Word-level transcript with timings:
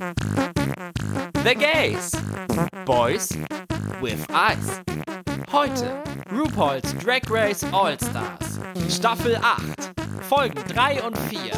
The 0.00 1.54
Gays. 1.54 2.12
Boys 2.86 3.36
with 4.00 4.24
Eyes. 4.30 4.80
Heute 5.52 6.02
RuPaul's 6.30 6.94
Drag 6.94 7.28
Race 7.28 7.62
All-Stars. 7.64 8.60
Staffel 8.88 9.36
8. 9.36 9.92
Folgen 10.22 10.64
3 10.68 11.02
und 11.02 11.18
4. 11.18 11.52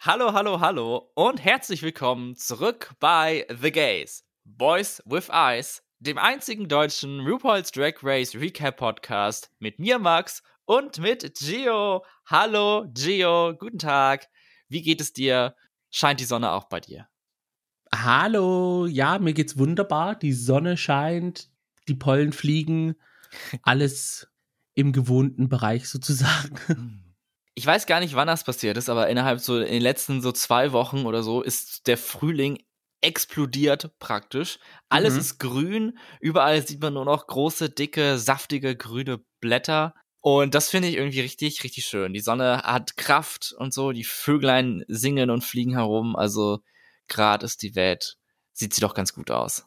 Hallo, 0.00 0.32
hallo, 0.32 0.58
hallo 0.58 1.12
und 1.14 1.44
herzlich 1.44 1.82
willkommen 1.82 2.34
zurück 2.34 2.90
bei 2.98 3.46
The 3.60 3.70
Gays. 3.70 4.24
Boys 4.44 5.00
with 5.06 5.28
Eyes, 5.30 5.84
dem 6.00 6.18
einzigen 6.18 6.66
deutschen 6.66 7.20
RuPaul's 7.20 7.70
Drag 7.70 7.94
Race 8.02 8.34
Recap 8.34 8.78
Podcast 8.78 9.52
mit 9.60 9.78
mir, 9.78 10.00
Max, 10.00 10.42
und 10.64 10.98
mit 10.98 11.32
Gio. 11.38 12.04
Hallo, 12.26 12.86
Gio, 12.92 13.54
guten 13.56 13.78
Tag. 13.78 14.26
Wie 14.68 14.82
geht 14.82 15.00
es 15.00 15.12
dir? 15.12 15.54
Scheint 15.96 16.18
die 16.18 16.24
Sonne 16.24 16.50
auch 16.50 16.64
bei 16.64 16.80
dir? 16.80 17.06
Hallo, 17.94 18.86
ja, 18.86 19.20
mir 19.20 19.32
geht's 19.32 19.58
wunderbar. 19.58 20.16
Die 20.16 20.32
Sonne 20.32 20.76
scheint, 20.76 21.50
die 21.86 21.94
Pollen 21.94 22.32
fliegen, 22.32 22.96
alles 23.62 24.26
im 24.74 24.92
gewohnten 24.92 25.48
Bereich 25.48 25.88
sozusagen. 25.88 26.58
Hm. 26.66 27.14
Ich 27.54 27.64
weiß 27.64 27.86
gar 27.86 28.00
nicht, 28.00 28.16
wann 28.16 28.26
das 28.26 28.42
passiert 28.42 28.76
ist, 28.76 28.88
aber 28.88 29.08
innerhalb 29.08 29.38
so 29.38 29.60
in 29.60 29.70
den 29.72 29.82
letzten 29.82 30.20
so 30.20 30.32
zwei 30.32 30.72
Wochen 30.72 31.06
oder 31.06 31.22
so 31.22 31.42
ist 31.42 31.86
der 31.86 31.96
Frühling 31.96 32.58
explodiert 33.00 33.96
praktisch. 34.00 34.58
Alles 34.88 35.14
mhm. 35.14 35.20
ist 35.20 35.38
grün, 35.38 35.98
überall 36.18 36.66
sieht 36.66 36.82
man 36.82 36.94
nur 36.94 37.04
noch 37.04 37.28
große, 37.28 37.70
dicke, 37.70 38.18
saftige, 38.18 38.74
grüne 38.74 39.24
Blätter. 39.40 39.94
Und 40.24 40.54
das 40.54 40.70
finde 40.70 40.88
ich 40.88 40.96
irgendwie 40.96 41.20
richtig, 41.20 41.62
richtig 41.64 41.84
schön. 41.84 42.14
Die 42.14 42.20
Sonne 42.20 42.62
hat 42.62 42.96
Kraft 42.96 43.54
und 43.58 43.74
so, 43.74 43.92
die 43.92 44.04
Vöglein 44.04 44.82
singen 44.88 45.28
und 45.28 45.44
fliegen 45.44 45.72
herum. 45.72 46.16
Also 46.16 46.60
gerade 47.08 47.44
ist 47.44 47.60
die 47.60 47.74
Welt, 47.74 48.16
sieht 48.54 48.72
sie 48.72 48.80
doch 48.80 48.94
ganz 48.94 49.12
gut 49.12 49.30
aus. 49.30 49.66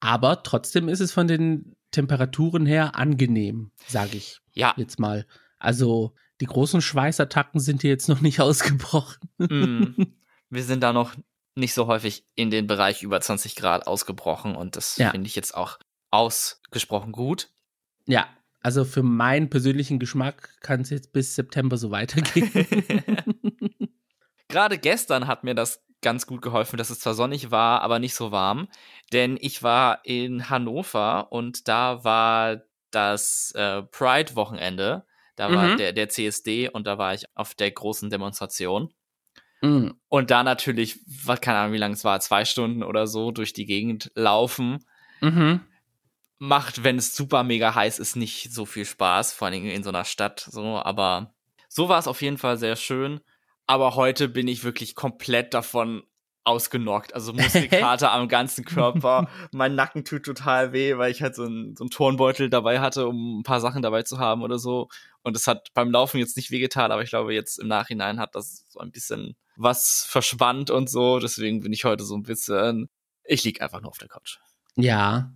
Aber 0.00 0.42
trotzdem 0.44 0.88
ist 0.88 1.00
es 1.00 1.12
von 1.12 1.28
den 1.28 1.76
Temperaturen 1.90 2.64
her 2.64 2.96
angenehm, 2.96 3.70
sage 3.86 4.16
ich 4.16 4.40
ja. 4.54 4.72
jetzt 4.78 4.98
mal. 4.98 5.26
Also 5.58 6.14
die 6.40 6.46
großen 6.46 6.80
Schweißattacken 6.80 7.60
sind 7.60 7.82
hier 7.82 7.90
jetzt 7.90 8.08
noch 8.08 8.22
nicht 8.22 8.40
ausgebrochen. 8.40 9.28
Mm, 9.36 10.06
wir 10.48 10.64
sind 10.64 10.82
da 10.82 10.94
noch 10.94 11.14
nicht 11.54 11.74
so 11.74 11.86
häufig 11.86 12.24
in 12.34 12.50
den 12.50 12.66
Bereich 12.66 13.02
über 13.02 13.20
20 13.20 13.56
Grad 13.56 13.86
ausgebrochen 13.86 14.56
und 14.56 14.74
das 14.74 14.96
ja. 14.96 15.10
finde 15.10 15.26
ich 15.26 15.36
jetzt 15.36 15.54
auch 15.54 15.78
ausgesprochen 16.10 17.12
gut. 17.12 17.50
Ja, 18.06 18.26
also 18.62 18.84
für 18.84 19.02
meinen 19.02 19.50
persönlichen 19.50 19.98
Geschmack 19.98 20.50
kann 20.60 20.82
es 20.82 20.90
jetzt 20.90 21.12
bis 21.12 21.34
September 21.34 21.76
so 21.76 21.90
weitergehen. 21.90 22.50
Gerade 24.48 24.78
gestern 24.78 25.26
hat 25.26 25.44
mir 25.44 25.54
das 25.54 25.84
ganz 26.02 26.26
gut 26.26 26.42
geholfen, 26.42 26.76
dass 26.76 26.90
es 26.90 27.00
zwar 27.00 27.14
sonnig 27.14 27.50
war, 27.50 27.80
aber 27.80 27.98
nicht 27.98 28.14
so 28.14 28.30
warm. 28.32 28.68
Denn 29.12 29.38
ich 29.40 29.62
war 29.62 30.04
in 30.04 30.50
Hannover 30.50 31.32
und 31.32 31.68
da 31.68 32.04
war 32.04 32.62
das 32.90 33.52
äh, 33.56 33.82
Pride-Wochenende. 33.82 35.06
Da 35.36 35.48
mhm. 35.48 35.54
war 35.54 35.76
der, 35.76 35.92
der 35.92 36.08
CSD 36.08 36.68
und 36.68 36.86
da 36.86 36.98
war 36.98 37.14
ich 37.14 37.24
auf 37.34 37.54
der 37.54 37.70
großen 37.70 38.10
Demonstration. 38.10 38.92
Mhm. 39.62 39.94
Und 40.08 40.30
da 40.30 40.42
natürlich, 40.42 41.00
was 41.24 41.40
keine 41.40 41.58
Ahnung, 41.58 41.72
wie 41.72 41.78
lange 41.78 41.94
es 41.94 42.04
war, 42.04 42.20
zwei 42.20 42.44
Stunden 42.44 42.82
oder 42.82 43.06
so 43.06 43.30
durch 43.30 43.52
die 43.52 43.64
Gegend 43.64 44.10
laufen. 44.14 44.84
Mhm. 45.20 45.60
Macht, 46.44 46.82
wenn 46.82 46.98
es 46.98 47.14
super 47.14 47.44
mega 47.44 47.72
heiß 47.72 48.00
ist, 48.00 48.16
nicht 48.16 48.52
so 48.52 48.66
viel 48.66 48.84
Spaß, 48.84 49.32
vor 49.32 49.46
allem 49.46 49.64
in 49.64 49.84
so 49.84 49.90
einer 49.90 50.04
Stadt. 50.04 50.40
So, 50.50 50.76
aber 50.82 51.36
so 51.68 51.88
war 51.88 52.00
es 52.00 52.08
auf 52.08 52.20
jeden 52.20 52.36
Fall 52.36 52.56
sehr 52.56 52.74
schön. 52.74 53.20
Aber 53.68 53.94
heute 53.94 54.28
bin 54.28 54.48
ich 54.48 54.64
wirklich 54.64 54.96
komplett 54.96 55.54
davon 55.54 56.02
ausgenockt. 56.42 57.14
Also 57.14 57.32
Muskelkater 57.32 58.10
am 58.12 58.26
ganzen 58.26 58.64
Körper. 58.64 59.28
mein 59.52 59.76
Nacken 59.76 60.04
tut 60.04 60.24
total 60.24 60.72
weh, 60.72 60.98
weil 60.98 61.12
ich 61.12 61.22
halt 61.22 61.36
so 61.36 61.44
einen, 61.44 61.76
so 61.76 61.84
einen 61.84 61.90
Turnbeutel 61.90 62.50
dabei 62.50 62.80
hatte, 62.80 63.06
um 63.06 63.38
ein 63.38 63.42
paar 63.44 63.60
Sachen 63.60 63.80
dabei 63.80 64.02
zu 64.02 64.18
haben 64.18 64.42
oder 64.42 64.58
so. 64.58 64.88
Und 65.22 65.36
es 65.36 65.46
hat 65.46 65.68
beim 65.74 65.92
Laufen 65.92 66.18
jetzt 66.18 66.36
nicht 66.36 66.50
wehgetan, 66.50 66.90
aber 66.90 67.04
ich 67.04 67.10
glaube, 67.10 67.32
jetzt 67.32 67.60
im 67.60 67.68
Nachhinein 67.68 68.18
hat 68.18 68.34
das 68.34 68.66
so 68.68 68.80
ein 68.80 68.90
bisschen 68.90 69.36
was 69.54 70.04
verspannt 70.08 70.70
und 70.70 70.90
so. 70.90 71.20
Deswegen 71.20 71.60
bin 71.60 71.72
ich 71.72 71.84
heute 71.84 72.02
so 72.02 72.16
ein 72.16 72.24
bisschen. 72.24 72.88
Ich 73.22 73.44
lieg 73.44 73.62
einfach 73.62 73.80
nur 73.80 73.90
auf 73.90 73.98
der 73.98 74.08
Couch. 74.08 74.38
Ja, 74.74 75.30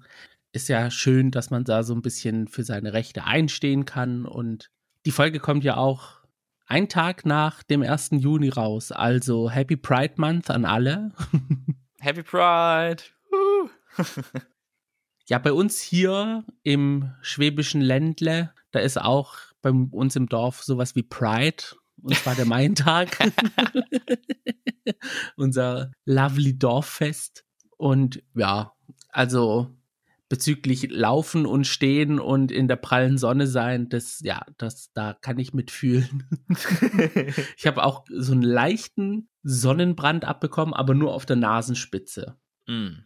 ist 0.57 0.69
ja 0.69 0.91
schön, 0.91 1.31
dass 1.31 1.51
man 1.51 1.65
da 1.65 1.83
so 1.83 1.95
ein 1.95 2.01
bisschen 2.01 2.49
für 2.49 2.65
seine 2.65 2.95
Rechte 2.95 3.25
einstehen 3.25 3.85
kann. 3.85 4.25
Und 4.25 4.71
die 5.05 5.11
Folge 5.11 5.39
kommt 5.39 5.63
ja 5.63 5.77
auch 5.77 6.23
ein 6.67 6.89
Tag 6.89 7.27
nach 7.27 7.63
dem 7.63 7.83
1. 7.83 8.11
Juni 8.13 8.49
raus. 8.49 8.91
Also 8.91 9.51
Happy 9.51 9.77
Pride 9.77 10.15
Month 10.17 10.51
an 10.51 10.65
alle. 10.65 11.13
Happy 12.01 12.23
Pride. 12.23 13.03
ja, 15.27 15.39
bei 15.39 15.53
uns 15.53 15.81
hier 15.81 16.45
im 16.63 17.13
schwäbischen 17.21 17.83
Ländle, 17.83 18.53
da 18.71 18.81
ist 18.81 19.01
auch 19.01 19.37
bei 19.61 19.71
uns 19.71 20.17
im 20.17 20.27
Dorf 20.27 20.63
sowas 20.63 20.97
wie 20.97 21.03
Pride. 21.03 21.65
Und 22.03 22.17
zwar 22.17 22.35
der 22.35 22.47
Main-Tag. 22.47 23.19
Unser 25.37 25.93
lovely 26.07 26.59
Dorffest. 26.59 27.45
Und 27.77 28.23
ja, 28.35 28.73
also 29.11 29.77
bezüglich 30.29 30.91
Laufen 30.91 31.47
und 31.47 31.67
Stehen 31.67 32.19
und 32.19 32.51
in 32.51 32.69
der 32.69 32.77
prallen 32.77 33.19
Sonne 33.19 33.47
sein, 33.47 33.89
das, 33.89 34.21
ja, 34.23 34.45
das, 34.59 34.93
da 34.93 35.15
kann 35.15 35.39
ich 35.39 35.55
mitfühlen. 35.55 36.29
ich 37.57 37.67
habe 37.67 37.85
auch 37.85 38.05
so 38.11 38.33
einen 38.33 38.43
leichten 38.43 39.29
Sonnenbrand 39.43 40.25
abbekommen, 40.25 40.75
aber 40.75 40.95
nur 40.95 41.15
auf 41.15 41.27
der 41.27 41.37
Nasenspitze. 41.37 42.37
Mm. 42.67 43.05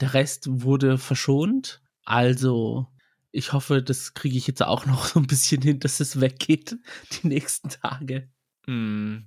Der 0.00 0.14
Rest 0.14 0.46
wurde 0.48 0.98
verschont. 0.98 1.82
Also, 2.04 2.86
ich 3.32 3.52
hoffe, 3.52 3.82
das 3.82 4.14
kriege 4.14 4.36
ich 4.36 4.46
jetzt 4.46 4.62
auch 4.62 4.86
noch 4.86 5.06
so 5.06 5.18
ein 5.18 5.26
bisschen 5.26 5.60
hin, 5.62 5.80
dass 5.80 6.00
es 6.00 6.20
weggeht, 6.20 6.76
die 7.12 7.28
nächsten 7.28 7.68
Tage. 7.68 8.30
Mm. 8.66 9.26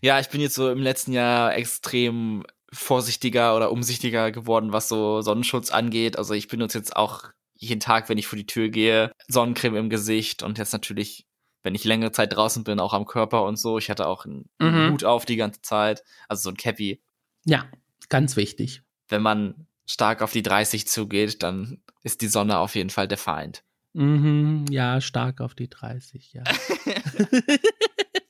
Ja, 0.00 0.20
ich 0.20 0.28
bin 0.28 0.40
jetzt 0.40 0.54
so 0.54 0.70
im 0.70 0.82
letzten 0.82 1.12
Jahr 1.12 1.54
extrem 1.56 2.44
vorsichtiger 2.72 3.56
oder 3.56 3.72
umsichtiger 3.72 4.30
geworden, 4.30 4.72
was 4.72 4.88
so 4.88 5.22
Sonnenschutz 5.22 5.70
angeht. 5.70 6.18
Also 6.18 6.34
ich 6.34 6.48
benutze 6.48 6.78
jetzt 6.78 6.96
auch 6.96 7.24
jeden 7.54 7.80
Tag, 7.80 8.08
wenn 8.08 8.18
ich 8.18 8.26
vor 8.26 8.36
die 8.36 8.46
Tür 8.46 8.68
gehe, 8.68 9.12
Sonnencreme 9.26 9.76
im 9.76 9.90
Gesicht 9.90 10.42
und 10.42 10.58
jetzt 10.58 10.72
natürlich, 10.72 11.26
wenn 11.62 11.74
ich 11.74 11.84
längere 11.84 12.12
Zeit 12.12 12.32
draußen 12.32 12.64
bin, 12.64 12.78
auch 12.78 12.92
am 12.92 13.06
Körper 13.06 13.44
und 13.44 13.58
so. 13.58 13.78
Ich 13.78 13.90
hatte 13.90 14.06
auch 14.06 14.24
einen 14.24 14.48
mhm. 14.58 14.92
Hut 14.92 15.04
auf 15.04 15.24
die 15.24 15.36
ganze 15.36 15.62
Zeit, 15.62 16.04
also 16.28 16.42
so 16.42 16.50
ein 16.50 16.56
Cappy. 16.56 17.00
Ja, 17.44 17.66
ganz 18.08 18.36
wichtig. 18.36 18.82
Wenn 19.08 19.22
man 19.22 19.66
stark 19.86 20.22
auf 20.22 20.32
die 20.32 20.42
30 20.42 20.86
zugeht, 20.86 21.42
dann 21.42 21.82
ist 22.02 22.20
die 22.20 22.28
Sonne 22.28 22.58
auf 22.58 22.74
jeden 22.74 22.90
Fall 22.90 23.08
der 23.08 23.18
Feind. 23.18 23.64
Mhm, 23.94 24.66
ja, 24.70 25.00
stark 25.00 25.40
auf 25.40 25.54
die 25.54 25.68
30, 25.68 26.34
ja. 26.34 26.44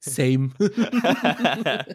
Same. 0.00 0.52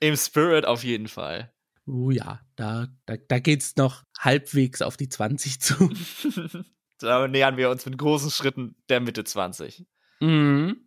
Im 0.00 0.16
Spirit 0.16 0.64
auf 0.64 0.84
jeden 0.84 1.08
Fall. 1.08 1.52
Oh 1.86 2.10
ja, 2.10 2.40
da, 2.56 2.88
da, 3.06 3.16
da 3.16 3.38
geht's 3.38 3.76
noch 3.76 4.04
halbwegs 4.18 4.80
auf 4.82 4.96
die 4.96 5.08
20 5.08 5.60
zu. 5.60 5.90
da 6.98 7.26
nähern 7.28 7.56
wir 7.56 7.70
uns 7.70 7.84
mit 7.84 7.98
großen 7.98 8.30
Schritten 8.30 8.76
der 8.88 9.00
Mitte 9.00 9.24
20. 9.24 9.86
Mhm. 10.20 10.86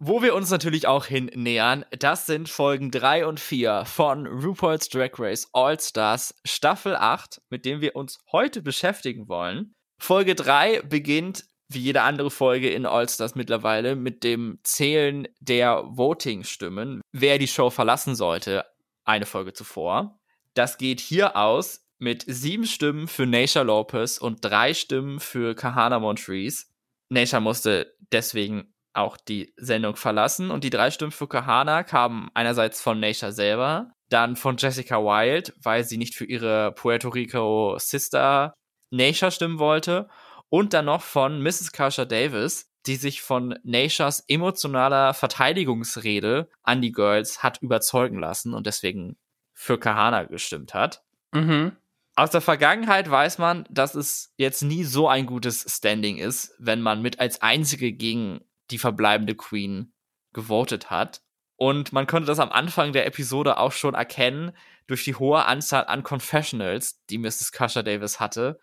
Wo 0.00 0.22
wir 0.22 0.34
uns 0.34 0.50
natürlich 0.50 0.86
auch 0.86 1.06
hin 1.06 1.30
nähern, 1.34 1.84
das 1.98 2.26
sind 2.26 2.48
Folgen 2.48 2.90
3 2.90 3.26
und 3.26 3.38
4 3.38 3.84
von 3.84 4.26
RuPaul's 4.26 4.88
Drag 4.88 5.12
Race 5.18 5.48
All 5.52 5.78
Stars 5.78 6.34
Staffel 6.44 6.96
8, 6.96 7.40
mit 7.48 7.64
dem 7.64 7.80
wir 7.80 7.94
uns 7.94 8.18
heute 8.32 8.60
beschäftigen 8.60 9.28
wollen. 9.28 9.74
Folge 9.98 10.34
3 10.34 10.82
beginnt 10.82 11.46
wie 11.74 11.80
jede 11.80 12.02
andere 12.02 12.30
Folge 12.30 12.70
in 12.70 12.86
All-Stars 12.86 13.34
mittlerweile 13.34 13.96
mit 13.96 14.24
dem 14.24 14.58
Zählen 14.62 15.28
der 15.40 15.84
Voting-Stimmen, 15.86 17.00
wer 17.12 17.38
die 17.38 17.48
Show 17.48 17.70
verlassen 17.70 18.14
sollte, 18.14 18.64
eine 19.04 19.26
Folge 19.26 19.52
zuvor. 19.52 20.18
Das 20.54 20.78
geht 20.78 21.00
hier 21.00 21.36
aus 21.36 21.86
mit 21.98 22.24
sieben 22.26 22.66
Stimmen 22.66 23.08
für 23.08 23.26
Naisha 23.26 23.62
Lopez 23.62 24.18
und 24.18 24.44
drei 24.44 24.74
Stimmen 24.74 25.20
für 25.20 25.54
Kahana 25.54 25.98
Montrese. 25.98 26.66
Naisha 27.08 27.40
musste 27.40 27.94
deswegen 28.12 28.74
auch 28.92 29.16
die 29.16 29.52
Sendung 29.56 29.96
verlassen 29.96 30.50
und 30.50 30.64
die 30.64 30.70
drei 30.70 30.90
Stimmen 30.90 31.12
für 31.12 31.28
Kahana 31.28 31.82
kamen 31.82 32.30
einerseits 32.34 32.80
von 32.80 33.00
Naisha 33.00 33.32
selber, 33.32 33.92
dann 34.08 34.36
von 34.36 34.56
Jessica 34.56 34.98
Wilde, 34.98 35.52
weil 35.62 35.84
sie 35.84 35.96
nicht 35.96 36.14
für 36.14 36.24
ihre 36.24 36.72
Puerto 36.72 37.08
Rico 37.08 37.76
Sister 37.78 38.54
Naisha 38.90 39.30
stimmen 39.30 39.58
wollte 39.58 40.08
und 40.54 40.72
dann 40.72 40.84
noch 40.84 41.02
von 41.02 41.42
Mrs. 41.42 41.72
Kasha 41.72 42.04
Davis, 42.04 42.70
die 42.86 42.94
sich 42.94 43.22
von 43.22 43.58
Naishas 43.64 44.20
emotionaler 44.28 45.12
Verteidigungsrede 45.12 46.48
an 46.62 46.80
die 46.80 46.92
Girls 46.92 47.42
hat 47.42 47.60
überzeugen 47.60 48.20
lassen 48.20 48.54
und 48.54 48.64
deswegen 48.64 49.16
für 49.52 49.80
Kahana 49.80 50.22
gestimmt 50.22 50.72
hat. 50.72 51.02
Mhm. 51.32 51.72
Aus 52.14 52.30
der 52.30 52.40
Vergangenheit 52.40 53.10
weiß 53.10 53.38
man, 53.38 53.66
dass 53.68 53.96
es 53.96 54.32
jetzt 54.36 54.62
nie 54.62 54.84
so 54.84 55.08
ein 55.08 55.26
gutes 55.26 55.66
Standing 55.68 56.18
ist, 56.18 56.54
wenn 56.60 56.80
man 56.80 57.02
mit 57.02 57.18
als 57.18 57.42
einzige 57.42 57.92
gegen 57.92 58.40
die 58.70 58.78
verbleibende 58.78 59.34
Queen 59.34 59.92
gewotet 60.32 60.88
hat. 60.88 61.20
Und 61.56 61.92
man 61.92 62.06
konnte 62.06 62.26
das 62.26 62.38
am 62.38 62.52
Anfang 62.52 62.92
der 62.92 63.06
Episode 63.06 63.58
auch 63.58 63.72
schon 63.72 63.94
erkennen, 63.94 64.52
durch 64.86 65.02
die 65.02 65.16
hohe 65.16 65.46
Anzahl 65.46 65.86
an 65.86 66.04
Confessionals, 66.04 67.04
die 67.10 67.18
Mrs. 67.18 67.50
Kasha 67.50 67.82
Davis 67.82 68.20
hatte. 68.20 68.60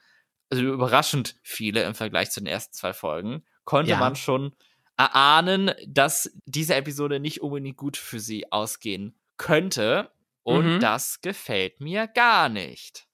Also 0.51 0.63
überraschend 0.63 1.35
viele 1.41 1.83
im 1.83 1.95
Vergleich 1.95 2.29
zu 2.31 2.41
den 2.41 2.47
ersten 2.47 2.73
zwei 2.73 2.93
Folgen. 2.93 3.43
Konnte 3.63 3.91
ja. 3.91 3.97
man 3.97 4.15
schon 4.15 4.53
erahnen, 4.97 5.71
dass 5.87 6.31
diese 6.45 6.75
Episode 6.75 7.19
nicht 7.19 7.41
unbedingt 7.41 7.77
gut 7.77 7.97
für 7.97 8.19
sie 8.19 8.51
ausgehen 8.51 9.15
könnte. 9.37 10.11
Und 10.43 10.75
mhm. 10.75 10.79
das 10.79 11.21
gefällt 11.21 11.79
mir 11.79 12.07
gar 12.07 12.49
nicht. 12.49 13.07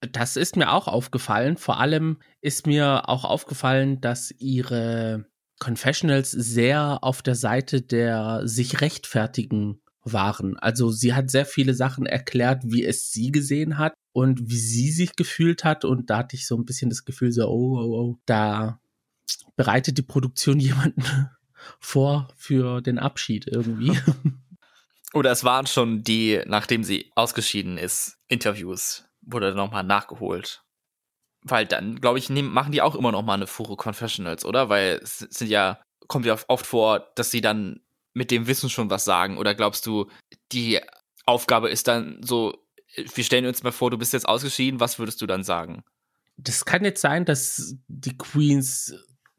Das 0.00 0.36
ist 0.36 0.56
mir 0.56 0.72
auch 0.72 0.86
aufgefallen. 0.86 1.56
Vor 1.56 1.80
allem 1.80 2.18
ist 2.40 2.66
mir 2.66 3.08
auch 3.08 3.24
aufgefallen, 3.24 4.00
dass 4.00 4.32
ihre 4.38 5.26
Confessionals 5.58 6.30
sehr 6.30 6.98
auf 7.02 7.22
der 7.22 7.34
Seite 7.34 7.82
der 7.82 8.42
sich 8.44 8.80
rechtfertigen 8.80 9.80
waren. 10.02 10.56
Also 10.58 10.90
sie 10.90 11.14
hat 11.14 11.30
sehr 11.30 11.46
viele 11.46 11.74
Sachen 11.74 12.06
erklärt, 12.06 12.62
wie 12.64 12.84
es 12.84 13.10
sie 13.10 13.32
gesehen 13.32 13.78
hat 13.78 13.94
und 14.18 14.50
wie 14.50 14.58
sie 14.58 14.90
sich 14.90 15.14
gefühlt 15.14 15.62
hat. 15.62 15.84
Und 15.84 16.10
da 16.10 16.18
hatte 16.18 16.34
ich 16.34 16.46
so 16.46 16.56
ein 16.56 16.64
bisschen 16.64 16.90
das 16.90 17.04
Gefühl, 17.04 17.30
so, 17.30 17.46
oh, 17.46 17.78
oh, 17.78 18.00
oh, 18.00 18.18
da 18.26 18.80
bereitet 19.54 19.96
die 19.96 20.02
Produktion 20.02 20.58
jemanden 20.60 21.04
vor 21.78 22.28
für 22.36 22.80
den 22.80 22.98
Abschied 22.98 23.46
irgendwie. 23.46 23.96
Oder 25.14 25.30
es 25.30 25.44
waren 25.44 25.66
schon 25.66 26.02
die, 26.02 26.42
nachdem 26.46 26.84
sie 26.84 27.10
ausgeschieden 27.14 27.78
ist, 27.78 28.18
Interviews, 28.26 29.04
wurde 29.22 29.54
nochmal 29.54 29.84
nachgeholt. 29.84 30.64
Weil 31.42 31.64
dann, 31.64 32.00
glaube 32.00 32.18
ich, 32.18 32.28
nehm, 32.28 32.48
machen 32.48 32.72
die 32.72 32.82
auch 32.82 32.96
immer 32.96 33.12
noch 33.12 33.22
mal 33.22 33.34
eine 33.34 33.46
Fure 33.46 33.76
Confessionals, 33.76 34.44
oder? 34.44 34.68
Weil 34.68 35.00
es 35.02 35.18
sind 35.18 35.48
ja, 35.48 35.80
kommt 36.08 36.26
ja 36.26 36.36
oft 36.48 36.66
vor, 36.66 37.12
dass 37.14 37.30
sie 37.30 37.40
dann 37.40 37.80
mit 38.12 38.32
dem 38.32 38.48
Wissen 38.48 38.68
schon 38.68 38.90
was 38.90 39.04
sagen. 39.04 39.38
Oder 39.38 39.54
glaubst 39.54 39.86
du, 39.86 40.10
die 40.52 40.80
Aufgabe 41.24 41.70
ist 41.70 41.86
dann 41.88 42.20
so, 42.22 42.67
wir 42.94 43.24
stellen 43.24 43.46
uns 43.46 43.62
mal 43.62 43.72
vor, 43.72 43.90
du 43.90 43.98
bist 43.98 44.12
jetzt 44.12 44.28
ausgeschieden, 44.28 44.80
was 44.80 44.98
würdest 44.98 45.20
du 45.20 45.26
dann 45.26 45.44
sagen? 45.44 45.82
Das 46.36 46.64
kann 46.64 46.84
jetzt 46.84 47.00
sein, 47.00 47.24
dass 47.24 47.76
die 47.88 48.16
Queens 48.16 48.94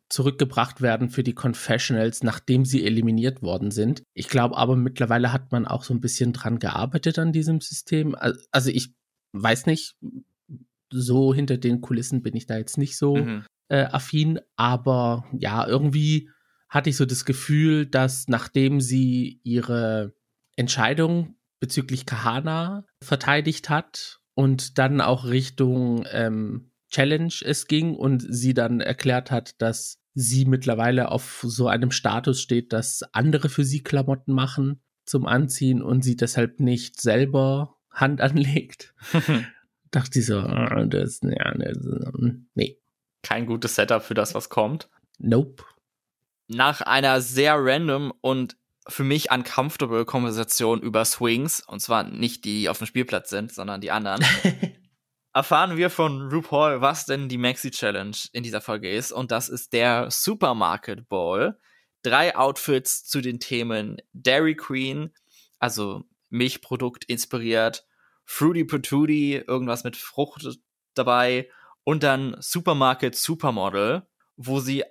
zurückgebracht 0.10 0.82
werden 0.82 1.10
für 1.10 1.24
die 1.24 1.36
Confessionals, 1.36 2.24
nachdem 2.24 2.66
sie 2.66 2.84
eliminiert 2.84 3.42
worden 3.42 3.72
sind. 3.72 4.02
Ich 4.14 4.28
glaube 4.28 4.58
aber 4.58 4.76
mittlerweile 4.76 5.32
hat 5.32 5.52
man 5.52 5.66
auch 5.68 5.84
so 5.84 5.94
ein 5.94 6.02
bisschen 6.02 6.34
dran 6.34 6.60
gearbeitet 6.60 7.20
an 7.20 7.32
diesem 7.32 7.62
System. 7.62 8.16
Also 8.52 8.72
ich 8.72 8.94
weiß 9.34 9.68
nicht, 9.68 9.96
so 10.92 11.34
hinter 11.34 11.58
den 11.58 11.82
Kulissen 11.82 12.24
bin 12.24 12.36
ich 12.36 12.48
da 12.48 12.58
jetzt 12.58 12.80
nicht 12.80 12.98
so 12.98 13.18
mhm. 13.18 13.46
äh, 13.68 13.84
affin, 13.84 14.40
aber 14.56 15.26
ja, 15.38 15.68
irgendwie 15.68 16.30
hatte 16.68 16.90
ich 16.90 16.98
so 16.98 17.06
das 17.06 17.26
Gefühl, 17.26 17.86
dass 17.86 18.28
nachdem 18.28 18.82
sie 18.82 19.40
ihre 19.44 20.14
Entscheidung 20.56 21.36
bezüglich 21.60 22.06
Kahana 22.06 22.86
verteidigt 23.04 23.70
hat 23.70 24.20
und 24.34 24.78
dann 24.78 25.02
auch 25.02 25.26
Richtung 25.26 26.06
ähm, 26.12 26.72
Challenge 26.90 27.34
es 27.42 27.68
ging 27.68 27.96
und 27.96 28.26
sie 28.28 28.54
dann 28.54 28.80
erklärt 28.82 29.32
hat, 29.32 29.62
dass 29.62 30.00
sie 30.16 30.46
mittlerweile 30.46 31.12
auf 31.12 31.44
so 31.46 31.68
einem 31.68 31.92
Status 31.92 32.42
steht, 32.42 32.74
dass 32.74 33.04
andere 33.14 33.50
für 33.50 33.64
sie 33.64 33.84
Klamotten 33.84 34.34
machen 34.34 34.82
zum 35.06 35.26
Anziehen 35.26 35.82
und 35.82 36.04
sie 36.04 36.16
deshalb 36.16 36.60
nicht 36.60 37.00
selber 37.02 37.78
Hand 37.92 38.22
anlegt. 38.22 38.94
dachte 39.92 40.20
ich 40.20 40.26
so, 40.26 40.40
ah, 40.40 40.86
das, 40.86 41.22
ja, 41.24 41.54
nee. 42.54 42.78
Kein 43.22 43.46
gutes 43.46 43.76
Setup 43.76 44.02
für 44.02 44.14
das, 44.14 44.34
was 44.34 44.50
kommt. 44.50 44.90
Nope. 45.18 45.64
Nach 46.48 46.82
einer 46.82 47.22
sehr 47.22 47.56
random 47.58 48.14
und 48.22 48.56
für 48.88 49.04
mich 49.04 49.32
uncomfortable 49.32 50.06
Konversation 50.06 50.82
über 50.82 51.06
Swings, 51.06 51.62
und 51.62 51.80
zwar 51.80 52.04
nicht 52.04 52.46
die, 52.46 52.62
die 52.62 52.70
auf 52.70 52.78
dem 52.78 52.88
Spielplatz 52.88 53.30
sind, 53.30 53.54
sondern 53.54 53.82
die 53.82 53.92
anderen, 53.92 54.24
erfahren 55.34 55.78
wir 55.78 55.90
von 55.90 56.30
RuPaul, 56.30 56.82
was 56.82 57.06
denn 57.06 57.30
die 57.30 57.38
Maxi 57.38 57.72
Challenge 57.72 58.18
in 58.32 58.44
dieser 58.44 58.62
Folge 58.62 58.92
ist. 58.92 59.12
Und 59.12 59.32
das 59.32 59.50
ist 59.50 59.74
der 59.74 60.10
Supermarket 60.10 61.08
Ball. 61.08 61.60
Drei 62.02 62.36
Outfits 62.36 63.06
zu 63.06 63.22
den 63.22 63.40
Themen 63.40 63.98
Dairy 64.14 64.56
Queen, 64.56 65.14
also 65.60 66.04
Milchprodukt 66.30 67.06
inspiriert, 67.06 67.86
Fruity 68.26 68.64
Patootie, 68.64 69.36
irgendwas 69.36 69.84
mit 69.84 69.98
Frucht 69.98 70.48
dabei 70.94 71.50
und 71.84 72.04
dann 72.04 72.36
Supermarket 72.40 73.16
Supermodel, 73.16 74.08
wo 74.38 74.60
sie 74.60 74.84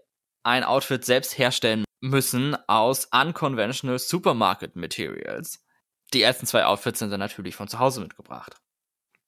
ein 0.43 0.65
Outfit 0.65 1.05
selbst 1.05 1.39
herstellen 1.39 1.85
müssen 2.01 2.57
aus 2.69 3.07
unconventional 3.07 3.99
Supermarket 3.99 4.77
Materials. 4.77 5.65
Die 6.15 6.23
ersten 6.23 6.47
zwei 6.47 6.65
Outfits 6.65 7.01
sind 7.01 7.11
dann 7.11 7.21
natürlich 7.21 7.55
von 7.55 7.69
zu 7.69 7.79
Hause 7.79 8.01
mitgebracht. 8.01 8.57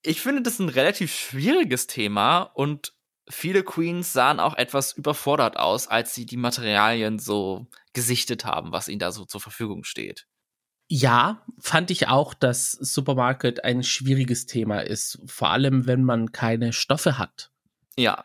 Ich 0.03 0.21
finde 0.21 0.43
das 0.43 0.59
ein 0.59 0.69
relativ 0.69 1.15
schwieriges 1.15 1.87
Thema 1.87 2.43
und 2.43 2.95
viele 3.29 3.63
Queens 3.63 4.13
sahen 4.13 4.41
auch 4.41 4.57
etwas 4.57 4.93
überfordert 4.93 5.59
aus, 5.59 5.89
als 5.89 6.15
sie 6.15 6.25
die 6.25 6.39
Materialien 6.39 7.19
so 7.19 7.67
gesichtet 7.93 8.45
haben, 8.45 8.73
was 8.73 8.89
ihnen 8.89 8.99
da 8.99 9.13
so 9.13 9.25
zur 9.25 9.41
Verfügung 9.41 9.85
steht. 9.85 10.27
Ja, 10.89 11.47
fand 11.59 11.91
ich 11.91 12.09
auch, 12.09 12.35
dass 12.35 12.73
Supermarket 12.73 13.63
ein 13.63 13.85
schwieriges 13.85 14.47
Thema 14.47 14.81
ist, 14.81 15.21
vor 15.27 15.51
allem 15.51 15.87
wenn 15.87 16.03
man 16.03 16.33
keine 16.33 16.73
Stoffe 16.73 17.17
hat. 17.17 17.53
Ja. 17.97 18.25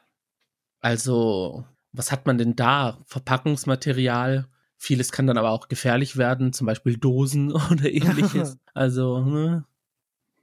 Also, 0.80 1.66
was 1.98 2.12
hat 2.12 2.26
man 2.26 2.38
denn 2.38 2.56
da? 2.56 3.00
Verpackungsmaterial. 3.06 4.48
Vieles 4.78 5.12
kann 5.12 5.28
dann 5.28 5.38
aber 5.38 5.52
auch 5.52 5.68
gefährlich 5.68 6.18
werden, 6.18 6.54
zum 6.54 6.68
Beispiel 6.68 6.98
Dosen 6.98 7.52
oder 7.72 7.90
ähnliches. 7.90 8.58
also, 8.74 9.22
ne? 9.22 9.66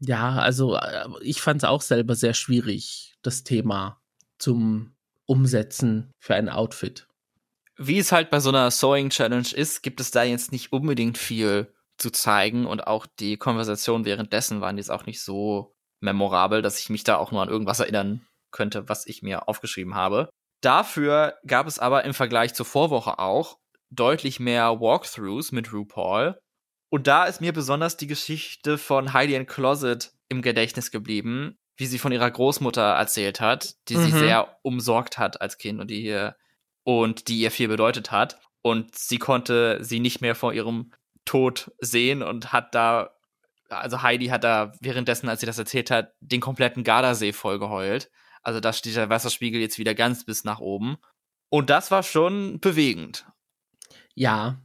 ja, 0.00 0.32
also 0.32 0.76
äh, 0.76 1.08
ich 1.20 1.40
fand 1.40 1.62
es 1.62 1.68
auch 1.68 1.82
selber 1.82 2.14
sehr 2.14 2.34
schwierig, 2.34 3.14
das 3.22 3.44
Thema 3.44 4.00
zum 4.38 4.94
Umsetzen 5.26 6.12
für 6.18 6.34
ein 6.34 6.48
Outfit. 6.48 7.06
Wie 7.76 7.98
es 7.98 8.12
halt 8.12 8.30
bei 8.30 8.40
so 8.40 8.50
einer 8.50 8.70
Sewing 8.70 9.10
Challenge 9.10 9.48
ist, 9.54 9.82
gibt 9.82 10.00
es 10.00 10.10
da 10.10 10.24
jetzt 10.24 10.52
nicht 10.52 10.72
unbedingt 10.72 11.18
viel 11.18 11.72
zu 11.96 12.10
zeigen 12.10 12.66
und 12.66 12.86
auch 12.86 13.06
die 13.06 13.36
Konversation 13.36 14.04
währenddessen 14.04 14.60
waren 14.60 14.76
jetzt 14.76 14.90
auch 14.90 15.06
nicht 15.06 15.22
so 15.22 15.74
memorabel, 16.00 16.62
dass 16.62 16.80
ich 16.80 16.90
mich 16.90 17.04
da 17.04 17.16
auch 17.16 17.30
nur 17.30 17.42
an 17.42 17.48
irgendwas 17.48 17.80
erinnern 17.80 18.26
könnte, 18.50 18.88
was 18.88 19.06
ich 19.06 19.22
mir 19.22 19.48
aufgeschrieben 19.48 19.94
habe. 19.94 20.28
Dafür 20.62 21.34
gab 21.46 21.66
es 21.66 21.78
aber 21.78 22.04
im 22.04 22.14
Vergleich 22.14 22.54
zur 22.54 22.64
Vorwoche 22.64 23.18
auch 23.18 23.58
deutlich 23.90 24.40
mehr 24.40 24.80
Walkthroughs 24.80 25.52
mit 25.52 25.72
RuPaul. 25.72 26.40
Und 26.88 27.06
da 27.06 27.24
ist 27.24 27.40
mir 27.40 27.52
besonders 27.52 27.96
die 27.96 28.06
Geschichte 28.06 28.78
von 28.78 29.12
Heidi 29.12 29.34
in 29.34 29.46
Closet 29.46 30.12
im 30.28 30.40
Gedächtnis 30.40 30.90
geblieben, 30.90 31.58
wie 31.76 31.86
sie 31.86 31.98
von 31.98 32.12
ihrer 32.12 32.30
Großmutter 32.30 32.82
erzählt 32.82 33.40
hat, 33.40 33.74
die 33.88 33.96
mhm. 33.96 34.04
sie 34.04 34.10
sehr 34.12 34.56
umsorgt 34.62 35.18
hat 35.18 35.40
als 35.40 35.58
Kind 35.58 35.80
und 35.80 35.90
die 35.90 36.02
ihr 36.04 36.36
und 36.84 37.28
die 37.28 37.40
ihr 37.40 37.50
viel 37.50 37.68
bedeutet 37.68 38.10
hat. 38.10 38.38
Und 38.62 38.96
sie 38.96 39.18
konnte 39.18 39.78
sie 39.82 40.00
nicht 40.00 40.20
mehr 40.20 40.34
vor 40.34 40.52
ihrem 40.52 40.92
Tod 41.24 41.72
sehen 41.80 42.22
und 42.22 42.52
hat 42.52 42.74
da, 42.74 43.10
also 43.68 44.02
Heidi 44.02 44.26
hat 44.26 44.44
da 44.44 44.72
währenddessen, 44.80 45.28
als 45.28 45.40
sie 45.40 45.46
das 45.46 45.58
erzählt 45.58 45.90
hat, 45.90 46.12
den 46.20 46.40
kompletten 46.40 46.84
Gardasee 46.84 47.32
vollgeheult. 47.32 48.10
Also 48.42 48.60
da 48.60 48.72
steht 48.72 48.96
der 48.96 49.08
Wasserspiegel 49.08 49.60
jetzt 49.60 49.78
wieder 49.78 49.94
ganz 49.94 50.24
bis 50.24 50.44
nach 50.44 50.60
oben. 50.60 50.96
Und 51.48 51.70
das 51.70 51.90
war 51.90 52.02
schon 52.02 52.60
bewegend. 52.60 53.26
Ja, 54.14 54.60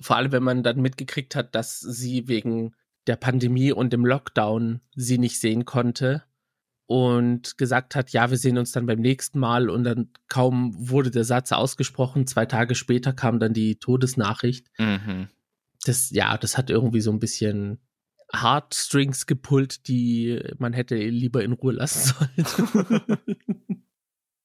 vor 0.00 0.16
allem 0.16 0.32
wenn 0.32 0.42
man 0.42 0.62
dann 0.62 0.80
mitgekriegt 0.80 1.34
hat, 1.34 1.54
dass 1.54 1.80
sie 1.80 2.28
wegen 2.28 2.74
der 3.06 3.16
Pandemie 3.16 3.72
und 3.72 3.92
dem 3.92 4.04
Lockdown 4.04 4.80
sie 4.94 5.18
nicht 5.18 5.40
sehen 5.40 5.64
konnte 5.64 6.24
und 6.86 7.58
gesagt 7.58 7.94
hat, 7.94 8.10
ja, 8.10 8.30
wir 8.30 8.38
sehen 8.38 8.58
uns 8.58 8.72
dann 8.72 8.86
beim 8.86 9.00
nächsten 9.00 9.38
Mal 9.38 9.68
und 9.70 9.84
dann 9.84 10.10
kaum 10.28 10.72
wurde 10.76 11.10
der 11.10 11.24
Satz 11.24 11.52
ausgesprochen, 11.52 12.26
zwei 12.26 12.46
Tage 12.46 12.74
später 12.74 13.12
kam 13.12 13.40
dann 13.40 13.52
die 13.52 13.76
Todesnachricht. 13.76 14.68
Mhm 14.78 15.28
das, 15.84 16.10
ja, 16.10 16.36
das 16.36 16.58
hat 16.58 16.70
irgendwie 16.70 17.00
so 17.00 17.10
ein 17.10 17.20
bisschen 17.20 17.78
Heartstrings 18.34 19.26
gepult, 19.26 19.88
die 19.88 20.40
man 20.58 20.72
hätte 20.72 20.96
lieber 20.96 21.42
in 21.42 21.52
Ruhe 21.52 21.72
lassen 21.72 22.14
sollen. 22.14 23.02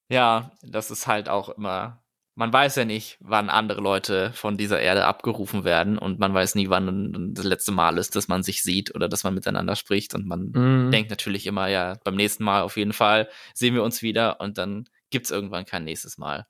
ja, 0.10 0.52
das 0.62 0.92
ist 0.92 1.08
halt 1.08 1.30
auch 1.30 1.50
immer. 1.50 2.04
Man 2.36 2.52
weiß 2.52 2.78
ja 2.78 2.86
nicht, 2.86 3.18
wann 3.20 3.52
andere 3.52 3.82
Leute 3.82 4.32
von 4.34 4.58
dieser 4.58 4.80
Erde 4.80 5.06
abgerufen 5.06 5.64
werden 5.66 6.00
und 6.00 6.20
man 6.20 6.34
weiß 6.34 6.56
nie, 6.56 6.70
wann 6.70 7.34
das 7.36 7.46
letzte 7.46 7.72
Mal 7.72 8.00
ist, 8.00 8.16
dass 8.16 8.28
man 8.28 8.42
sich 8.42 8.64
sieht 8.64 8.96
oder 8.96 9.08
dass 9.08 9.24
man 9.24 9.36
miteinander 9.36 9.76
spricht 9.76 10.16
und 10.16 10.26
man 10.26 10.52
mhm. 10.52 10.90
denkt 10.90 11.12
natürlich 11.12 11.46
immer, 11.46 11.68
ja, 11.68 12.00
beim 12.04 12.16
nächsten 12.16 12.44
Mal 12.44 12.64
auf 12.64 12.76
jeden 12.76 12.94
Fall 12.94 13.30
sehen 13.54 13.76
wir 13.76 13.84
uns 13.84 14.02
wieder 14.02 14.42
und 14.42 14.58
dann 14.58 14.86
gibt 15.12 15.26
es 15.26 15.32
irgendwann 15.32 15.66
kein 15.66 15.84
nächstes 15.84 16.18
Mal. 16.18 16.48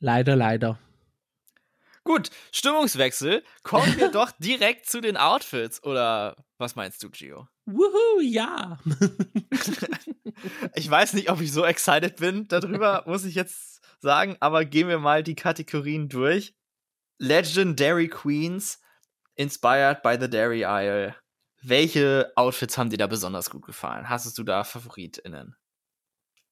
Leider, 0.00 0.34
leider. 0.34 0.80
Gut, 2.04 2.30
Stimmungswechsel. 2.50 3.44
Kommen 3.62 3.96
wir 3.96 4.10
doch 4.10 4.32
direkt 4.38 4.86
zu 4.86 5.00
den 5.00 5.16
Outfits. 5.16 5.82
Oder 5.84 6.36
was 6.58 6.74
meinst 6.74 7.02
du, 7.02 7.10
Gio? 7.10 7.48
Wuhu, 7.66 8.20
ja. 8.20 8.78
ich 10.74 10.90
weiß 10.90 11.12
nicht, 11.12 11.30
ob 11.30 11.40
ich 11.40 11.52
so 11.52 11.64
excited 11.64 12.16
bin 12.16 12.48
darüber, 12.48 13.04
muss 13.06 13.24
ich 13.24 13.36
jetzt 13.36 13.80
sagen, 14.00 14.36
aber 14.40 14.64
gehen 14.64 14.88
wir 14.88 14.98
mal 14.98 15.22
die 15.22 15.36
Kategorien 15.36 16.08
durch. 16.08 16.54
Legendary 17.18 18.08
Queens. 18.08 18.80
inspired 19.36 20.02
by 20.02 20.16
the 20.20 20.28
Dairy 20.28 20.64
Isle. 20.64 21.14
Welche 21.62 22.32
Outfits 22.34 22.76
haben 22.76 22.90
dir 22.90 22.98
da 22.98 23.06
besonders 23.06 23.48
gut 23.48 23.64
gefallen? 23.64 24.08
Hast 24.08 24.36
du 24.36 24.42
da 24.42 24.64
FavoritInnen? 24.64 25.56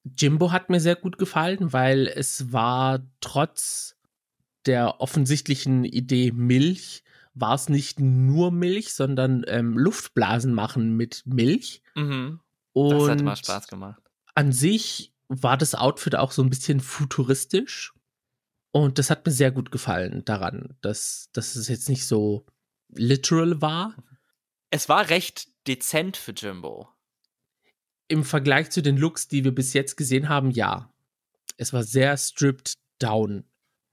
Jimbo 0.03 0.51
hat 0.51 0.69
mir 0.69 0.79
sehr 0.79 0.95
gut 0.95 1.17
gefallen, 1.17 1.73
weil 1.73 2.07
es 2.07 2.53
war 2.53 3.01
trotz 3.19 3.97
der 4.65 5.01
offensichtlichen 5.01 5.83
Idee 5.85 6.31
Milch, 6.31 7.03
war 7.33 7.55
es 7.55 7.69
nicht 7.69 7.99
nur 7.99 8.51
Milch, 8.51 8.93
sondern 8.93 9.43
ähm, 9.47 9.77
Luftblasen 9.77 10.53
machen 10.53 10.95
mit 10.97 11.23
Milch. 11.25 11.81
Mhm. 11.95 12.39
Und 12.73 12.91
das 12.91 13.09
hat 13.09 13.21
mal 13.21 13.35
Spaß 13.35 13.67
gemacht. 13.67 14.01
An 14.35 14.51
sich 14.51 15.13
war 15.27 15.57
das 15.57 15.75
Outfit 15.75 16.15
auch 16.15 16.31
so 16.31 16.41
ein 16.41 16.49
bisschen 16.49 16.79
futuristisch. 16.79 17.93
Und 18.71 18.99
das 18.99 19.09
hat 19.09 19.25
mir 19.25 19.31
sehr 19.31 19.51
gut 19.51 19.71
gefallen 19.71 20.23
daran, 20.23 20.77
dass, 20.81 21.29
dass 21.33 21.55
es 21.55 21.67
jetzt 21.67 21.89
nicht 21.89 22.07
so 22.07 22.45
literal 22.89 23.61
war. 23.61 23.95
Es 24.69 24.87
war 24.87 25.09
recht 25.09 25.49
dezent 25.67 26.15
für 26.15 26.31
Jimbo. 26.31 26.87
Im 28.07 28.23
Vergleich 28.23 28.69
zu 28.71 28.81
den 28.81 28.97
Looks, 28.97 29.27
die 29.27 29.43
wir 29.43 29.53
bis 29.53 29.73
jetzt 29.73 29.95
gesehen 29.95 30.29
haben, 30.29 30.51
ja. 30.51 30.93
Es 31.57 31.73
war 31.73 31.83
sehr 31.83 32.15
stripped 32.17 32.73
down. 32.99 33.43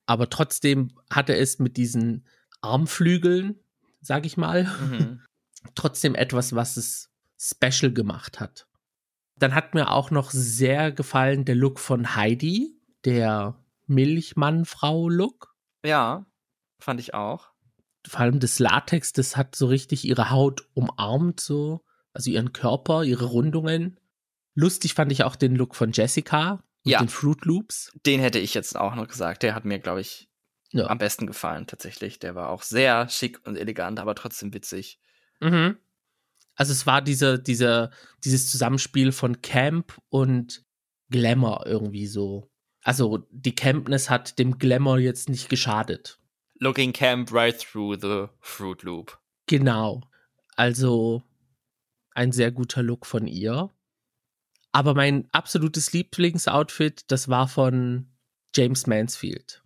Aber 0.08 0.30
trotzdem 0.30 0.90
hatte 1.10 1.36
es 1.36 1.58
mit 1.58 1.76
diesen 1.76 2.26
Armflügeln, 2.62 3.60
sag 4.00 4.24
ich 4.24 4.38
mal, 4.38 4.64
mhm. 4.64 5.20
trotzdem 5.74 6.14
etwas, 6.14 6.54
was 6.54 6.78
es 6.78 7.10
special 7.38 7.92
gemacht 7.92 8.40
hat. 8.40 8.66
Dann 9.36 9.54
hat 9.54 9.74
mir 9.74 9.90
auch 9.90 10.10
noch 10.10 10.30
sehr 10.30 10.92
gefallen 10.92 11.44
der 11.44 11.56
Look 11.56 11.78
von 11.78 12.16
Heidi, 12.16 12.80
der 13.04 13.62
Milchmann-Frau-Look. 13.86 15.54
Ja, 15.84 16.24
fand 16.80 17.00
ich 17.00 17.12
auch. 17.12 17.50
Vor 18.06 18.20
allem 18.20 18.40
das 18.40 18.58
Latex, 18.58 19.12
das 19.12 19.36
hat 19.36 19.56
so 19.56 19.66
richtig 19.66 20.06
ihre 20.06 20.30
Haut 20.30 20.66
umarmt, 20.72 21.38
so. 21.38 21.84
Also 22.14 22.30
ihren 22.30 22.54
Körper, 22.54 23.04
ihre 23.04 23.26
Rundungen. 23.26 24.00
Lustig 24.54 24.94
fand 24.94 25.12
ich 25.12 25.22
auch 25.22 25.36
den 25.36 25.54
Look 25.54 25.74
von 25.74 25.92
Jessica 25.92 26.64
mit 26.84 26.92
ja. 26.92 26.98
den 27.00 27.08
Fruit 27.08 27.44
Loops. 27.44 27.92
Den 28.06 28.20
hätte 28.20 28.38
ich 28.38 28.54
jetzt 28.54 28.76
auch 28.76 28.94
noch 28.94 29.08
gesagt. 29.08 29.42
Der 29.42 29.54
hat 29.54 29.64
mir, 29.64 29.78
glaube 29.78 30.00
ich, 30.00 30.28
ja. 30.70 30.86
am 30.86 30.98
besten 30.98 31.26
gefallen, 31.26 31.66
tatsächlich. 31.66 32.18
Der 32.18 32.34
war 32.34 32.50
auch 32.50 32.62
sehr 32.62 33.08
schick 33.08 33.40
und 33.46 33.56
elegant, 33.56 33.98
aber 33.98 34.14
trotzdem 34.14 34.52
witzig. 34.54 35.00
Mhm. 35.40 35.76
Also 36.54 36.72
es 36.72 36.86
war 36.86 37.02
diese, 37.02 37.38
diese, 37.38 37.90
dieses 38.24 38.50
Zusammenspiel 38.50 39.12
von 39.12 39.42
Camp 39.42 39.96
und 40.08 40.64
Glamour 41.10 41.66
irgendwie 41.66 42.06
so. 42.06 42.50
Also 42.82 43.26
die 43.30 43.54
Campness 43.54 44.10
hat 44.10 44.38
dem 44.38 44.58
Glamour 44.58 44.98
jetzt 44.98 45.28
nicht 45.28 45.48
geschadet. 45.48 46.18
Looking 46.58 46.92
camp 46.92 47.32
right 47.32 47.58
through 47.58 47.98
the 48.00 48.26
Fruit 48.40 48.82
Loop. 48.82 49.18
Genau. 49.46 50.02
Also 50.56 51.22
ein 52.10 52.32
sehr 52.32 52.50
guter 52.50 52.82
Look 52.82 53.06
von 53.06 53.28
ihr. 53.28 53.70
Aber 54.72 54.94
mein 54.94 55.28
absolutes 55.32 55.92
Lieblingsoutfit, 55.92 57.10
das 57.10 57.28
war 57.28 57.48
von 57.48 58.08
James 58.54 58.86
Mansfield. 58.86 59.62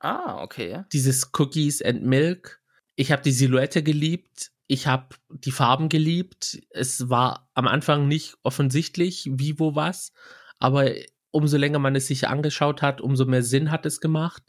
Ah, 0.00 0.42
okay. 0.42 0.84
Dieses 0.92 1.30
Cookies 1.38 1.82
and 1.82 2.02
Milk. 2.02 2.60
Ich 2.96 3.12
habe 3.12 3.22
die 3.22 3.32
Silhouette 3.32 3.82
geliebt. 3.82 4.50
Ich 4.66 4.86
habe 4.86 5.14
die 5.28 5.52
Farben 5.52 5.88
geliebt. 5.88 6.60
Es 6.70 7.08
war 7.08 7.50
am 7.54 7.66
Anfang 7.66 8.08
nicht 8.08 8.36
offensichtlich, 8.42 9.28
wie, 9.32 9.58
wo, 9.58 9.74
was. 9.74 10.12
Aber 10.58 10.90
umso 11.30 11.56
länger 11.56 11.78
man 11.78 11.96
es 11.96 12.06
sich 12.06 12.28
angeschaut 12.28 12.82
hat, 12.82 13.00
umso 13.00 13.24
mehr 13.24 13.42
Sinn 13.42 13.70
hat 13.70 13.86
es 13.86 14.00
gemacht. 14.00 14.42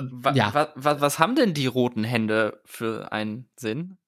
Wa 0.00 0.32
ja. 0.32 0.52
Wa 0.52 0.72
wa 0.74 1.00
was 1.00 1.18
haben 1.18 1.36
denn 1.36 1.54
die 1.54 1.66
roten 1.66 2.04
Hände 2.04 2.60
für 2.64 3.12
einen 3.12 3.48
Sinn? 3.56 3.98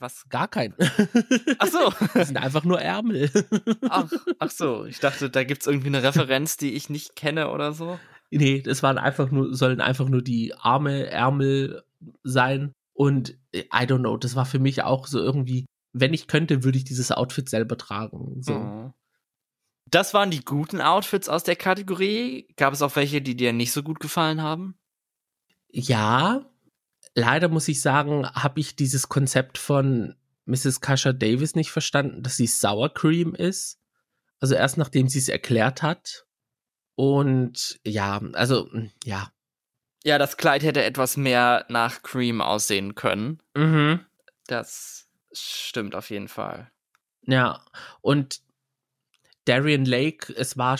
Was? 0.00 0.26
Gar 0.30 0.48
keinen. 0.48 0.74
Ach 1.58 1.66
so. 1.66 1.92
Das 2.14 2.28
sind 2.28 2.38
einfach 2.38 2.64
nur 2.64 2.80
Ärmel. 2.80 3.30
Ach, 3.88 4.10
ach 4.38 4.50
so. 4.50 4.86
Ich 4.86 4.98
dachte, 4.98 5.28
da 5.28 5.44
gibt 5.44 5.60
es 5.60 5.66
irgendwie 5.66 5.88
eine 5.88 6.02
Referenz, 6.02 6.56
die 6.56 6.72
ich 6.72 6.88
nicht 6.88 7.16
kenne 7.16 7.50
oder 7.50 7.74
so. 7.74 8.00
Nee, 8.30 8.62
das 8.62 8.82
waren 8.82 8.96
einfach 8.96 9.30
nur, 9.30 9.54
sollen 9.54 9.82
einfach 9.82 10.08
nur 10.08 10.22
die 10.22 10.54
Arme, 10.54 11.06
Ärmel 11.06 11.84
sein. 12.22 12.72
Und 12.94 13.38
I 13.54 13.84
don't 13.84 13.98
know, 13.98 14.16
das 14.16 14.36
war 14.36 14.46
für 14.46 14.58
mich 14.58 14.82
auch 14.82 15.06
so 15.06 15.18
irgendwie, 15.18 15.66
wenn 15.92 16.14
ich 16.14 16.26
könnte, 16.26 16.64
würde 16.64 16.78
ich 16.78 16.84
dieses 16.84 17.12
Outfit 17.12 17.50
selber 17.50 17.76
tragen. 17.76 18.42
So. 18.42 18.54
Oh. 18.54 18.92
Das 19.90 20.14
waren 20.14 20.30
die 20.30 20.44
guten 20.44 20.80
Outfits 20.80 21.28
aus 21.28 21.44
der 21.44 21.56
Kategorie. 21.56 22.48
Gab 22.56 22.72
es 22.72 22.80
auch 22.80 22.96
welche, 22.96 23.20
die 23.20 23.36
dir 23.36 23.52
nicht 23.52 23.72
so 23.72 23.82
gut 23.82 24.00
gefallen 24.00 24.40
haben? 24.40 24.78
Ja, 25.68 26.46
leider 27.14 27.48
muss 27.48 27.68
ich 27.68 27.80
sagen, 27.80 28.26
habe 28.28 28.60
ich 28.60 28.76
dieses 28.76 29.08
Konzept 29.08 29.58
von 29.58 30.14
Mrs. 30.46 30.80
Kasha 30.80 31.12
Davis 31.12 31.54
nicht 31.54 31.70
verstanden, 31.70 32.22
dass 32.22 32.36
sie 32.36 32.46
Sour 32.46 32.92
Cream 32.92 33.34
ist. 33.34 33.78
Also 34.40 34.54
erst 34.54 34.78
nachdem 34.78 35.08
sie 35.08 35.18
es 35.18 35.28
erklärt 35.28 35.82
hat. 35.82 36.26
Und 36.94 37.78
ja, 37.84 38.20
also 38.32 38.68
ja. 39.04 39.32
Ja, 40.02 40.18
das 40.18 40.36
Kleid 40.36 40.62
hätte 40.62 40.82
etwas 40.82 41.16
mehr 41.16 41.66
nach 41.68 42.02
Cream 42.02 42.40
aussehen 42.40 42.94
können. 42.94 43.42
Mhm. 43.54 44.00
Das 44.46 45.08
stimmt 45.32 45.94
auf 45.94 46.10
jeden 46.10 46.28
Fall. 46.28 46.70
Ja, 47.26 47.64
und 48.00 48.40
Darian 49.44 49.84
Lake, 49.84 50.32
es 50.34 50.56
war 50.56 50.78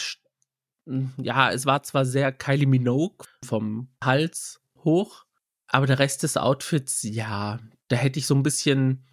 ja, 1.18 1.52
es 1.52 1.66
war 1.66 1.82
zwar 1.82 2.04
sehr 2.04 2.32
Kylie 2.32 2.66
Minogue 2.66 3.26
vom 3.44 3.88
Hals 4.02 4.60
hoch, 4.82 5.24
aber 5.70 5.86
der 5.86 5.98
Rest 5.98 6.22
des 6.24 6.36
Outfits, 6.36 7.02
ja, 7.02 7.60
da 7.88 7.96
hätte 7.96 8.18
ich 8.18 8.26
so 8.26 8.34
ein 8.34 8.42
bisschen 8.42 9.04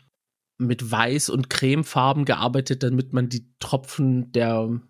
mit 0.58 0.90
Weiß 0.90 1.30
und 1.30 1.50
Cremefarben 1.50 2.26
gearbeitet, 2.26 2.82
damit 2.82 3.14
man 3.14 3.30
die 3.30 3.54
Tropfen 3.60 4.32
der 4.32 4.82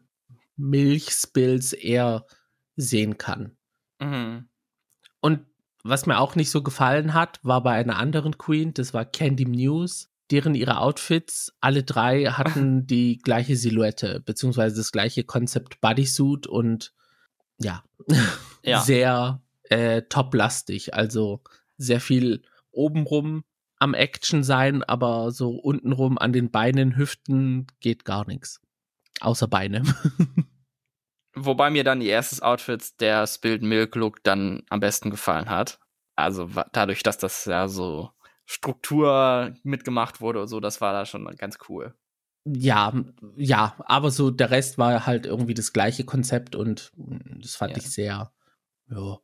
Milchspills 0.56 1.74
eher 1.74 2.26
sehen 2.78 3.18
kann. 3.18 3.58
Mhm. 4.00 4.48
Und 5.20 5.46
was 5.84 6.06
mir 6.06 6.20
auch 6.20 6.36
nicht 6.36 6.52
so 6.52 6.64
gefallen 6.64 7.14
hat, 7.14 7.40
war 7.44 7.62
bei 7.64 7.74
einer 7.74 7.98
anderen 7.98 8.38
Queen, 8.38 8.74
das 8.74 8.94
war 8.94 9.04
Candy 9.04 9.46
Muse, 9.46 10.08
deren 10.32 10.56
ihre 10.56 10.80
Outfits, 10.80 11.54
alle 11.60 11.84
drei 11.84 12.26
hatten 12.26 12.88
die 12.88 13.18
gleiche 13.18 13.58
Silhouette, 13.58 14.22
beziehungsweise 14.26 14.78
das 14.78 14.92
gleiche 14.92 15.26
Konzept 15.26 15.82
Bodysuit 15.82 16.48
und 16.48 16.94
ja, 17.60 17.84
ja. 18.64 18.80
sehr 18.86 19.42
äh, 19.70 20.04
toplastig, 20.04 20.94
also 20.94 21.42
sehr 21.78 22.02
viel 22.02 22.44
obenrum 22.72 23.44
am 23.80 23.94
Action 23.94 24.44
sein, 24.44 24.84
aber 24.84 25.32
so 25.32 25.52
untenrum 25.52 26.18
an 26.18 26.34
den 26.34 26.52
Beinen, 26.52 26.98
Hüften 26.98 27.68
geht 27.80 28.06
gar 28.06 28.26
nichts. 28.28 28.62
Außer 29.20 29.48
Beine. 29.48 29.84
Wobei 31.36 31.70
mir 31.70 31.84
dann 31.84 32.00
die 32.00 32.08
erstes 32.08 32.42
Outfit, 32.42 33.00
der 33.00 33.28
Spilled 33.28 33.62
Milk 33.62 33.96
Look, 33.96 34.24
dann 34.24 34.64
am 34.70 34.80
besten 34.80 35.12
gefallen 35.12 35.50
hat. 35.50 35.80
Also 36.16 36.50
dadurch, 36.72 37.04
dass 37.04 37.20
das 37.20 37.46
ja 37.46 37.68
so 37.68 38.10
Struktur 38.46 39.54
mitgemacht 39.64 40.20
wurde 40.20 40.42
und 40.42 40.48
so, 40.48 40.60
das 40.60 40.82
war 40.82 40.94
da 40.94 41.06
schon 41.06 41.26
ganz 41.38 41.58
cool. 41.70 41.94
Ja, 42.46 42.94
ja, 43.36 43.76
aber 43.80 44.10
so 44.10 44.32
der 44.32 44.50
Rest 44.50 44.78
war 44.78 45.06
halt 45.06 45.26
irgendwie 45.26 45.54
das 45.54 45.74
gleiche 45.74 46.06
Konzept 46.06 46.56
und 46.56 46.92
das 46.96 47.56
fand 47.56 47.74
ja. 47.74 47.78
ich 47.78 47.90
sehr, 47.92 48.32
ja. 48.90 49.20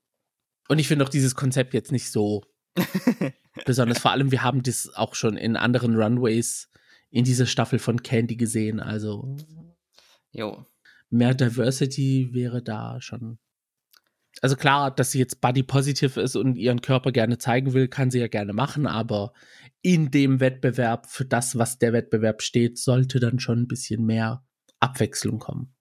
Und 0.68 0.80
ich 0.80 0.88
finde 0.88 1.06
auch 1.06 1.10
dieses 1.10 1.36
Konzept 1.36 1.74
jetzt 1.74 1.92
nicht 1.92 2.12
so 2.12 2.44
besonders. 3.66 4.00
Vor 4.00 4.12
allem, 4.12 4.32
wir 4.32 4.44
haben 4.44 4.64
das 4.64 4.90
auch 4.96 5.16
schon 5.16 5.38
in 5.38 5.56
anderen 5.56 5.96
Runways 5.96 6.70
in 7.10 7.24
dieser 7.24 7.46
Staffel 7.46 7.80
von 7.80 8.02
Candy 8.02 8.36
gesehen, 8.36 8.80
also. 8.80 9.36
Jo 10.32 10.66
mehr 11.14 11.36
Diversity 11.36 12.30
wäre 12.34 12.62
da 12.62 13.00
schon. 13.00 13.38
Also 14.42 14.56
klar, 14.56 14.90
dass 14.90 15.12
sie 15.12 15.20
jetzt 15.20 15.42
body 15.42 15.62
positive 15.62 16.20
ist 16.20 16.36
und 16.36 16.58
ihren 16.58 16.82
Körper 16.82 17.12
gerne 17.12 17.38
zeigen 17.38 17.74
will, 17.74 17.88
kann 17.88 18.10
sie 18.10 18.20
ja 18.20 18.28
gerne 18.28 18.52
machen, 18.52 18.88
aber 18.88 19.32
in 19.84 20.10
dem 20.10 20.40
Wettbewerb, 20.40 21.08
für 21.08 21.24
das, 21.24 21.58
was 21.58 21.78
der 21.78 21.94
Wettbewerb 21.94 22.42
steht, 22.42 22.80
sollte 22.80 23.20
dann 23.20 23.40
schon 23.40 23.60
ein 23.60 23.68
bisschen 23.68 24.06
mehr 24.06 24.44
Abwechslung 24.80 25.38
kommen. 25.38 25.76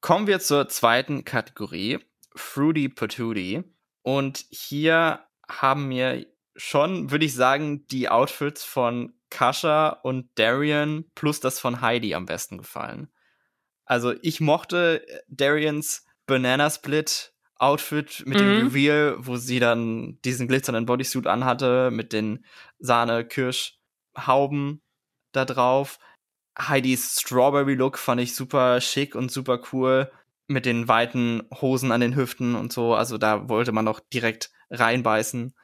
Kommen 0.00 0.26
wir 0.26 0.40
zur 0.40 0.68
zweiten 0.68 1.24
Kategorie, 1.24 2.00
Fruity 2.34 2.88
Patootie. 2.88 3.64
Und 4.02 4.44
hier 4.50 5.20
haben 5.48 5.88
mir 5.88 6.26
schon, 6.56 7.10
würde 7.10 7.24
ich 7.24 7.34
sagen, 7.34 7.86
die 7.88 8.08
Outfits 8.08 8.64
von 8.64 9.12
Kasha 9.30 9.88
und 9.88 10.28
Darian 10.34 11.04
plus 11.14 11.40
das 11.40 11.60
von 11.60 11.80
Heidi 11.80 12.14
am 12.14 12.26
besten 12.26 12.58
gefallen. 12.58 13.08
Also 13.84 14.14
ich 14.22 14.40
mochte 14.40 15.06
äh, 15.06 15.20
Darians 15.28 16.04
Banana 16.26 16.68
Split 16.70 17.32
Outfit 17.56 18.24
mit 18.26 18.40
mhm. 18.40 18.42
dem 18.42 18.66
Reveal, 18.68 19.16
wo 19.18 19.36
sie 19.36 19.60
dann 19.60 20.18
diesen 20.24 20.48
glitzernden 20.48 20.86
Bodysuit 20.86 21.26
anhatte 21.26 21.90
mit 21.90 22.12
den 22.12 22.44
Sahne-Kirsch-Hauben 22.78 24.80
da 25.32 25.44
drauf. 25.44 25.98
Heidis 26.58 27.20
Strawberry 27.20 27.74
Look 27.74 27.98
fand 27.98 28.22
ich 28.22 28.34
super 28.34 28.80
schick 28.80 29.14
und 29.14 29.30
super 29.30 29.60
cool 29.72 30.10
mit 30.50 30.66
den 30.66 30.88
weiten 30.88 31.44
Hosen 31.60 31.92
an 31.92 32.00
den 32.00 32.16
Hüften 32.16 32.56
und 32.56 32.72
so. 32.72 32.94
Also 32.94 33.18
da 33.18 33.48
wollte 33.48 33.70
man 33.70 33.86
auch 33.86 34.00
direkt 34.12 34.50
reinbeißen. 34.70 35.54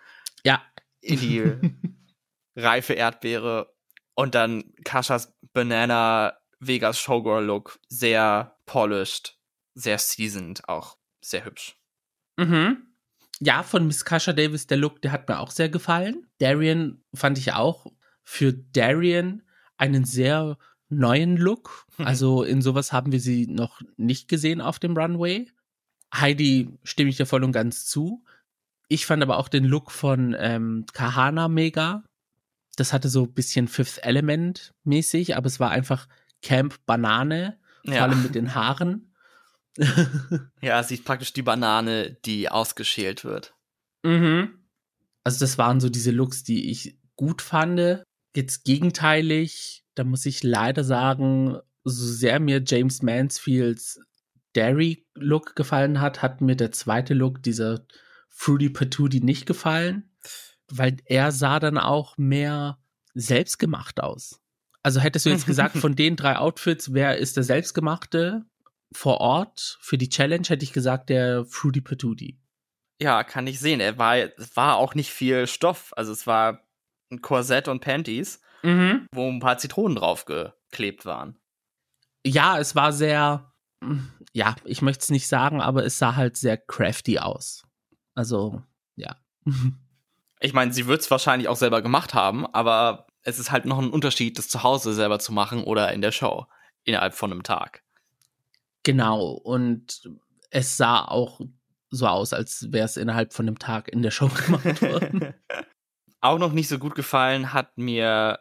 Ja. 0.44 0.62
In 1.00 1.18
die 1.18 1.42
reife 2.56 2.92
Erdbeere 2.92 3.74
und 4.14 4.36
dann 4.36 4.72
Kashas 4.84 5.36
Banana 5.52 6.38
Vegas 6.60 7.00
Showgirl 7.00 7.44
Look. 7.44 7.80
Sehr 7.88 8.56
polished, 8.64 9.38
sehr 9.74 9.98
seasoned, 9.98 10.68
auch 10.68 10.96
sehr 11.20 11.44
hübsch. 11.44 11.76
Mhm. 12.36 12.86
Ja, 13.40 13.64
von 13.64 13.88
Miss 13.88 14.04
Kasha 14.04 14.32
Davis, 14.32 14.68
der 14.68 14.78
Look, 14.78 15.02
der 15.02 15.10
hat 15.10 15.28
mir 15.28 15.40
auch 15.40 15.50
sehr 15.50 15.68
gefallen. 15.68 16.26
Darian 16.38 17.04
fand 17.12 17.38
ich 17.38 17.52
auch 17.52 17.86
für 18.22 18.52
Darian 18.52 19.42
einen 19.76 20.04
sehr 20.04 20.58
neuen 20.88 21.36
Look. 21.36 21.84
Also 21.98 22.42
in 22.42 22.60
sowas 22.60 22.92
haben 22.92 23.10
wir 23.10 23.20
sie 23.20 23.46
noch 23.46 23.80
nicht 23.96 24.28
gesehen 24.28 24.60
auf 24.60 24.78
dem 24.78 24.96
Runway. 24.98 25.50
Heidi 26.14 26.68
stimme 26.84 27.08
ich 27.08 27.16
dir 27.16 27.24
voll 27.24 27.42
und 27.42 27.52
ganz 27.52 27.86
zu. 27.86 28.22
Ich 28.88 29.06
fand 29.06 29.22
aber 29.22 29.38
auch 29.38 29.48
den 29.48 29.64
Look 29.64 29.90
von 29.90 30.36
ähm, 30.38 30.84
Kahana 30.92 31.48
mega. 31.48 32.04
Das 32.76 32.92
hatte 32.92 33.08
so 33.08 33.24
ein 33.24 33.32
bisschen 33.32 33.66
Fifth 33.66 34.04
Element 34.04 34.74
mäßig, 34.84 35.36
aber 35.36 35.46
es 35.46 35.58
war 35.58 35.70
einfach 35.70 36.06
Camp 36.42 36.76
Banane, 36.84 37.58
ja. 37.84 37.94
vor 37.94 38.02
allem 38.02 38.22
mit 38.22 38.34
den 38.34 38.54
Haaren. 38.54 39.14
ja, 40.60 40.82
sieht 40.82 41.04
praktisch 41.04 41.32
die 41.32 41.42
Banane, 41.42 42.16
die 42.24 42.50
ausgeschält 42.50 43.24
wird. 43.24 43.54
Mhm. 44.02 44.58
Also 45.24 45.40
das 45.40 45.58
waren 45.58 45.80
so 45.80 45.88
diese 45.88 46.10
Looks, 46.10 46.44
die 46.44 46.70
ich 46.70 46.98
gut 47.16 47.42
fand. 47.42 48.04
Jetzt 48.34 48.64
gegenteilig, 48.64 49.85
da 49.96 50.04
muss 50.04 50.24
ich 50.26 50.42
leider 50.42 50.84
sagen, 50.84 51.58
so 51.82 52.06
sehr 52.06 52.38
mir 52.38 52.62
James 52.64 53.02
Mansfields 53.02 54.00
Derry-Look 54.54 55.56
gefallen 55.56 56.00
hat, 56.00 56.22
hat 56.22 56.40
mir 56.40 56.56
der 56.56 56.72
zweite 56.72 57.14
Look, 57.14 57.42
dieser 57.42 57.86
Fruity 58.28 58.70
Patootie, 58.70 59.20
nicht 59.20 59.46
gefallen, 59.46 60.10
weil 60.68 60.98
er 61.04 61.32
sah 61.32 61.58
dann 61.58 61.78
auch 61.78 62.16
mehr 62.16 62.78
selbstgemacht 63.14 64.00
aus. 64.00 64.40
Also 64.82 65.00
hättest 65.00 65.26
du 65.26 65.30
jetzt 65.30 65.46
gesagt, 65.46 65.76
von 65.76 65.96
den 65.96 66.16
drei 66.16 66.36
Outfits, 66.36 66.92
wer 66.92 67.16
ist 67.18 67.36
der 67.36 67.44
selbstgemachte 67.44 68.44
vor 68.92 69.20
Ort 69.20 69.78
für 69.80 69.98
die 69.98 70.08
Challenge, 70.08 70.46
hätte 70.46 70.64
ich 70.64 70.72
gesagt, 70.72 71.08
der 71.08 71.44
Fruity 71.44 71.80
Patootie. 71.80 72.38
Ja, 73.00 73.24
kann 73.24 73.46
ich 73.46 73.60
sehen. 73.60 73.80
Er 73.80 73.98
war, 73.98 74.16
war 74.54 74.76
auch 74.76 74.94
nicht 74.94 75.10
viel 75.10 75.46
Stoff. 75.46 75.92
Also 75.96 76.12
es 76.12 76.26
war 76.26 76.62
ein 77.10 77.20
Korsett 77.20 77.68
und 77.68 77.80
Panties, 77.80 78.40
mhm. 78.66 79.06
wo 79.12 79.28
ein 79.28 79.40
paar 79.40 79.58
Zitronen 79.58 79.96
draufgeklebt 79.96 81.06
waren. 81.06 81.38
Ja, 82.26 82.58
es 82.58 82.74
war 82.74 82.92
sehr, 82.92 83.52
ja, 84.32 84.56
ich 84.64 84.82
möchte 84.82 85.02
es 85.02 85.10
nicht 85.10 85.28
sagen, 85.28 85.60
aber 85.60 85.84
es 85.84 85.98
sah 85.98 86.16
halt 86.16 86.36
sehr 86.36 86.56
crafty 86.56 87.18
aus. 87.18 87.64
Also, 88.14 88.62
ja. 88.96 89.16
Ich 90.38 90.52
meine, 90.52 90.70
sie 90.70 90.86
wird 90.86 91.00
es 91.00 91.10
wahrscheinlich 91.10 91.48
auch 91.48 91.56
selber 91.56 91.80
gemacht 91.80 92.12
haben, 92.12 92.44
aber 92.52 93.06
es 93.22 93.38
ist 93.38 93.50
halt 93.50 93.64
noch 93.64 93.78
ein 93.78 93.88
Unterschied, 93.88 94.36
das 94.36 94.48
zu 94.48 94.62
Hause 94.62 94.92
selber 94.92 95.18
zu 95.18 95.32
machen 95.32 95.64
oder 95.64 95.90
in 95.94 96.02
der 96.02 96.12
Show 96.12 96.44
innerhalb 96.84 97.14
von 97.14 97.32
einem 97.32 97.42
Tag. 97.42 97.82
Genau, 98.82 99.30
und 99.30 100.06
es 100.50 100.76
sah 100.76 101.06
auch 101.06 101.40
so 101.88 102.06
aus, 102.06 102.34
als 102.34 102.70
wäre 102.70 102.84
es 102.84 102.98
innerhalb 102.98 103.32
von 103.32 103.46
einem 103.46 103.58
Tag 103.58 103.88
in 103.88 104.02
der 104.02 104.10
Show 104.10 104.28
gemacht 104.28 104.82
worden. 104.82 105.34
auch 106.20 106.38
noch 106.38 106.52
nicht 106.52 106.68
so 106.68 106.78
gut 106.78 106.94
gefallen 106.94 107.52
hat 107.52 107.78
mir 107.78 108.38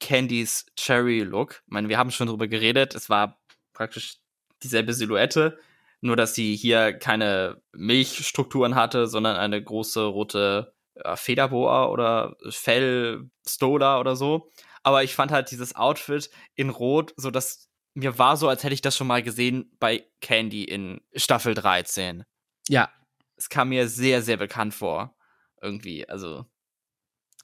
Candys 0.00 0.66
Cherry 0.76 1.20
Look. 1.20 1.62
Ich 1.66 1.72
meine, 1.72 1.88
wir 1.88 1.98
haben 1.98 2.10
schon 2.10 2.26
drüber 2.26 2.48
geredet. 2.48 2.94
Es 2.94 3.08
war 3.08 3.40
praktisch 3.72 4.16
dieselbe 4.62 4.92
Silhouette, 4.92 5.58
nur 6.00 6.16
dass 6.16 6.34
sie 6.34 6.56
hier 6.56 6.92
keine 6.92 7.62
Milchstrukturen 7.72 8.74
hatte, 8.74 9.06
sondern 9.06 9.36
eine 9.36 9.62
große 9.62 10.04
rote 10.04 10.74
äh, 10.94 11.16
Federboa 11.16 11.86
oder 11.88 12.36
Fellstola 12.48 14.00
oder 14.00 14.16
so. 14.16 14.50
Aber 14.82 15.04
ich 15.04 15.14
fand 15.14 15.30
halt 15.30 15.50
dieses 15.50 15.76
Outfit 15.76 16.30
in 16.54 16.70
Rot, 16.70 17.12
so 17.16 17.30
dass 17.30 17.70
mir 17.94 18.18
war 18.18 18.36
so, 18.36 18.48
als 18.48 18.62
hätte 18.64 18.74
ich 18.74 18.82
das 18.82 18.96
schon 18.96 19.06
mal 19.06 19.22
gesehen 19.22 19.70
bei 19.78 20.06
Candy 20.20 20.64
in 20.64 21.00
Staffel 21.14 21.54
13. 21.54 22.24
Ja. 22.68 22.90
Es 23.36 23.48
kam 23.48 23.70
mir 23.70 23.88
sehr, 23.88 24.22
sehr 24.22 24.36
bekannt 24.36 24.74
vor. 24.74 25.16
Irgendwie, 25.60 26.08
also. 26.08 26.46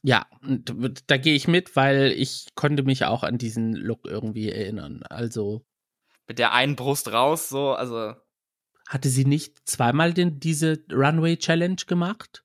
Ja, 0.03 0.27
da 1.07 1.17
gehe 1.17 1.35
ich 1.35 1.49
mit, 1.49 1.75
weil 1.75 2.13
ich 2.13 2.49
konnte 2.55 2.83
mich 2.83 3.05
auch 3.05 3.23
an 3.23 3.39
diesen 3.39 3.75
Look 3.75 4.07
irgendwie 4.07 4.51
erinnern. 4.51 5.03
Also. 5.09 5.65
Mit 6.29 6.39
der 6.39 6.53
einen 6.53 6.77
Brust 6.77 7.13
raus, 7.13 7.49
so, 7.49 7.73
also. 7.73 8.15
Hatte 8.89 9.09
sie 9.09 9.25
nicht 9.25 9.69
zweimal 9.69 10.13
den, 10.13 10.39
diese 10.39 10.85
Runway 10.93 11.37
Challenge 11.37 11.83
gemacht? 11.87 12.45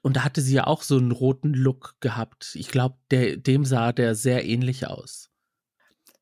Und 0.00 0.16
da 0.16 0.24
hatte 0.24 0.40
sie 0.40 0.54
ja 0.54 0.66
auch 0.66 0.82
so 0.82 0.96
einen 0.96 1.12
roten 1.12 1.52
Look 1.52 1.96
gehabt. 2.00 2.52
Ich 2.54 2.68
glaube, 2.68 2.96
dem 3.10 3.64
sah 3.64 3.92
der 3.92 4.14
sehr 4.14 4.44
ähnlich 4.46 4.86
aus. 4.86 5.28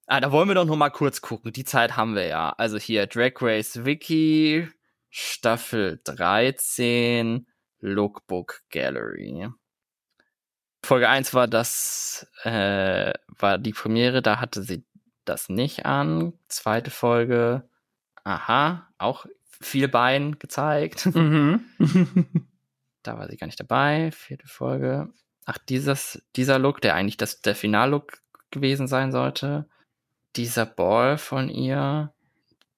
Ah, 0.07 0.21
da 0.21 0.33
wollen 0.33 0.49
wir 0.49 0.57
doch 0.57 0.65
noch 0.65 0.77
mal 0.77 0.91
kurz 0.91 1.21
gucken. 1.21 1.53
Die 1.53 1.65
Zeit 1.65 1.97
haben 1.97 2.17
wir 2.17 2.27
ja. 2.27 2.51
Also 2.59 2.79
hier 2.79 3.07
Drag 3.07 3.35
Race 3.41 3.85
Wiki, 3.85 4.69
Staffel 5.09 6.01
13, 6.03 7.47
Lookbook 7.79 8.63
Gallery. 8.71 9.49
Folge 10.83 11.09
1 11.09 11.35
war 11.35 11.47
das, 11.47 12.27
äh, 12.45 13.13
war 13.29 13.59
die 13.59 13.73
Premiere, 13.73 14.23
da 14.23 14.41
hatte 14.41 14.63
sie 14.63 14.85
das 15.25 15.49
nicht 15.49 15.87
an. 15.87 16.33
Zweite 16.49 16.91
Folge, 16.91 17.69
aha, 18.25 18.89
auch 18.99 19.27
viel 19.61 19.89
Bein 19.89 20.39
gezeigt. 20.39 21.07
Mhm. 21.15 21.65
da 23.03 23.19
war 23.19 23.29
sie 23.29 23.37
gar 23.37 23.47
nicht 23.47 23.61
dabei. 23.61 24.11
Vierte 24.13 24.47
Folge. 24.47 25.09
Ach, 25.47 25.59
dieses, 25.59 26.23
dieser 26.37 26.59
Look, 26.59 26.81
der 26.81 26.95
eigentlich 26.95 27.17
das, 27.17 27.41
der 27.41 27.55
Finallook 27.55 28.19
gewesen 28.51 28.89
sein 28.89 29.13
sollte 29.13 29.67
dieser 30.37 30.67
Ball 30.67 31.19
von 31.19 31.49
ihr, 31.49 32.13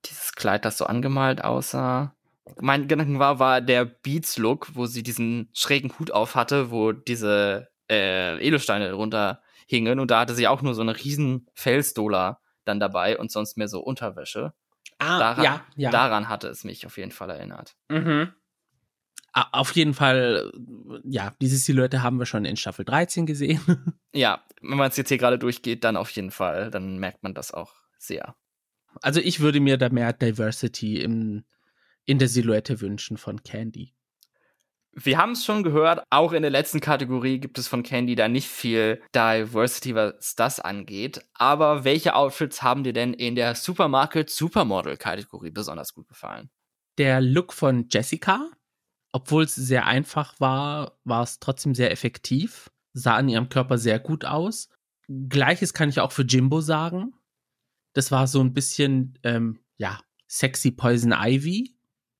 dieses 0.06 0.32
Kleid, 0.32 0.64
das 0.64 0.78
so 0.78 0.86
angemalt 0.86 1.44
aussah. 1.44 2.14
Mein 2.60 2.88
Gedanken 2.88 3.18
war, 3.18 3.38
war 3.38 3.60
der 3.60 3.84
Beats-Look, 3.84 4.74
wo 4.74 4.86
sie 4.86 5.02
diesen 5.02 5.48
schrägen 5.54 5.92
Hut 5.98 6.10
auf 6.10 6.34
hatte, 6.34 6.70
wo 6.70 6.92
diese 6.92 7.68
äh, 7.92 8.38
Edelsteine 8.38 8.92
runterhingen 8.92 10.00
und 10.00 10.10
da 10.10 10.20
hatte 10.20 10.34
sie 10.34 10.48
auch 10.48 10.62
nur 10.62 10.74
so 10.74 10.82
eine 10.82 10.96
riesen 10.96 11.48
Felsdola 11.54 12.40
dann 12.64 12.80
dabei 12.80 13.18
und 13.18 13.30
sonst 13.30 13.56
mehr 13.56 13.68
so 13.68 13.80
Unterwäsche. 13.80 14.54
Ah, 14.98 15.18
daran, 15.18 15.44
ja, 15.44 15.66
ja. 15.76 15.90
Daran 15.90 16.28
hatte 16.28 16.48
es 16.48 16.64
mich 16.64 16.86
auf 16.86 16.96
jeden 16.96 17.12
Fall 17.12 17.30
erinnert. 17.30 17.76
Mhm. 17.88 18.32
Auf 19.32 19.74
jeden 19.74 19.94
Fall, 19.94 20.52
ja, 21.04 21.32
diese 21.40 21.56
Silhouette 21.56 22.02
haben 22.02 22.18
wir 22.18 22.26
schon 22.26 22.44
in 22.44 22.56
Staffel 22.56 22.84
13 22.84 23.26
gesehen. 23.26 23.60
Ja, 24.14 24.44
wenn 24.60 24.76
man 24.76 24.90
es 24.90 24.98
jetzt 24.98 25.08
hier 25.08 25.16
gerade 25.16 25.38
durchgeht, 25.38 25.84
dann 25.84 25.96
auf 25.96 26.10
jeden 26.10 26.30
Fall, 26.30 26.70
dann 26.70 26.98
merkt 26.98 27.22
man 27.22 27.32
das 27.32 27.50
auch 27.50 27.72
sehr. 27.96 28.36
Also 29.00 29.20
ich 29.20 29.40
würde 29.40 29.58
mir 29.58 29.78
da 29.78 29.88
mehr 29.88 30.12
Diversity 30.12 31.00
im, 31.00 31.44
in 32.04 32.18
der 32.18 32.28
Silhouette 32.28 32.82
wünschen 32.82 33.16
von 33.16 33.42
Candy. 33.42 33.94
Wir 34.94 35.16
haben 35.16 35.32
es 35.32 35.44
schon 35.44 35.62
gehört, 35.62 36.04
auch 36.10 36.32
in 36.32 36.42
der 36.42 36.50
letzten 36.50 36.80
Kategorie 36.80 37.38
gibt 37.38 37.58
es 37.58 37.66
von 37.66 37.82
Candy 37.82 38.14
da 38.14 38.28
nicht 38.28 38.48
viel 38.48 39.02
Diversity, 39.14 39.94
was 39.94 40.34
das 40.34 40.60
angeht. 40.60 41.24
Aber 41.32 41.84
welche 41.84 42.14
Outfits 42.14 42.62
haben 42.62 42.84
dir 42.84 42.92
denn 42.92 43.14
in 43.14 43.34
der 43.34 43.54
Supermarket 43.54 44.28
Supermodel 44.28 44.98
Kategorie 44.98 45.50
besonders 45.50 45.94
gut 45.94 46.08
gefallen? 46.08 46.50
Der 46.98 47.22
Look 47.22 47.54
von 47.54 47.86
Jessica, 47.90 48.50
obwohl 49.12 49.44
es 49.44 49.54
sehr 49.54 49.86
einfach 49.86 50.38
war, 50.40 50.98
war 51.04 51.22
es 51.22 51.38
trotzdem 51.38 51.74
sehr 51.74 51.90
effektiv, 51.90 52.70
sah 52.92 53.16
an 53.16 53.30
ihrem 53.30 53.48
Körper 53.48 53.78
sehr 53.78 53.98
gut 53.98 54.26
aus. 54.26 54.68
Gleiches 55.08 55.72
kann 55.72 55.88
ich 55.88 56.00
auch 56.00 56.12
für 56.12 56.22
Jimbo 56.22 56.60
sagen. 56.60 57.14
Das 57.94 58.10
war 58.10 58.26
so 58.26 58.40
ein 58.40 58.52
bisschen, 58.52 59.18
ähm, 59.22 59.58
ja, 59.78 60.00
sexy 60.26 60.70
Poison 60.70 61.12
Ivy. 61.12 61.74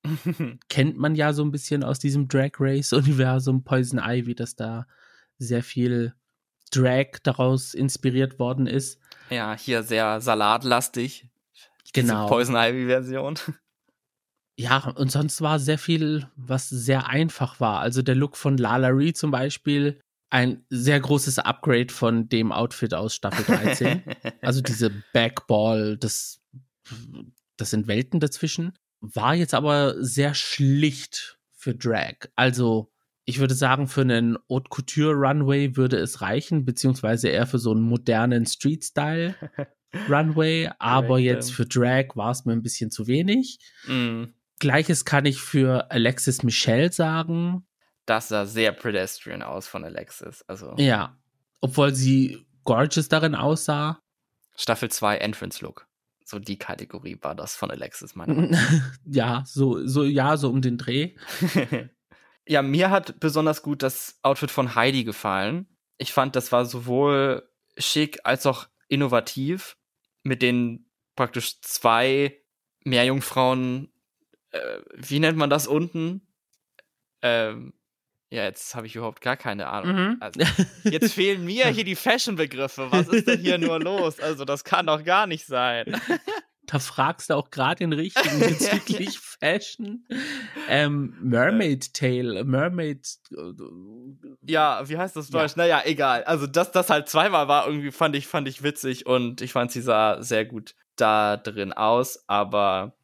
Kennt 0.68 0.98
man 0.98 1.14
ja 1.14 1.32
so 1.32 1.44
ein 1.44 1.52
bisschen 1.52 1.84
aus 1.84 1.98
diesem 1.98 2.28
Drag 2.28 2.52
Race-Universum 2.58 3.64
Poison 3.64 4.00
Ivy, 4.02 4.34
dass 4.34 4.56
da 4.56 4.86
sehr 5.38 5.62
viel 5.62 6.14
Drag 6.70 7.18
daraus 7.22 7.74
inspiriert 7.74 8.38
worden 8.38 8.66
ist. 8.66 8.98
Ja, 9.30 9.56
hier 9.56 9.82
sehr 9.82 10.20
salatlastig. 10.20 11.28
Genau. 11.92 12.26
Poison 12.28 12.56
Ivy-Version. 12.56 13.38
Ja, 14.56 14.88
und 14.96 15.10
sonst 15.10 15.40
war 15.40 15.58
sehr 15.58 15.78
viel, 15.78 16.28
was 16.36 16.68
sehr 16.68 17.08
einfach 17.08 17.60
war. 17.60 17.80
Also 17.80 18.02
der 18.02 18.14
Look 18.14 18.36
von 18.36 18.56
Lala 18.56 18.88
Ree 18.88 19.12
zum 19.12 19.30
Beispiel, 19.30 20.00
ein 20.30 20.64
sehr 20.70 20.98
großes 20.98 21.38
Upgrade 21.38 21.92
von 21.92 22.28
dem 22.28 22.52
Outfit 22.52 22.94
aus 22.94 23.14
Staffel 23.14 23.44
13. 23.44 24.02
also 24.40 24.62
diese 24.62 24.90
Backball, 25.12 25.98
das, 25.98 26.40
das 27.56 27.70
sind 27.70 27.86
Welten 27.86 28.20
dazwischen. 28.20 28.72
War 29.02 29.34
jetzt 29.34 29.52
aber 29.52 30.02
sehr 30.02 30.32
schlicht 30.32 31.38
für 31.52 31.74
Drag. 31.74 32.28
Also 32.36 32.92
ich 33.24 33.38
würde 33.38 33.54
sagen, 33.54 33.88
für 33.88 34.00
einen 34.00 34.38
Haute 34.48 34.68
Couture 34.68 35.14
Runway 35.14 35.76
würde 35.76 35.96
es 35.98 36.20
reichen, 36.20 36.64
beziehungsweise 36.64 37.28
eher 37.28 37.46
für 37.46 37.58
so 37.58 37.72
einen 37.72 37.82
modernen 37.82 38.46
Street-Style 38.46 39.34
Runway. 40.08 40.70
Aber 40.78 41.18
jetzt 41.18 41.52
für 41.52 41.66
Drag 41.66 42.14
war 42.14 42.30
es 42.30 42.44
mir 42.44 42.52
ein 42.52 42.62
bisschen 42.62 42.90
zu 42.90 43.06
wenig. 43.06 43.58
Mm. 43.86 44.24
Gleiches 44.58 45.04
kann 45.04 45.26
ich 45.26 45.40
für 45.40 45.90
Alexis 45.90 46.42
Michelle 46.44 46.92
sagen. 46.92 47.66
Das 48.06 48.28
sah 48.28 48.46
sehr 48.46 48.72
pedestrian 48.72 49.42
aus 49.42 49.66
von 49.66 49.84
Alexis. 49.84 50.44
Also. 50.46 50.74
Ja. 50.78 51.18
obwohl 51.60 51.94
sie 51.94 52.46
gorgeous 52.64 53.08
darin 53.08 53.34
aussah. 53.34 54.00
Staffel 54.56 54.90
2 54.90 55.16
Entrance 55.18 55.64
Look. 55.64 55.88
So 56.24 56.38
die 56.38 56.58
Kategorie 56.58 57.18
war 57.20 57.34
das 57.34 57.54
von 57.54 57.70
Alexis, 57.70 58.14
meine 58.14 58.58
Ja, 59.04 59.42
so, 59.46 59.86
so, 59.86 60.04
ja, 60.04 60.36
so 60.36 60.50
um 60.50 60.62
den 60.62 60.78
Dreh. 60.78 61.14
ja, 62.46 62.62
mir 62.62 62.90
hat 62.90 63.20
besonders 63.20 63.62
gut 63.62 63.82
das 63.82 64.18
Outfit 64.22 64.50
von 64.50 64.74
Heidi 64.74 65.04
gefallen. 65.04 65.66
Ich 65.98 66.12
fand, 66.12 66.36
das 66.36 66.52
war 66.52 66.64
sowohl 66.64 67.48
schick 67.78 68.20
als 68.24 68.46
auch 68.46 68.66
innovativ 68.88 69.76
mit 70.22 70.42
den 70.42 70.90
praktisch 71.16 71.60
zwei 71.60 72.38
Meerjungfrauen, 72.84 73.92
äh, 74.50 74.78
wie 74.94 75.20
nennt 75.20 75.38
man 75.38 75.50
das 75.50 75.66
unten? 75.66 76.26
Ähm, 77.22 77.74
ja, 78.32 78.44
jetzt 78.44 78.74
habe 78.74 78.86
ich 78.86 78.96
überhaupt 78.96 79.20
gar 79.20 79.36
keine 79.36 79.66
Ahnung. 79.66 79.94
Mhm. 79.94 80.16
Also, 80.20 80.40
jetzt 80.84 81.12
fehlen 81.12 81.44
mir 81.44 81.66
hier 81.66 81.84
die 81.84 81.94
Fashion-Begriffe. 81.94 82.90
Was 82.90 83.08
ist 83.08 83.28
denn 83.28 83.40
hier 83.40 83.58
nur 83.58 83.78
los? 83.78 84.20
Also, 84.20 84.46
das 84.46 84.64
kann 84.64 84.86
doch 84.86 85.04
gar 85.04 85.26
nicht 85.26 85.46
sein. 85.46 86.00
Da 86.64 86.78
fragst 86.78 87.28
du 87.28 87.34
auch 87.34 87.50
gerade 87.50 87.80
den 87.80 87.92
richtigen 87.92 88.38
bezüglich 88.38 89.18
Fashion. 89.40 90.06
Ähm, 90.68 91.18
Mermaid 91.20 91.92
Tale, 91.92 92.44
Mermaid. 92.44 93.04
Ja, 94.46 94.88
wie 94.88 94.96
heißt 94.96 95.16
das 95.16 95.28
Deutsch? 95.28 95.56
Ja. 95.56 95.56
Naja, 95.56 95.82
egal. 95.84 96.22
Also, 96.22 96.46
dass 96.46 96.70
das 96.70 96.88
halt 96.88 97.08
zweimal 97.08 97.48
war, 97.48 97.66
irgendwie 97.66 97.90
fand 97.90 98.14
ich, 98.14 98.28
fand 98.28 98.46
ich 98.46 98.62
witzig 98.62 99.06
und 99.06 99.40
ich 99.40 99.52
fand, 99.52 99.72
sie 99.72 99.82
sah 99.82 100.22
sehr 100.22 100.44
gut 100.44 100.76
da 100.94 101.36
drin 101.36 101.72
aus. 101.72 102.24
Aber 102.28 102.94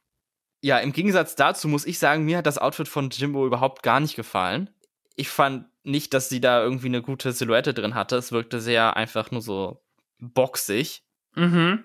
ja, 0.63 0.79
im 0.79 0.93
Gegensatz 0.93 1.35
dazu 1.35 1.67
muss 1.67 1.85
ich 1.85 1.99
sagen, 1.99 2.25
mir 2.25 2.39
hat 2.39 2.47
das 2.47 2.59
Outfit 2.59 2.87
von 2.87 3.11
Jimbo 3.11 3.45
überhaupt 3.45 3.83
gar 3.83 3.99
nicht 3.99 4.15
gefallen 4.15 4.71
ich 5.19 5.29
fand 5.29 5.67
nicht, 5.83 6.15
dass 6.15 6.29
sie 6.29 6.41
da 6.41 6.63
irgendwie 6.63 6.87
eine 6.87 7.03
gute 7.03 7.33
Silhouette 7.33 7.75
drin 7.75 7.95
hatte. 7.95 8.17
Es 8.17 8.31
wirkte 8.31 8.61
sehr 8.61 8.97
einfach 8.97 9.33
nur 9.33 9.43
so 9.43 9.83
boxig. 10.21 11.03
Mhm. 11.35 11.85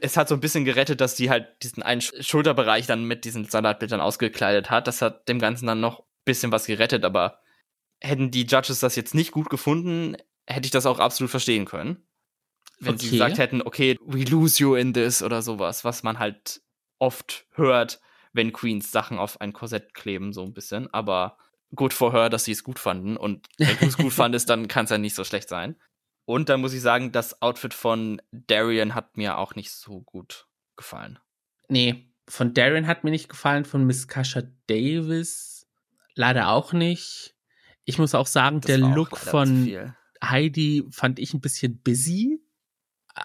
Es 0.00 0.16
hat 0.16 0.28
so 0.28 0.34
ein 0.34 0.40
bisschen 0.40 0.64
gerettet, 0.64 1.00
dass 1.00 1.16
sie 1.16 1.28
halt 1.28 1.48
diesen 1.62 1.82
einen 1.82 2.00
Schulterbereich 2.00 2.86
dann 2.86 3.04
mit 3.04 3.24
diesen 3.24 3.44
Salatbildern 3.44 4.00
ausgekleidet 4.00 4.70
hat. 4.70 4.86
Das 4.86 5.02
hat 5.02 5.28
dem 5.28 5.38
Ganzen 5.38 5.66
dann 5.66 5.80
noch 5.80 6.00
ein 6.00 6.06
bisschen 6.24 6.50
was 6.50 6.64
gerettet, 6.64 7.04
aber 7.04 7.40
hätten 8.00 8.30
die 8.30 8.46
Judges 8.46 8.80
das 8.80 8.96
jetzt 8.96 9.14
nicht 9.14 9.32
gut 9.32 9.50
gefunden, 9.50 10.16
hätte 10.46 10.66
ich 10.66 10.70
das 10.70 10.86
auch 10.86 10.98
absolut 10.98 11.30
verstehen 11.30 11.66
können. 11.66 12.06
Wenn 12.80 12.94
okay. 12.94 13.04
sie 13.04 13.10
gesagt 13.10 13.38
hätten, 13.38 13.62
okay, 13.62 13.98
we 14.04 14.24
lose 14.24 14.62
you 14.62 14.74
in 14.74 14.94
this 14.94 15.22
oder 15.22 15.42
sowas, 15.42 15.84
was 15.84 16.02
man 16.02 16.18
halt 16.18 16.62
oft 16.98 17.46
hört, 17.52 18.00
wenn 18.32 18.52
Queens 18.52 18.90
Sachen 18.90 19.18
auf 19.18 19.40
ein 19.42 19.52
Korsett 19.52 19.92
kleben, 19.92 20.32
so 20.32 20.42
ein 20.42 20.54
bisschen. 20.54 20.92
Aber 20.92 21.36
gut 21.74 21.94
vorher, 21.94 22.30
dass 22.30 22.44
sie 22.44 22.52
es 22.52 22.64
gut 22.64 22.78
fanden. 22.78 23.16
Und 23.16 23.48
wenn 23.58 23.76
du 23.78 23.86
es 23.86 23.96
gut 23.96 24.12
fandest, 24.12 24.48
dann 24.50 24.68
kann 24.68 24.84
es 24.84 24.90
ja 24.90 24.98
nicht 24.98 25.14
so 25.14 25.24
schlecht 25.24 25.48
sein. 25.48 25.76
Und 26.24 26.48
dann 26.48 26.60
muss 26.60 26.72
ich 26.72 26.80
sagen, 26.80 27.12
das 27.12 27.42
Outfit 27.42 27.74
von 27.74 28.22
Darian 28.30 28.94
hat 28.94 29.16
mir 29.16 29.38
auch 29.38 29.54
nicht 29.54 29.72
so 29.72 30.00
gut 30.00 30.46
gefallen. 30.76 31.18
Nee, 31.68 32.12
von 32.28 32.54
Darian 32.54 32.86
hat 32.86 33.04
mir 33.04 33.10
nicht 33.10 33.28
gefallen, 33.28 33.64
von 33.64 33.84
Miss 33.84 34.06
Kasha 34.06 34.42
Davis 34.66 35.66
leider 36.14 36.48
auch 36.48 36.72
nicht. 36.72 37.34
Ich 37.84 37.98
muss 37.98 38.14
auch 38.14 38.26
sagen, 38.26 38.60
das 38.60 38.68
der 38.68 38.78
Look 38.78 39.16
von 39.16 39.92
Heidi 40.22 40.84
fand 40.90 41.18
ich 41.18 41.34
ein 41.34 41.40
bisschen 41.40 41.80
busy. 41.82 42.40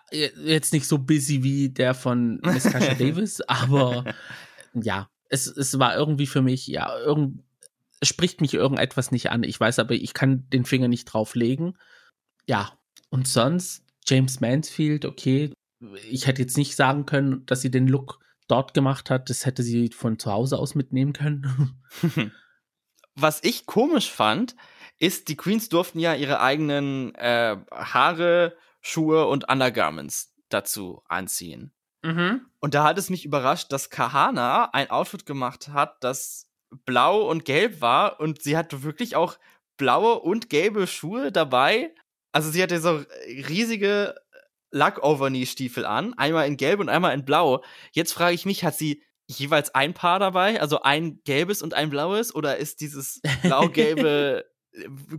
Äh, 0.09 0.29
jetzt 0.43 0.73
nicht 0.73 0.87
so 0.87 0.97
busy 0.97 1.43
wie 1.43 1.69
der 1.69 1.93
von 1.93 2.39
Miss 2.43 2.63
Kasha 2.63 2.93
Davis, 2.99 3.41
aber 3.41 4.15
ja, 4.73 5.09
es, 5.29 5.45
es 5.45 5.77
war 5.77 5.95
irgendwie 5.95 6.27
für 6.27 6.41
mich, 6.41 6.67
ja, 6.67 6.97
irgendwie 6.99 7.43
spricht 8.03 8.41
mich 8.41 8.53
irgendetwas 8.53 9.11
nicht 9.11 9.31
an. 9.31 9.43
Ich 9.43 9.59
weiß 9.59 9.79
aber, 9.79 9.93
ich 9.93 10.13
kann 10.13 10.49
den 10.49 10.65
Finger 10.65 10.87
nicht 10.87 11.05
drauflegen. 11.05 11.77
Ja, 12.47 12.77
und 13.09 13.27
sonst 13.27 13.83
James 14.05 14.39
Mansfield, 14.39 15.05
okay. 15.05 15.51
Ich 16.09 16.27
hätte 16.27 16.41
jetzt 16.41 16.57
nicht 16.57 16.75
sagen 16.75 17.05
können, 17.05 17.45
dass 17.45 17.61
sie 17.61 17.71
den 17.71 17.87
Look 17.87 18.19
dort 18.47 18.73
gemacht 18.73 19.09
hat. 19.09 19.29
Das 19.29 19.45
hätte 19.45 19.63
sie 19.63 19.89
von 19.89 20.17
zu 20.19 20.31
Hause 20.31 20.57
aus 20.57 20.75
mitnehmen 20.75 21.13
können. 21.13 21.81
Was 23.15 23.43
ich 23.43 23.65
komisch 23.65 24.11
fand, 24.11 24.55
ist, 24.99 25.27
die 25.27 25.35
Queens 25.37 25.69
durften 25.69 25.99
ja 25.99 26.13
ihre 26.13 26.39
eigenen 26.39 27.13
äh, 27.15 27.57
Haare, 27.71 28.55
Schuhe 28.81 29.27
und 29.27 29.49
Undergarments 29.49 30.33
dazu 30.49 31.03
anziehen. 31.07 31.73
Mhm. 32.03 32.45
Und 32.59 32.73
da 32.73 32.83
hat 32.83 32.97
es 32.97 33.09
mich 33.09 33.25
überrascht, 33.25 33.71
dass 33.71 33.89
Kahana 33.89 34.69
ein 34.73 34.89
Outfit 34.89 35.25
gemacht 35.25 35.69
hat, 35.69 36.03
das 36.03 36.46
blau 36.85 37.29
und 37.29 37.45
gelb 37.45 37.81
war 37.81 38.19
und 38.19 38.41
sie 38.41 38.57
hatte 38.57 38.83
wirklich 38.83 39.15
auch 39.15 39.37
blaue 39.77 40.19
und 40.19 40.49
gelbe 40.49 40.87
Schuhe 40.87 41.31
dabei. 41.31 41.93
Also 42.31 42.49
sie 42.49 42.61
hatte 42.61 42.79
so 42.79 43.03
riesige 43.25 44.15
Lack-Overknee-Stiefel 44.71 45.85
an, 45.85 46.13
einmal 46.17 46.47
in 46.47 46.57
gelb 46.57 46.79
und 46.79 46.89
einmal 46.89 47.13
in 47.13 47.25
blau. 47.25 47.63
Jetzt 47.93 48.13
frage 48.13 48.35
ich 48.35 48.45
mich, 48.45 48.63
hat 48.63 48.75
sie 48.75 49.03
jeweils 49.27 49.73
ein 49.75 49.93
Paar 49.93 50.19
dabei, 50.19 50.61
also 50.61 50.81
ein 50.81 51.21
gelbes 51.23 51.61
und 51.61 51.73
ein 51.73 51.89
blaues 51.89 52.33
oder 52.33 52.57
ist 52.57 52.81
dieses 52.81 53.21
blau-gelbe 53.43 54.45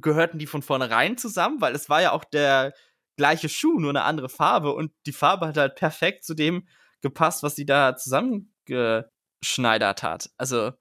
gehörten 0.00 0.38
die 0.38 0.46
von 0.46 0.62
vornherein 0.62 1.18
zusammen, 1.18 1.60
weil 1.60 1.74
es 1.74 1.88
war 1.88 2.00
ja 2.00 2.12
auch 2.12 2.24
der 2.24 2.72
gleiche 3.16 3.48
Schuh, 3.48 3.80
nur 3.80 3.90
eine 3.90 4.04
andere 4.04 4.28
Farbe 4.28 4.72
und 4.72 4.92
die 5.06 5.12
Farbe 5.12 5.48
hat 5.48 5.56
halt 5.56 5.74
perfekt 5.74 6.24
zu 6.24 6.34
dem 6.34 6.68
gepasst, 7.00 7.42
was 7.42 7.56
sie 7.56 7.66
da 7.66 7.96
zusammengeschneidert 7.96 10.02
hat. 10.02 10.30
Also 10.36 10.72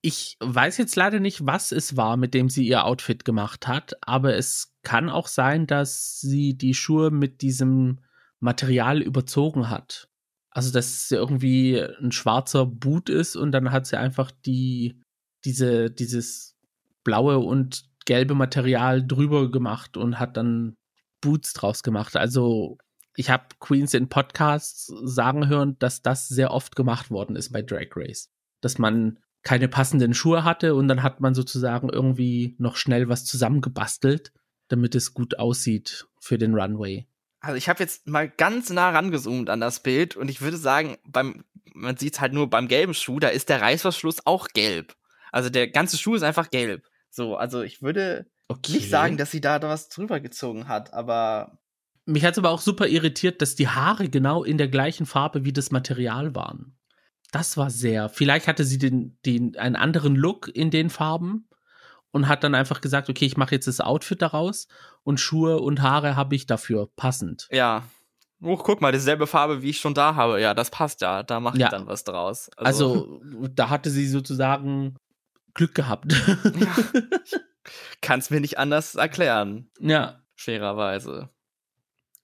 ich 0.00 0.36
weiß 0.40 0.76
jetzt 0.76 0.96
leider 0.96 1.18
nicht, 1.18 1.44
was 1.44 1.72
es 1.72 1.96
war, 1.96 2.16
mit 2.16 2.34
dem 2.34 2.48
sie 2.48 2.66
ihr 2.66 2.84
Outfit 2.84 3.24
gemacht 3.24 3.66
hat, 3.66 3.94
aber 4.00 4.34
es 4.34 4.74
kann 4.82 5.08
auch 5.10 5.26
sein, 5.26 5.66
dass 5.66 6.20
sie 6.20 6.56
die 6.56 6.74
Schuhe 6.74 7.10
mit 7.10 7.42
diesem 7.42 8.00
Material 8.40 9.02
überzogen 9.02 9.68
hat. 9.68 10.08
Also, 10.50 10.72
dass 10.72 10.86
es 10.86 11.10
irgendwie 11.10 11.80
ein 12.00 12.12
schwarzer 12.12 12.64
Boot 12.66 13.08
ist 13.08 13.36
und 13.36 13.52
dann 13.52 13.70
hat 13.72 13.86
sie 13.86 13.98
einfach 13.98 14.30
die, 14.30 15.00
diese, 15.44 15.90
dieses 15.90 16.56
blaue 17.04 17.38
und 17.38 17.84
gelbe 18.06 18.34
Material 18.34 19.06
drüber 19.06 19.50
gemacht 19.50 19.96
und 19.96 20.18
hat 20.18 20.36
dann 20.36 20.74
Boots 21.20 21.52
draus 21.52 21.82
gemacht. 21.82 22.16
Also, 22.16 22.78
ich 23.16 23.30
habe 23.30 23.46
Queens 23.58 23.94
in 23.94 24.08
Podcasts 24.08 24.92
sagen 25.02 25.48
hören, 25.48 25.76
dass 25.80 26.02
das 26.02 26.28
sehr 26.28 26.52
oft 26.52 26.76
gemacht 26.76 27.10
worden 27.10 27.34
ist 27.34 27.52
bei 27.52 27.62
Drag 27.62 27.88
Race. 27.96 28.30
Dass 28.60 28.78
man 28.78 29.18
keine 29.42 29.68
passenden 29.68 30.14
Schuhe 30.14 30.44
hatte 30.44 30.74
und 30.74 30.88
dann 30.88 31.02
hat 31.02 31.20
man 31.20 31.34
sozusagen 31.34 31.88
irgendwie 31.88 32.56
noch 32.58 32.76
schnell 32.76 33.08
was 33.08 33.24
zusammengebastelt, 33.24 34.32
damit 34.68 34.94
es 34.94 35.14
gut 35.14 35.38
aussieht 35.38 36.06
für 36.20 36.38
den 36.38 36.54
Runway. 36.54 37.06
Also 37.40 37.56
ich 37.56 37.68
habe 37.68 37.80
jetzt 37.80 38.08
mal 38.08 38.28
ganz 38.28 38.70
nah 38.70 38.90
rangezoomt 38.90 39.48
an 39.48 39.60
das 39.60 39.80
Bild 39.80 40.16
und 40.16 40.28
ich 40.28 40.40
würde 40.40 40.56
sagen, 40.56 40.98
beim 41.06 41.44
man 41.74 41.96
sieht 41.96 42.14
es 42.14 42.20
halt 42.20 42.32
nur 42.32 42.50
beim 42.50 42.68
gelben 42.68 42.94
Schuh, 42.94 43.20
da 43.20 43.28
ist 43.28 43.48
der 43.48 43.60
Reißverschluss 43.60 44.26
auch 44.26 44.48
gelb. 44.48 44.96
Also 45.30 45.50
der 45.50 45.68
ganze 45.68 45.96
Schuh 45.96 46.14
ist 46.14 46.22
einfach 46.22 46.50
gelb. 46.50 46.84
So, 47.10 47.36
also 47.36 47.62
ich 47.62 47.82
würde 47.82 48.26
okay. 48.48 48.72
nicht 48.72 48.90
sagen, 48.90 49.16
dass 49.16 49.30
sie 49.30 49.40
da 49.40 49.60
was 49.62 49.88
drüber 49.88 50.20
gezogen 50.20 50.68
hat, 50.68 50.92
aber 50.92 51.58
mich 52.04 52.24
hat 52.24 52.32
es 52.32 52.38
aber 52.38 52.50
auch 52.50 52.62
super 52.62 52.88
irritiert, 52.88 53.42
dass 53.42 53.54
die 53.54 53.68
Haare 53.68 54.08
genau 54.08 54.42
in 54.42 54.56
der 54.56 54.68
gleichen 54.68 55.04
Farbe 55.04 55.44
wie 55.44 55.52
das 55.52 55.70
Material 55.70 56.34
waren. 56.34 56.77
Das 57.30 57.56
war 57.56 57.70
sehr. 57.70 58.08
Vielleicht 58.08 58.48
hatte 58.48 58.64
sie 58.64 58.78
den, 58.78 59.18
den, 59.26 59.56
einen 59.56 59.76
anderen 59.76 60.16
Look 60.16 60.48
in 60.48 60.70
den 60.70 60.90
Farben 60.90 61.48
und 62.10 62.28
hat 62.28 62.42
dann 62.42 62.54
einfach 62.54 62.80
gesagt, 62.80 63.10
okay, 63.10 63.26
ich 63.26 63.36
mache 63.36 63.54
jetzt 63.54 63.68
das 63.68 63.80
Outfit 63.80 64.22
daraus 64.22 64.66
und 65.02 65.20
Schuhe 65.20 65.58
und 65.58 65.82
Haare 65.82 66.16
habe 66.16 66.34
ich 66.34 66.46
dafür 66.46 66.88
passend. 66.96 67.48
Ja. 67.50 67.84
Oh, 68.40 68.56
guck 68.56 68.80
mal, 68.80 68.92
dieselbe 68.92 69.26
Farbe, 69.26 69.62
wie 69.62 69.70
ich 69.70 69.80
schon 69.80 69.94
da 69.94 70.14
habe. 70.14 70.40
Ja, 70.40 70.54
das 70.54 70.70
passt 70.70 71.00
ja. 71.00 71.22
Da 71.22 71.40
mache 71.40 71.56
ich 71.56 71.62
ja. 71.62 71.68
dann 71.68 71.86
was 71.86 72.04
draus. 72.04 72.50
Also, 72.56 73.20
also, 73.20 73.48
da 73.48 73.68
hatte 73.68 73.90
sie 73.90 74.06
sozusagen 74.06 74.96
Glück 75.54 75.74
gehabt. 75.74 76.12
ja. 76.12 76.76
Kann 78.00 78.20
es 78.20 78.30
mir 78.30 78.40
nicht 78.40 78.58
anders 78.58 78.94
erklären. 78.94 79.70
Ja. 79.80 80.22
Fairerweise. 80.36 81.30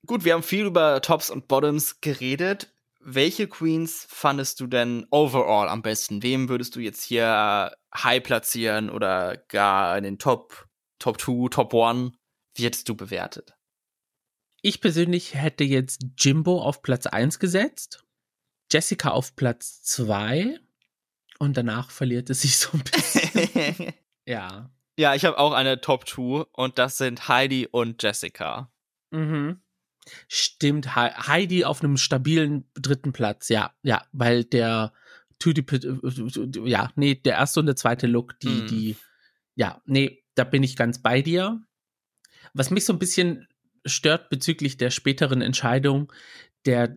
Gut, 0.07 0.25
wir 0.25 0.35
haben 0.35 0.43
viel 0.43 0.67
über 0.67 1.03
Tops 1.03 1.31
und 1.31 1.49
Bottoms 1.49 2.01
geredet 2.01 2.74
welche 3.05 3.47
Queens 3.47 4.07
fandest 4.09 4.61
du 4.61 4.67
denn 4.67 5.07
overall 5.11 5.69
am 5.69 5.83
besten? 5.83 6.23
Wem 6.23 6.49
würdest 6.49 6.75
du 6.75 6.81
jetzt 6.81 7.05
hier 7.05 7.77
high 7.95 8.23
platzieren 8.23 8.91
oder 8.91 9.37
gar 9.49 9.97
in 9.99 10.05
den 10.05 10.19
Top, 10.19 10.67
Top 10.99 11.21
2, 11.21 11.49
Top 11.51 11.75
1? 11.75 12.13
Wie 12.57 12.65
hättest 12.65 12.89
du 12.89 12.97
bewertet? 12.97 13.55
Ich 14.63 14.81
persönlich 14.81 15.35
hätte 15.35 15.65
jetzt 15.65 16.07
Jimbo 16.17 16.63
auf 16.63 16.81
Platz 16.81 17.07
1 17.07 17.39
gesetzt, 17.39 18.05
Jessica 18.73 19.11
auf 19.11 19.37
Platz 19.37 19.83
2 19.83 20.59
und 21.39 21.57
danach 21.57 21.91
verliert 21.91 22.31
es 22.31 22.43
sich 22.43 22.57
so 22.57 22.71
ein 22.73 22.83
bisschen. 22.83 23.93
ja. 24.27 24.71
Ja, 24.97 25.15
ich 25.15 25.25
habe 25.25 25.39
auch 25.39 25.53
eine 25.53 25.81
Top 25.81 26.09
2 26.09 26.47
und 26.53 26.79
das 26.79 26.97
sind 26.97 27.29
Heidi 27.29 27.67
und 27.71 28.03
Jessica. 28.03 28.73
Mhm. 29.11 29.61
Stimmt, 30.29 30.95
Heidi 30.95 31.65
auf 31.65 31.83
einem 31.83 31.97
stabilen 31.97 32.69
dritten 32.75 33.13
Platz, 33.13 33.49
ja, 33.49 33.73
ja, 33.83 34.03
weil 34.13 34.45
der 34.45 34.93
ja, 36.65 36.91
nee, 36.97 37.15
der 37.17 37.35
erste 37.35 37.61
und 37.61 37.67
der 37.67 37.77
zweite 37.77 38.07
Look, 38.07 38.39
die, 38.41 38.49
mm. 38.49 38.67
die, 38.67 38.97
ja, 39.57 39.83
nee, 39.85 40.25
da 40.35 40.45
bin 40.45 40.63
ich 40.63 40.77
ganz 40.77 41.03
bei 41.03 41.21
dir. 41.21 41.61
Was 42.55 42.71
mich 42.71 42.85
so 42.85 42.93
ein 42.93 42.99
bisschen 42.99 43.47
stört 43.85 44.31
bezüglich 44.31 44.77
der 44.77 44.91
späteren 44.91 45.43
Entscheidung 45.43 46.13
der 46.65 46.97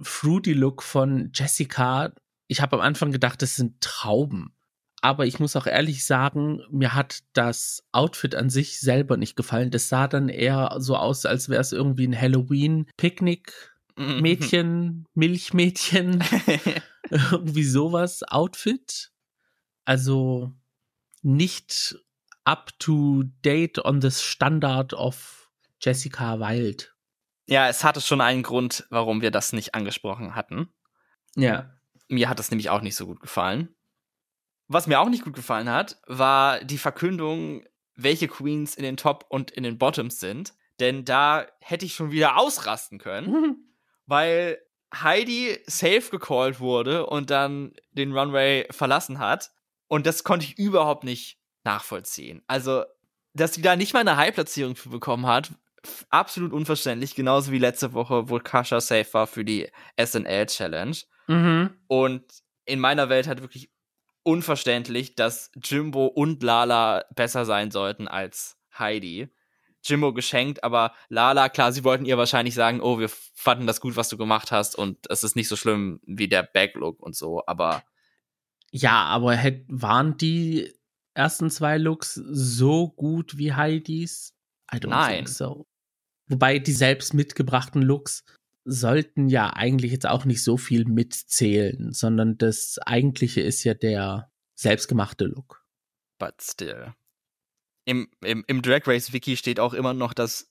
Fruity 0.00 0.52
Look 0.52 0.82
von 0.82 1.30
Jessica. 1.32 2.12
Ich 2.48 2.60
habe 2.60 2.76
am 2.76 2.82
Anfang 2.82 3.12
gedacht, 3.12 3.40
das 3.42 3.56
sind 3.56 3.80
Trauben. 3.80 4.55
Aber 5.02 5.26
ich 5.26 5.38
muss 5.38 5.54
auch 5.56 5.66
ehrlich 5.66 6.06
sagen, 6.06 6.62
mir 6.70 6.94
hat 6.94 7.22
das 7.32 7.84
Outfit 7.92 8.34
an 8.34 8.48
sich 8.50 8.80
selber 8.80 9.16
nicht 9.16 9.36
gefallen. 9.36 9.70
Das 9.70 9.88
sah 9.88 10.08
dann 10.08 10.28
eher 10.28 10.74
so 10.78 10.96
aus, 10.96 11.24
als 11.26 11.48
wäre 11.48 11.60
es 11.60 11.70
irgendwie 11.72 12.08
ein 12.08 12.20
Halloween-Picknick-Mädchen, 12.20 15.06
Milchmädchen, 15.14 16.24
irgendwie 17.10 17.64
sowas 17.64 18.22
Outfit. 18.24 19.12
Also 19.84 20.52
nicht 21.22 21.96
up 22.44 22.76
to 22.78 23.24
date 23.42 23.84
on 23.84 24.00
the 24.00 24.10
standard 24.10 24.94
of 24.94 25.50
Jessica 25.80 26.40
Wild. 26.40 26.94
Ja, 27.46 27.68
es 27.68 27.84
hatte 27.84 28.00
schon 28.00 28.20
einen 28.20 28.42
Grund, 28.42 28.86
warum 28.90 29.20
wir 29.20 29.30
das 29.30 29.52
nicht 29.52 29.74
angesprochen 29.74 30.34
hatten. 30.34 30.68
Ja. 31.36 31.72
Mir 32.08 32.28
hat 32.28 32.38
das 32.38 32.50
nämlich 32.50 32.70
auch 32.70 32.80
nicht 32.80 32.96
so 32.96 33.06
gut 33.06 33.20
gefallen. 33.20 33.75
Was 34.68 34.86
mir 34.86 35.00
auch 35.00 35.08
nicht 35.08 35.24
gut 35.24 35.34
gefallen 35.34 35.70
hat, 35.70 35.98
war 36.06 36.62
die 36.64 36.78
Verkündung, 36.78 37.64
welche 37.94 38.28
Queens 38.28 38.74
in 38.74 38.82
den 38.82 38.96
Top 38.96 39.26
und 39.28 39.50
in 39.50 39.62
den 39.62 39.78
Bottoms 39.78 40.20
sind. 40.20 40.54
Denn 40.80 41.04
da 41.04 41.46
hätte 41.60 41.86
ich 41.86 41.94
schon 41.94 42.10
wieder 42.10 42.36
ausrasten 42.36 42.98
können, 42.98 43.56
weil 44.06 44.58
Heidi 44.94 45.58
safe 45.66 46.10
gecallt 46.10 46.60
wurde 46.60 47.06
und 47.06 47.30
dann 47.30 47.74
den 47.92 48.16
Runway 48.16 48.66
verlassen 48.70 49.18
hat. 49.18 49.50
Und 49.88 50.06
das 50.06 50.24
konnte 50.24 50.46
ich 50.46 50.58
überhaupt 50.58 51.04
nicht 51.04 51.38
nachvollziehen. 51.64 52.42
Also, 52.46 52.84
dass 53.34 53.54
sie 53.54 53.62
da 53.62 53.76
nicht 53.76 53.92
mal 53.92 54.00
eine 54.00 54.16
High-Platzierung 54.16 54.76
für 54.76 54.88
bekommen 54.88 55.26
hat, 55.26 55.52
absolut 56.10 56.52
unverständlich. 56.52 57.14
Genauso 57.14 57.52
wie 57.52 57.58
letzte 57.58 57.92
Woche, 57.92 58.28
wo 58.28 58.38
Kasha 58.38 58.80
safe 58.80 59.12
war 59.12 59.26
für 59.26 59.44
die 59.44 59.68
SNL-Challenge. 60.02 60.96
Mhm. 61.28 61.70
Und 61.86 62.24
in 62.64 62.80
meiner 62.80 63.08
Welt 63.08 63.28
hat 63.28 63.42
wirklich 63.42 63.70
unverständlich, 64.26 65.14
dass 65.14 65.50
Jimbo 65.62 66.06
und 66.06 66.42
Lala 66.42 67.04
besser 67.14 67.44
sein 67.44 67.70
sollten 67.70 68.08
als 68.08 68.58
Heidi. 68.76 69.28
Jimbo 69.84 70.12
geschenkt, 70.12 70.64
aber 70.64 70.92
Lala, 71.08 71.48
klar, 71.48 71.72
sie 71.72 71.84
wollten 71.84 72.06
ihr 72.06 72.18
wahrscheinlich 72.18 72.54
sagen, 72.54 72.80
oh, 72.80 72.98
wir 72.98 73.08
fanden 73.08 73.68
das 73.68 73.80
gut, 73.80 73.94
was 73.94 74.08
du 74.08 74.16
gemacht 74.16 74.50
hast 74.50 74.74
und 74.74 75.08
es 75.10 75.22
ist 75.22 75.36
nicht 75.36 75.46
so 75.46 75.54
schlimm 75.54 76.00
wie 76.04 76.28
der 76.28 76.42
Backlook 76.42 77.00
und 77.00 77.14
so, 77.14 77.42
aber 77.46 77.84
ja, 78.72 79.04
aber 79.04 79.38
waren 79.68 80.16
die 80.16 80.74
ersten 81.14 81.48
zwei 81.48 81.78
Looks 81.78 82.14
so 82.14 82.88
gut 82.88 83.38
wie 83.38 83.54
Heidis? 83.54 84.34
I 84.74 84.78
don't 84.78 84.88
Nein. 84.88 85.14
think 85.14 85.28
so. 85.28 85.68
Wobei 86.26 86.58
die 86.58 86.72
selbst 86.72 87.14
mitgebrachten 87.14 87.80
Looks 87.80 88.24
sollten 88.66 89.28
ja 89.28 89.50
eigentlich 89.50 89.92
jetzt 89.92 90.06
auch 90.06 90.24
nicht 90.24 90.42
so 90.42 90.56
viel 90.56 90.84
mitzählen, 90.84 91.92
sondern 91.92 92.36
das 92.36 92.78
eigentliche 92.84 93.40
ist 93.40 93.62
ja 93.64 93.74
der 93.74 94.30
selbstgemachte 94.54 95.24
Look. 95.24 95.64
But 96.18 96.42
still. 96.42 96.94
Im, 97.84 98.08
im, 98.24 98.44
im 98.48 98.62
Drag 98.62 98.86
Race 98.86 99.12
Wiki 99.12 99.36
steht 99.36 99.60
auch 99.60 99.72
immer 99.72 99.94
noch, 99.94 100.12
dass 100.12 100.50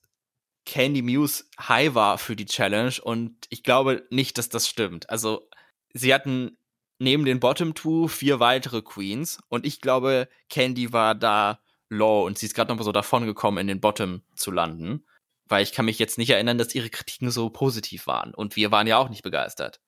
Candy 0.64 1.02
Muse 1.02 1.44
high 1.60 1.94
war 1.94 2.16
für 2.16 2.36
die 2.36 2.46
Challenge 2.46 2.94
und 3.02 3.36
ich 3.50 3.62
glaube 3.62 4.06
nicht, 4.10 4.38
dass 4.38 4.48
das 4.48 4.66
stimmt. 4.66 5.10
Also 5.10 5.48
sie 5.92 6.14
hatten 6.14 6.56
neben 6.98 7.26
den 7.26 7.38
Bottom 7.38 7.74
Two 7.74 8.08
vier 8.08 8.40
weitere 8.40 8.80
Queens 8.80 9.40
und 9.48 9.66
ich 9.66 9.82
glaube, 9.82 10.28
Candy 10.48 10.92
war 10.94 11.14
da 11.14 11.60
low 11.90 12.24
und 12.24 12.38
sie 12.38 12.46
ist 12.46 12.54
gerade 12.54 12.70
noch 12.70 12.78
mal 12.78 12.84
so 12.84 12.92
davon 12.92 13.26
gekommen, 13.26 13.58
in 13.58 13.66
den 13.66 13.80
Bottom 13.80 14.22
zu 14.34 14.50
landen. 14.50 15.04
Weil 15.48 15.62
ich 15.62 15.72
kann 15.72 15.84
mich 15.84 15.98
jetzt 15.98 16.18
nicht 16.18 16.30
erinnern, 16.30 16.58
dass 16.58 16.74
ihre 16.74 16.90
Kritiken 16.90 17.30
so 17.30 17.50
positiv 17.50 18.06
waren. 18.06 18.34
Und 18.34 18.56
wir 18.56 18.70
waren 18.72 18.86
ja 18.86 18.98
auch 18.98 19.08
nicht 19.08 19.22
begeistert. 19.22 19.80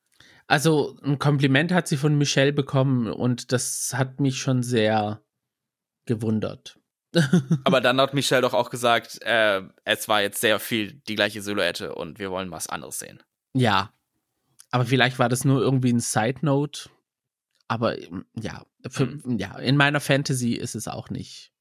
Also 0.46 0.98
ein 1.02 1.18
Kompliment 1.18 1.72
hat 1.72 1.88
sie 1.88 1.96
von 1.96 2.16
Michelle 2.16 2.52
bekommen 2.52 3.08
und 3.08 3.52
das 3.52 3.92
hat 3.94 4.20
mich 4.20 4.38
schon 4.38 4.62
sehr 4.62 5.20
gewundert. 6.06 6.78
Aber 7.64 7.80
dann 7.80 8.00
hat 8.00 8.14
Michelle 8.14 8.42
doch 8.42 8.54
auch 8.54 8.70
gesagt, 8.70 9.20
äh, 9.22 9.62
es 9.84 10.08
war 10.08 10.22
jetzt 10.22 10.40
sehr 10.40 10.58
viel 10.58 11.02
die 11.08 11.16
gleiche 11.16 11.42
Silhouette 11.42 11.94
und 11.94 12.18
wir 12.18 12.30
wollen 12.30 12.50
was 12.50 12.68
anderes 12.68 12.98
sehen. 12.98 13.22
Ja. 13.54 13.92
Aber 14.70 14.84
vielleicht 14.84 15.18
war 15.18 15.28
das 15.28 15.44
nur 15.44 15.60
irgendwie 15.60 15.92
ein 15.92 16.00
Side 16.00 16.38
Note 16.42 16.90
aber 17.68 18.02
ähm, 18.02 18.24
ja, 18.34 18.64
für, 18.88 19.06
mhm. 19.06 19.38
ja, 19.38 19.56
in 19.58 19.76
meiner 19.76 20.00
Fantasy 20.00 20.54
ist 20.54 20.74
es 20.74 20.88
auch 20.88 21.10
nicht. 21.10 21.52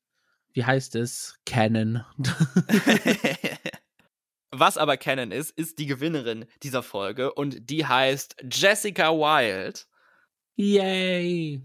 Wie 0.53 0.65
heißt 0.65 0.95
es? 0.95 1.37
Canon. 1.45 2.03
Was 4.59 4.77
aber 4.79 4.97
Canon 4.97 5.31
ist, 5.31 5.51
ist 5.51 5.77
die 5.77 5.85
Gewinnerin 5.85 6.45
dieser 6.63 6.81
Folge 6.81 7.31
und 7.31 7.69
die 7.69 7.85
heißt 7.85 8.37
Jessica 8.51 9.11
Wild. 9.11 9.87
Yay! 10.55 11.61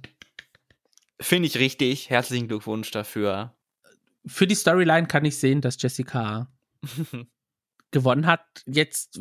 Finde 1.19 1.47
ich 1.47 1.57
richtig. 1.57 2.11
Herzlichen 2.11 2.49
Glückwunsch 2.49 2.91
dafür. 2.91 3.57
Für 4.27 4.47
die 4.47 4.55
Storyline 4.55 5.07
kann 5.07 5.25
ich 5.25 5.39
sehen, 5.39 5.63
dass 5.63 5.81
Jessica 5.81 6.53
gewonnen 7.93 8.27
hat. 8.27 8.45
Jetzt, 8.67 9.19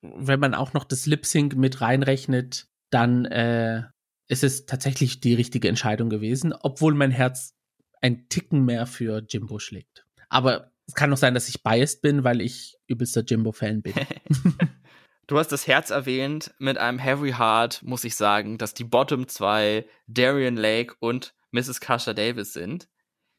wenn 0.00 0.38
man 0.38 0.54
auch 0.54 0.72
noch 0.72 0.84
das 0.84 1.06
Lip 1.06 1.26
Sync 1.26 1.56
mit 1.56 1.80
reinrechnet, 1.80 2.68
dann 2.90 3.24
äh, 3.24 3.82
ist 4.28 4.44
es 4.44 4.66
tatsächlich 4.66 5.18
die 5.18 5.34
richtige 5.34 5.68
Entscheidung 5.68 6.10
gewesen, 6.10 6.52
obwohl 6.52 6.94
mein 6.94 7.10
Herz 7.10 7.56
ein 8.00 8.28
Ticken 8.28 8.64
mehr 8.64 8.86
für 8.86 9.24
Jimbo 9.28 9.58
schlägt. 9.58 10.06
Aber 10.28 10.70
es 10.88 10.94
kann 10.94 11.12
auch 11.12 11.18
sein, 11.18 11.34
dass 11.34 11.48
ich 11.48 11.62
biased 11.62 12.00
bin, 12.00 12.24
weil 12.24 12.40
ich 12.40 12.78
übelster 12.86 13.22
Jimbo-Fan 13.22 13.82
bin. 13.82 13.94
du 15.26 15.38
hast 15.38 15.52
das 15.52 15.66
Herz 15.66 15.90
erwähnt. 15.90 16.54
Mit 16.58 16.78
einem 16.78 16.98
Heavy 16.98 17.32
Heart 17.32 17.82
muss 17.82 18.04
ich 18.04 18.16
sagen, 18.16 18.56
dass 18.56 18.72
die 18.72 18.84
Bottom 18.84 19.28
2 19.28 19.86
Darian 20.06 20.56
Lake 20.56 20.94
und 20.98 21.34
Mrs. 21.52 21.80
Kasha 21.80 22.14
Davis 22.14 22.54
sind, 22.54 22.88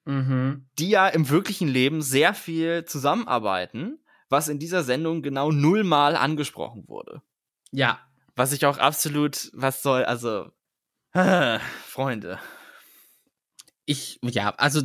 mhm. 0.06 0.70
die 0.78 0.90
ja 0.90 1.08
im 1.08 1.30
wirklichen 1.30 1.68
Leben 1.68 2.04
sehr 2.04 2.36
viel 2.36 2.86
zusammenarbeiten, 2.86 3.98
was 4.30 4.48
in 4.48 4.60
dieser 4.60 4.84
Sendung 4.84 5.24
genau 5.24 5.52
nullmal 5.52 6.16
angesprochen 6.16 6.88
wurde. 6.88 7.24
Ja. 7.72 8.00
Was 8.36 8.54
ich 8.54 8.68
auch 8.68 8.78
absolut, 8.78 9.50
was 9.54 9.82
soll, 9.82 10.06
also 10.06 10.52
Freunde. 11.88 12.40
Ich, 13.90 14.20
ja, 14.22 14.54
also 14.56 14.84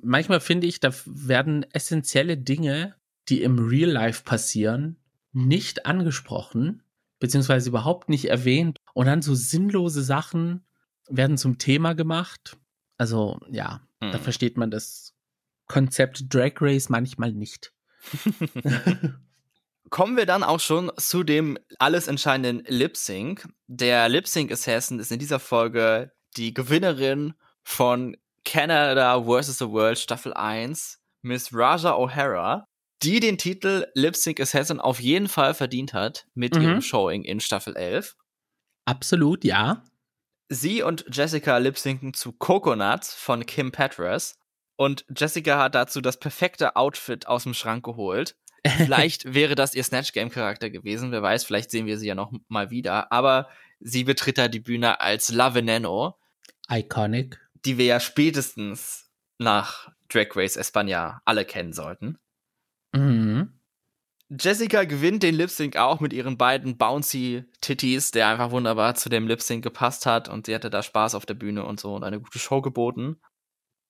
manchmal 0.00 0.40
finde 0.40 0.66
ich, 0.66 0.80
da 0.80 0.90
werden 1.04 1.66
essentielle 1.72 2.38
Dinge, 2.38 2.94
die 3.28 3.42
im 3.42 3.58
Real 3.58 3.90
Life 3.90 4.22
passieren, 4.24 4.96
nicht 5.32 5.84
angesprochen, 5.84 6.82
beziehungsweise 7.18 7.68
überhaupt 7.68 8.08
nicht 8.08 8.30
erwähnt. 8.30 8.78
Und 8.94 9.06
dann 9.06 9.20
so 9.20 9.34
sinnlose 9.34 10.02
Sachen 10.02 10.64
werden 11.06 11.36
zum 11.36 11.58
Thema 11.58 11.92
gemacht. 11.92 12.56
Also, 12.96 13.38
ja, 13.50 13.82
mhm. 14.00 14.12
da 14.12 14.18
versteht 14.18 14.56
man 14.56 14.70
das 14.70 15.12
Konzept 15.66 16.32
Drag 16.32 16.54
Race 16.62 16.88
manchmal 16.88 17.32
nicht. 17.32 17.74
kommen 19.90 20.16
wir 20.16 20.26
dann 20.26 20.42
auch 20.42 20.60
schon 20.60 20.90
zu 20.96 21.22
dem 21.24 21.58
alles 21.78 22.08
entscheidenden 22.08 22.64
Lip 22.66 22.96
Sync. 22.96 23.48
Der 23.66 24.08
Lip 24.08 24.26
Sync 24.26 24.50
Assassin 24.50 24.98
ist 24.98 25.12
in 25.12 25.18
dieser 25.18 25.38
Folge 25.38 26.12
die 26.36 26.54
Gewinnerin 26.54 27.34
von 27.62 28.16
Canada 28.46 29.20
vs. 29.22 29.58
the 29.58 29.68
World 29.68 29.98
Staffel 29.98 30.32
1, 30.32 30.98
Miss 31.22 31.50
Raja 31.52 31.92
O'Hara, 31.94 32.64
die 33.02 33.20
den 33.20 33.36
Titel 33.36 33.86
Lip 33.94 34.16
Sync 34.16 34.40
Assassin 34.40 34.80
auf 34.80 35.00
jeden 35.00 35.28
Fall 35.28 35.52
verdient 35.52 35.92
hat 35.92 36.26
mit 36.34 36.54
mhm. 36.54 36.62
ihrem 36.62 36.80
Showing 36.80 37.24
in 37.24 37.40
Staffel 37.40 37.76
11. 37.76 38.16
Absolut, 38.86 39.44
ja. 39.44 39.82
Sie 40.48 40.82
und 40.82 41.04
Jessica 41.10 41.58
lip 41.58 41.76
synken 41.76 42.14
zu 42.14 42.32
Coconuts 42.32 43.12
von 43.12 43.44
Kim 43.44 43.72
Petras 43.72 44.38
und 44.76 45.04
Jessica 45.14 45.58
hat 45.58 45.74
dazu 45.74 46.00
das 46.00 46.18
perfekte 46.18 46.76
Outfit 46.76 47.26
aus 47.26 47.42
dem 47.42 47.52
Schrank 47.52 47.84
geholt 47.84 48.36
Vielleicht 48.76 49.32
wäre 49.32 49.54
das 49.54 49.74
ihr 49.74 49.84
Snatch 49.84 50.12
Game 50.12 50.30
Charakter 50.30 50.70
gewesen. 50.70 51.12
Wer 51.12 51.22
weiß, 51.22 51.44
vielleicht 51.44 51.70
sehen 51.70 51.86
wir 51.86 51.98
sie 51.98 52.08
ja 52.08 52.14
noch 52.14 52.32
mal 52.48 52.70
wieder. 52.70 53.12
Aber 53.12 53.48
sie 53.80 54.04
betritt 54.04 54.38
da 54.38 54.48
die 54.48 54.60
Bühne 54.60 55.00
als 55.00 55.30
La 55.30 55.54
Veneno. 55.54 56.18
Iconic. 56.68 57.40
Die 57.64 57.78
wir 57.78 57.86
ja 57.86 58.00
spätestens 58.00 59.10
nach 59.38 59.88
Drag 60.08 60.28
Race 60.34 60.56
España 60.58 61.18
alle 61.24 61.44
kennen 61.44 61.72
sollten. 61.72 62.18
Mhm. 62.92 63.60
Jessica 64.28 64.82
gewinnt 64.84 65.22
den 65.22 65.36
Lip 65.36 65.50
Sync 65.50 65.76
auch 65.76 66.00
mit 66.00 66.12
ihren 66.12 66.36
beiden 66.36 66.76
bouncy 66.76 67.44
Titties, 67.60 68.10
der 68.10 68.28
einfach 68.28 68.50
wunderbar 68.50 68.96
zu 68.96 69.08
dem 69.08 69.28
Lip 69.28 69.40
Sync 69.40 69.62
gepasst 69.62 70.04
hat 70.04 70.28
und 70.28 70.46
sie 70.46 70.54
hatte 70.54 70.68
da 70.68 70.82
Spaß 70.82 71.14
auf 71.14 71.26
der 71.26 71.34
Bühne 71.34 71.64
und 71.64 71.78
so 71.78 71.94
und 71.94 72.02
eine 72.02 72.20
gute 72.20 72.40
Show 72.40 72.60
geboten. 72.60 73.20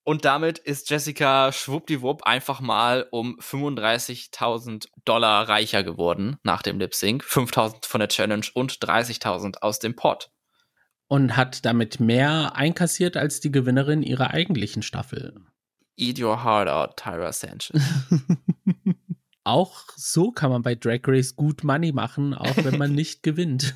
Und 0.05 0.25
damit 0.25 0.59
ist 0.59 0.91
Jessica 0.91 1.51
schwuppdiwupp 1.53 2.25
einfach 2.25 2.61
mal 2.61 3.09
um 3.11 3.41
35.000 3.41 4.89
Dollar 5.05 5.49
reicher 5.49 5.83
geworden 5.83 6.37
nach 6.43 6.63
dem 6.63 6.79
Lip 6.79 6.95
Sync. 6.95 7.25
5.000 7.25 7.87
von 7.87 7.99
der 7.99 8.09
Challenge 8.09 8.47
und 8.55 8.75
30.000 8.75 9.63
aus 9.63 9.79
dem 9.79 9.97
Pot. 9.97 10.31
Und 11.09 11.37
hat 11.37 11.65
damit 11.65 12.01
mehr 12.01 12.57
einkassiert 12.57 13.17
als 13.17 13.41
die 13.41 13.53
Gewinnerin 13.53 14.03
ihrer 14.03 14.31
eigentlichen 14.33 14.83
Staffel. 14.83 15.35
Eat 15.97 16.19
your 16.19 16.45
heart 16.45 16.69
out, 16.69 16.97
Tyra 16.97 17.33
Sanchez. 17.33 17.81
auch 19.45 19.85
so 19.95 20.33
kann 20.33 20.51
man 20.51 20.63
bei 20.63 20.75
Drag 20.75 21.01
Race 21.07 21.37
gut 21.37 21.65
Money 21.65 21.93
machen, 21.93 22.35
auch 22.35 22.57
wenn 22.57 22.77
man 22.77 22.93
nicht 22.93 23.23
gewinnt. 23.23 23.75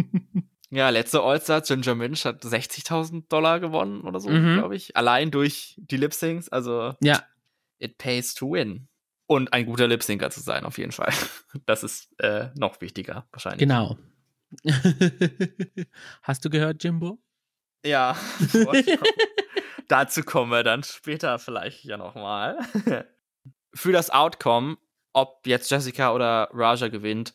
ja, 0.70 0.90
letzte 0.90 1.22
All-Star, 1.22 1.62
Ginger 1.62 1.94
Minch 1.94 2.24
hat 2.24 2.44
60.000 2.44 3.28
Dollar 3.28 3.60
gewonnen 3.60 4.02
oder 4.02 4.18
so, 4.20 4.28
mhm. 4.28 4.58
glaube 4.58 4.76
ich. 4.76 4.96
Allein 4.96 5.30
durch 5.30 5.76
die 5.78 5.96
Lip-Syncs. 5.96 6.48
Also, 6.48 6.94
ja. 7.00 7.22
it 7.78 7.96
pays 7.96 8.34
to 8.34 8.52
win. 8.52 8.88
Und 9.26 9.52
ein 9.52 9.64
guter 9.64 9.88
Lip-Syncer 9.88 10.30
zu 10.30 10.40
sein, 10.40 10.64
auf 10.64 10.78
jeden 10.78 10.92
Fall. 10.92 11.12
Das 11.66 11.84
ist 11.84 12.08
äh, 12.18 12.48
noch 12.56 12.80
wichtiger, 12.80 13.26
wahrscheinlich. 13.30 13.60
Genau. 13.60 13.96
Hast 16.22 16.44
du 16.44 16.50
gehört, 16.50 16.82
Jimbo? 16.82 17.18
Ja. 17.84 18.16
Dazu 19.88 20.22
kommen 20.22 20.50
wir 20.50 20.62
dann 20.62 20.82
später 20.82 21.38
vielleicht 21.38 21.84
ja 21.84 21.96
nochmal. 21.96 22.58
Für 23.74 23.92
das 23.92 24.10
Outcome 24.10 24.76
ob 25.14 25.46
jetzt 25.46 25.70
Jessica 25.70 26.12
oder 26.12 26.50
Raja 26.52 26.88
gewinnt, 26.88 27.32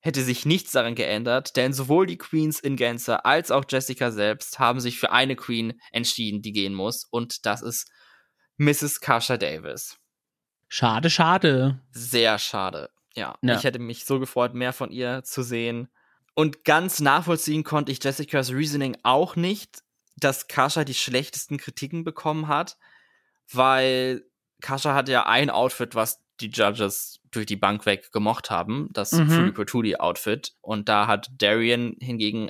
hätte 0.00 0.22
sich 0.22 0.46
nichts 0.46 0.72
daran 0.72 0.94
geändert, 0.94 1.56
denn 1.56 1.74
sowohl 1.74 2.06
die 2.06 2.16
Queens 2.16 2.58
in 2.58 2.76
Gänze 2.76 3.24
als 3.26 3.50
auch 3.50 3.64
Jessica 3.68 4.10
selbst 4.10 4.58
haben 4.58 4.80
sich 4.80 4.98
für 4.98 5.12
eine 5.12 5.36
Queen 5.36 5.78
entschieden, 5.92 6.40
die 6.40 6.52
gehen 6.52 6.74
muss, 6.74 7.04
und 7.04 7.44
das 7.46 7.60
ist 7.60 7.90
Mrs. 8.56 9.00
Kasha 9.00 9.36
Davis. 9.36 9.98
Schade, 10.68 11.10
schade. 11.10 11.80
Sehr 11.90 12.38
schade. 12.38 12.90
Ja, 13.14 13.36
ja, 13.42 13.56
ich 13.56 13.64
hätte 13.64 13.78
mich 13.78 14.04
so 14.04 14.18
gefreut, 14.18 14.54
mehr 14.54 14.72
von 14.72 14.90
ihr 14.90 15.22
zu 15.22 15.42
sehen. 15.42 15.88
Und 16.40 16.64
ganz 16.64 17.00
nachvollziehen 17.00 17.64
konnte 17.64 17.92
ich 17.92 18.02
Jessicas 18.02 18.50
Reasoning 18.50 18.96
auch 19.02 19.36
nicht, 19.36 19.82
dass 20.16 20.48
Kasha 20.48 20.84
die 20.84 20.94
schlechtesten 20.94 21.58
Kritiken 21.58 22.02
bekommen 22.02 22.48
hat, 22.48 22.78
weil 23.52 24.24
Kasha 24.62 24.94
hat 24.94 25.10
ja 25.10 25.26
ein 25.26 25.50
Outfit, 25.50 25.94
was 25.94 26.22
die 26.40 26.48
Judges 26.48 27.20
durch 27.30 27.44
die 27.44 27.56
Bank 27.56 27.84
weg 27.84 28.10
gemocht 28.10 28.50
haben, 28.50 28.88
das 28.94 29.12
mhm. 29.12 29.52
Cotuti 29.52 29.96
Outfit. 29.96 30.54
Und 30.62 30.88
da 30.88 31.06
hat 31.06 31.30
Darian 31.36 31.96
hingegen 32.00 32.48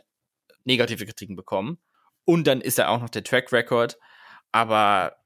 negative 0.63 1.05
Kritiken 1.05 1.35
bekommen. 1.35 1.79
Und 2.25 2.47
dann 2.47 2.61
ist 2.61 2.79
er 2.79 2.91
auch 2.91 3.01
noch 3.01 3.11
der 3.11 3.25
Track 3.25 3.51
Record. 3.51 3.99
Aber 4.53 5.17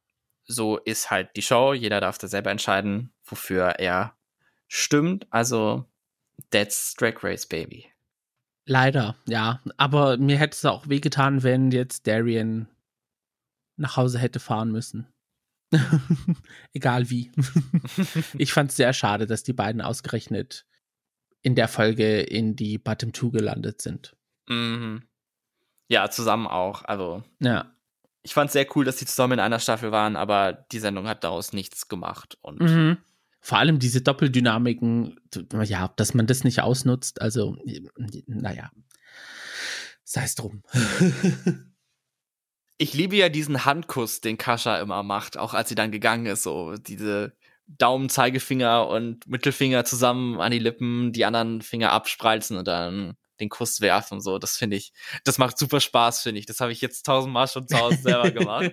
so 0.46 0.79
ist 0.79 1.11
halt 1.11 1.37
die 1.37 1.42
Show. 1.42 1.74
Jeder 1.74 2.00
darf 2.00 2.16
da 2.16 2.29
selber 2.29 2.50
entscheiden, 2.50 3.12
wofür 3.27 3.74
er 3.79 4.16
stimmt. 4.68 5.27
Also, 5.29 5.85
that's 6.50 6.94
Drag 6.94 7.22
Race, 7.22 7.44
Baby. 7.44 7.94
Leider, 8.66 9.16
ja. 9.27 9.61
Aber 9.77 10.16
mir 10.16 10.38
hätte 10.38 10.55
es 10.55 10.64
auch 10.64 10.88
wehgetan, 10.88 11.42
wenn 11.42 11.70
jetzt 11.70 12.07
Darian 12.07 12.68
nach 13.77 13.96
Hause 13.96 14.18
hätte 14.18 14.40
fahren 14.40 14.70
müssen. 14.70 15.07
Egal 16.72 17.11
wie. 17.11 17.31
ich 18.38 18.53
fand 18.53 18.70
es 18.70 18.77
sehr 18.77 18.92
schade, 18.92 19.27
dass 19.27 19.42
die 19.42 19.53
beiden 19.53 19.81
ausgerechnet 19.81 20.66
in 21.42 21.55
der 21.55 21.68
Folge 21.68 22.20
in 22.20 22.57
die 22.57 22.79
Bottom 22.79 23.12
Two 23.12 23.31
gelandet 23.31 23.83
sind. 23.83 24.16
Mhm. 24.48 25.03
Ja, 25.88 26.09
zusammen 26.11 26.46
auch. 26.46 26.85
Also. 26.85 27.22
Ja. 27.40 27.70
Ich 28.22 28.33
fand 28.33 28.48
es 28.48 28.55
sehr 28.55 28.66
cool, 28.74 28.87
dass 28.87 28.98
sie 28.98 29.05
zusammen 29.05 29.35
in 29.35 29.40
einer 29.40 29.59
Staffel 29.59 29.92
waren, 29.92 30.16
aber 30.16 30.53
die 30.72 30.79
Sendung 30.79 31.07
hat 31.07 31.24
daraus 31.24 31.53
nichts 31.53 31.88
gemacht. 31.88 32.38
Und 32.40 32.61
mhm. 32.61 32.96
Vor 33.45 33.59
allem 33.59 33.79
diese 33.79 34.01
Doppeldynamiken, 34.01 35.21
ja, 35.65 35.89
dass 35.97 36.15
man 36.15 36.27
das 36.27 36.45
nicht 36.45 36.63
ausnutzt, 36.63 37.21
also, 37.21 37.59
naja, 38.27 38.71
sei 40.03 40.25
es 40.25 40.35
drum. 40.35 40.63
ich 42.79 42.95
liebe 42.95 43.17
ja 43.17 43.29
diesen 43.29 43.67
Handkuss, 43.67 44.23
den 44.23 44.39
Kascha 44.39 44.79
immer 44.79 45.03
macht, 45.03 45.37
auch 45.37 45.53
als 45.53 45.69
sie 45.69 45.75
dann 45.75 45.93
gegangen 45.93 46.25
ist, 46.25 46.43
so 46.43 46.77
diese 46.77 47.37
Daumen, 47.67 48.09
Zeigefinger 48.09 48.89
und 48.89 49.27
Mittelfinger 49.27 49.85
zusammen 49.85 50.41
an 50.41 50.51
die 50.51 50.59
Lippen, 50.59 51.13
die 51.13 51.27
anderen 51.27 51.61
Finger 51.61 51.93
abspreizen 51.93 52.57
und 52.57 52.67
dann 52.67 53.19
den 53.41 53.51
Kuss 53.51 53.83
werfen, 53.83 54.23
so. 54.23 54.39
Das 54.39 54.57
finde 54.57 54.79
ich, 54.79 54.95
das 55.23 55.37
macht 55.37 55.59
super 55.59 55.81
Spaß, 55.81 56.23
finde 56.23 56.41
ich. 56.41 56.47
Das 56.47 56.61
habe 56.61 56.73
ich 56.73 56.81
jetzt 56.81 57.05
tausendmal 57.05 57.49
schon 57.49 57.69
zu 57.69 57.79
Hause 57.79 57.99
selber 57.99 58.31
gemacht. 58.31 58.73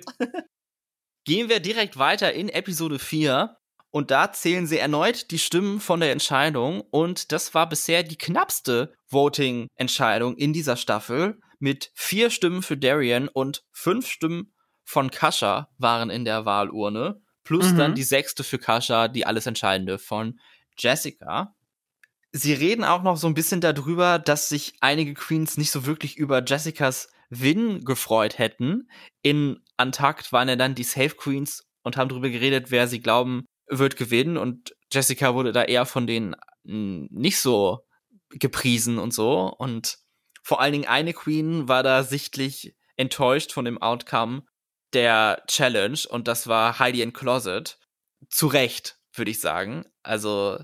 Gehen 1.26 1.50
wir 1.50 1.60
direkt 1.60 1.98
weiter 1.98 2.32
in 2.32 2.48
Episode 2.48 3.00
4. 3.00 3.58
Und 3.91 4.10
da 4.10 4.32
zählen 4.32 4.65
sie 4.65 4.77
erneut 4.77 5.32
die 5.32 5.39
Stimmen 5.39 5.82
von 5.82 5.99
der 5.99 6.13
Entscheidung. 6.13 6.82
Und 6.91 7.32
das 7.34 7.54
war 7.54 7.67
bisher 7.67 8.04
die 8.04 8.17
knappste 8.17 8.93
Voting-Entscheidung 9.10 10.38
in 10.38 10.54
dieser 10.54 10.77
Staffel 10.77 11.39
mit 11.60 11.91
vier 11.93 12.30
Stimmen 12.30 12.63
für 12.63 12.77
Darian 12.77 13.27
und 13.27 13.63
fünf 13.71 14.08
Stimmen 14.08 14.54
von 14.84 15.12
Kascha 15.12 15.69
waren 15.77 16.10
in 16.10 16.25
der 16.25 16.45
Wahlurne. 16.45 17.21
Plus 17.43 17.71
mhm. 17.73 17.77
dann 17.77 17.95
die 17.95 18.04
sechste 18.04 18.43
für 18.43 18.60
Kascha, 18.60 19.10
die 19.10 19.25
alles 19.25 19.45
Entscheidende 19.45 19.99
von 19.99 20.39
Jessica. 20.77 21.54
Sie 22.32 22.54
reden 22.54 22.86
auch 22.86 23.04
noch 23.04 23.17
so 23.17 23.27
ein 23.27 23.34
bisschen 23.34 23.60
darüber, 23.60 24.19
dass 24.19 24.47
sich 24.47 24.73
einige 24.80 25.13
Queens 25.13 25.58
nicht 25.58 25.71
so 25.71 25.86
wirklich 25.86 26.17
über 26.17 26.43
Jessicas 26.43 27.10
Win 27.30 27.84
gefreut 27.84 28.38
hätten. 28.38 28.89
In 29.21 29.60
Antakt 29.75 30.32
waren 30.32 30.47
ja 30.47 30.56
dann 30.56 30.75
die 30.75 30.84
Safe 30.84 31.10
Queens 31.10 31.67
und 31.84 31.97
haben 31.97 32.10
darüber 32.10 32.30
geredet, 32.30 32.71
wer 32.71 32.88
sie 32.88 33.01
glauben 33.01 33.45
wird 33.72 33.96
gewinnen. 33.96 34.38
Und 34.38 34.76
Jessica 34.92 35.34
wurde 35.34 35.52
da 35.52 35.64
eher 35.64 35.86
von 35.86 36.06
denen 36.06 36.36
nicht 36.64 37.40
so 37.40 37.80
gepriesen 38.30 39.00
und 39.00 39.14
so. 39.14 39.52
Und 39.58 39.98
vor 40.44 40.62
allen 40.62 40.74
Dingen 40.74 40.88
eine 40.88 41.14
Queen 41.14 41.68
war 41.68 41.82
da 41.82 42.04
sichtlich 42.04 42.76
enttäuscht 42.98 43.52
von 43.52 43.66
dem 43.66 43.82
Outcome 43.82 44.44
der 44.94 45.44
Challenge 45.48 46.00
und 46.10 46.28
das 46.28 46.48
war 46.48 46.78
Heidi 46.78 47.02
in 47.02 47.14
Closet. 47.14 47.80
Zu 48.30 48.48
Recht, 48.48 49.00
würde 49.14 49.32
ich 49.32 49.40
sagen. 49.40 49.86
Also 50.04 50.60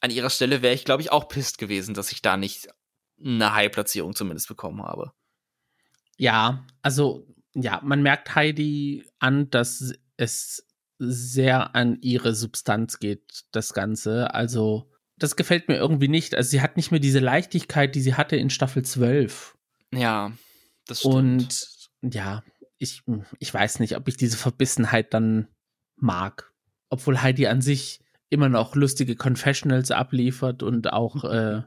an 0.00 0.10
ihrer 0.10 0.30
Stelle 0.30 0.62
wäre 0.62 0.74
ich, 0.74 0.84
glaube 0.84 1.02
ich, 1.02 1.12
auch 1.12 1.28
pisst 1.28 1.58
gewesen, 1.58 1.94
dass 1.94 2.12
ich 2.12 2.22
da 2.22 2.36
nicht 2.36 2.68
eine 3.22 3.52
High-Platzierung 3.52 4.14
zumindest 4.14 4.48
bekommen 4.48 4.82
habe. 4.82 5.12
Ja, 6.16 6.64
also 6.82 7.26
ja, 7.54 7.80
man 7.82 8.02
merkt 8.02 8.34
Heidi 8.34 9.04
an, 9.18 9.50
dass 9.50 9.92
es 10.16 10.65
sehr 10.98 11.74
an 11.74 11.98
ihre 12.00 12.34
Substanz 12.34 12.98
geht, 12.98 13.44
das 13.52 13.74
Ganze. 13.74 14.32
Also 14.34 14.90
das 15.18 15.36
gefällt 15.36 15.68
mir 15.68 15.76
irgendwie 15.76 16.08
nicht. 16.08 16.34
Also 16.34 16.50
sie 16.50 16.60
hat 16.60 16.76
nicht 16.76 16.90
mehr 16.90 17.00
diese 17.00 17.20
Leichtigkeit, 17.20 17.94
die 17.94 18.00
sie 18.00 18.14
hatte 18.14 18.36
in 18.36 18.50
Staffel 18.50 18.84
12. 18.84 19.56
Ja, 19.92 20.32
das 20.86 21.00
stimmt. 21.00 21.14
Und 21.14 22.14
ja, 22.14 22.42
ich, 22.78 23.02
ich 23.38 23.52
weiß 23.52 23.80
nicht, 23.80 23.96
ob 23.96 24.08
ich 24.08 24.16
diese 24.16 24.36
Verbissenheit 24.36 25.14
dann 25.14 25.48
mag. 25.96 26.52
Obwohl 26.88 27.22
Heidi 27.22 27.46
an 27.46 27.62
sich 27.62 28.00
immer 28.28 28.48
noch 28.48 28.74
lustige 28.74 29.16
Confessionals 29.16 29.90
abliefert 29.90 30.62
und 30.62 30.92
auch 30.92 31.24
äh, 31.24 31.62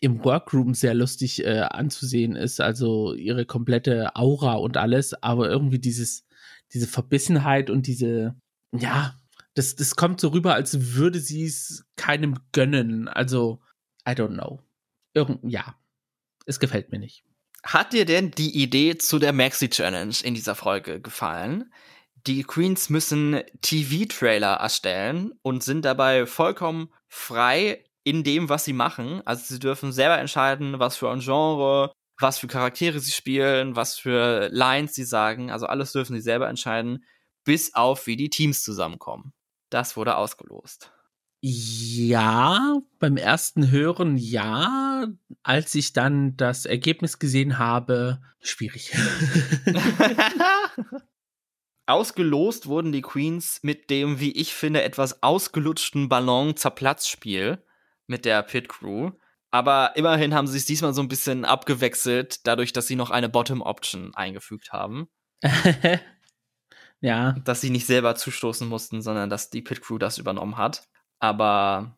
im 0.00 0.24
Workroom 0.24 0.74
sehr 0.74 0.94
lustig 0.94 1.44
äh, 1.44 1.60
anzusehen 1.60 2.36
ist. 2.36 2.60
Also 2.60 3.14
ihre 3.14 3.46
komplette 3.46 4.14
Aura 4.16 4.54
und 4.54 4.76
alles, 4.76 5.14
aber 5.22 5.48
irgendwie 5.48 5.78
dieses, 5.78 6.24
diese 6.72 6.86
Verbissenheit 6.86 7.70
und 7.70 7.86
diese, 7.86 8.36
ja, 8.72 9.16
das, 9.54 9.76
das 9.76 9.96
kommt 9.96 10.20
so 10.20 10.28
rüber, 10.28 10.54
als 10.54 10.94
würde 10.94 11.20
sie 11.20 11.44
es 11.44 11.84
keinem 11.96 12.38
gönnen. 12.52 13.08
Also, 13.08 13.60
I 14.06 14.12
don't 14.12 14.34
know. 14.34 14.62
Irgend, 15.14 15.40
ja, 15.42 15.74
es 16.46 16.60
gefällt 16.60 16.92
mir 16.92 16.98
nicht. 16.98 17.24
Hat 17.64 17.92
dir 17.92 18.04
denn 18.04 18.30
die 18.30 18.62
Idee 18.62 18.98
zu 18.98 19.18
der 19.18 19.32
Maxi 19.32 19.68
Challenge 19.68 20.14
in 20.22 20.34
dieser 20.34 20.54
Folge 20.54 21.00
gefallen? 21.00 21.72
Die 22.26 22.42
Queens 22.44 22.88
müssen 22.88 23.42
TV-Trailer 23.62 24.54
erstellen 24.54 25.32
und 25.42 25.62
sind 25.62 25.84
dabei 25.84 26.26
vollkommen 26.26 26.92
frei 27.08 27.84
in 28.04 28.22
dem, 28.22 28.48
was 28.48 28.64
sie 28.64 28.72
machen. 28.72 29.22
Also 29.24 29.44
sie 29.46 29.58
dürfen 29.58 29.92
selber 29.92 30.18
entscheiden, 30.18 30.78
was 30.78 30.96
für 30.96 31.10
ein 31.10 31.20
Genre, 31.20 31.92
was 32.18 32.38
für 32.38 32.46
Charaktere 32.46 33.00
sie 33.00 33.12
spielen, 33.12 33.76
was 33.76 33.98
für 33.98 34.48
Lines 34.50 34.94
sie 34.94 35.04
sagen. 35.04 35.50
Also 35.50 35.66
alles 35.66 35.92
dürfen 35.92 36.14
sie 36.14 36.22
selber 36.22 36.48
entscheiden, 36.48 37.04
bis 37.48 37.72
auf 37.72 38.06
wie 38.06 38.16
die 38.16 38.28
Teams 38.28 38.62
zusammenkommen. 38.62 39.32
Das 39.70 39.96
wurde 39.96 40.16
ausgelost. 40.16 40.92
Ja, 41.40 42.76
beim 42.98 43.16
ersten 43.16 43.70
Hören 43.70 44.18
ja. 44.18 45.06
Als 45.42 45.74
ich 45.74 45.94
dann 45.94 46.36
das 46.36 46.66
Ergebnis 46.66 47.18
gesehen 47.18 47.58
habe, 47.58 48.20
schwierig. 48.42 48.92
Ausgelost 51.86 52.66
wurden 52.66 52.92
die 52.92 53.00
Queens 53.00 53.60
mit 53.62 53.88
dem, 53.88 54.20
wie 54.20 54.32
ich 54.32 54.52
finde, 54.52 54.82
etwas 54.82 55.22
ausgelutschten 55.22 56.10
Ballon-Zerplatzspiel 56.10 57.64
mit 58.06 58.26
der 58.26 58.42
Pit 58.42 58.68
Crew. 58.68 59.12
Aber 59.50 59.96
immerhin 59.96 60.34
haben 60.34 60.48
sie 60.48 60.58
es 60.58 60.66
diesmal 60.66 60.92
so 60.92 61.00
ein 61.00 61.08
bisschen 61.08 61.46
abgewechselt, 61.46 62.46
dadurch, 62.46 62.74
dass 62.74 62.88
sie 62.88 62.96
noch 62.96 63.08
eine 63.08 63.30
Bottom-Option 63.30 64.14
eingefügt 64.14 64.74
haben. 64.74 65.08
Ja. 67.00 67.32
Dass 67.44 67.60
sie 67.60 67.70
nicht 67.70 67.86
selber 67.86 68.14
zustoßen 68.14 68.68
mussten, 68.68 69.02
sondern 69.02 69.30
dass 69.30 69.50
die 69.50 69.62
Pit 69.62 69.80
Crew 69.82 69.98
das 69.98 70.18
übernommen 70.18 70.56
hat. 70.56 70.88
Aber 71.20 71.96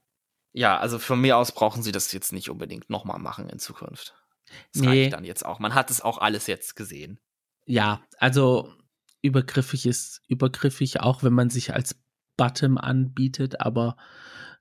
ja, 0.53 0.79
also 0.79 0.99
von 0.99 1.21
mir 1.21 1.37
aus 1.37 1.53
brauchen 1.53 1.83
sie 1.83 1.93
das 1.93 2.13
jetzt 2.13 2.33
nicht 2.33 2.51
unbedingt 2.51 2.91
nochmal 2.91 3.19
machen 3.19 3.49
in 3.49 3.59
Zukunft. 3.59 4.15
Das 4.73 4.83
nee. 4.83 4.89
reicht 4.89 5.13
dann 5.13 5.25
jetzt 5.25 5.45
auch. 5.45 5.59
Man 5.59 5.75
hat 5.75 5.91
es 5.91 6.01
auch 6.01 6.19
alles 6.19 6.47
jetzt 6.47 6.77
gesehen. 6.77 7.21
Ja, 7.67 8.03
also 8.19 8.73
übergriffig 9.23 9.87
ist 9.87 10.23
übergriffig, 10.27 11.01
auch 11.01 11.23
wenn 11.23 11.33
man 11.33 11.51
sich 11.51 11.73
als 11.73 12.01
Bottom 12.37 12.79
anbietet, 12.79 13.61
aber 13.61 13.97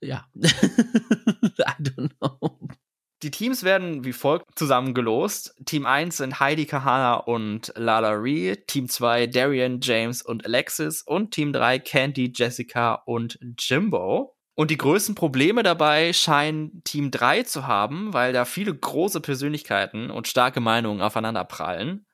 Ja. 0.02 0.28
I 0.36 1.84
don't 1.84 2.16
know. 2.20 2.70
Die 3.22 3.32
Teams 3.32 3.64
werden 3.64 4.06
wie 4.06 4.14
folgt 4.14 4.58
zusammengelost. 4.58 5.54
Team 5.66 5.86
1 5.86 6.18
sind 6.18 6.40
Heidi 6.40 6.66
Kahana 6.66 7.16
und 7.16 7.74
Lala 7.76 8.12
Ree. 8.12 8.56
Team 8.56 8.88
2 8.88 9.28
Darian, 9.28 9.80
James 9.82 10.22
und 10.22 10.46
Alexis. 10.46 11.02
Und 11.02 11.32
Team 11.32 11.52
3 11.52 11.80
Candy, 11.80 12.32
Jessica 12.34 12.94
und 13.06 13.38
Jimbo. 13.58 14.38
Und 14.56 14.72
die 14.72 14.78
größten 14.78 15.16
Probleme 15.16 15.64
dabei 15.64 16.14
scheinen 16.14 16.82
Team 16.86 17.12
3 17.12 17.44
zu 17.44 17.68
haben, 17.68 18.14
weil 18.14 18.32
da 18.32 18.46
viele 18.46 18.74
große 18.74 19.20
Persönlichkeiten 19.20 20.12
und 20.12 20.28
starke 20.28 20.62
Meinungen 20.62 21.02
aufeinander 21.02 21.44
prallen. 21.44 22.06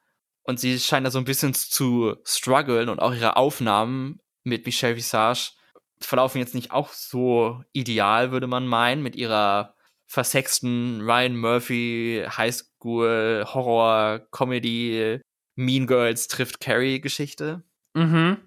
Und 0.41 0.60
sie 0.60 0.80
scheinen 0.80 1.06
da 1.06 1.12
so 1.12 1.20
ein 1.20 1.26
bisschen 1.26 1.53
zu 1.53 2.16
strugglen 2.24 2.89
und 2.89 2.99
auch 2.99 3.14
ihre 3.14 3.36
Aufnahmen 3.38 4.20
mit 4.43 4.66
Michelle 4.66 4.95
Visage 4.95 5.51
verlaufen 5.99 6.39
jetzt 6.39 6.56
nicht 6.56 6.72
auch 6.72 6.89
so 6.89 7.64
ideal, 7.74 8.32
würde 8.32 8.47
man 8.47 8.68
meinen, 8.68 9.01
mit 9.01 9.16
ihrer 9.16 9.74
versexten 10.08 11.01
Ryan 11.01 11.36
Murphy 11.36 12.26
Highschool 12.28 13.45
Horror 13.47 14.20
Comedy 14.32 15.20
Mean 15.56 15.88
Girls 15.88 16.28
trifft 16.28 16.60
Carrie 16.60 17.01
Geschichte. 17.01 17.64
Mhm. 17.93 18.38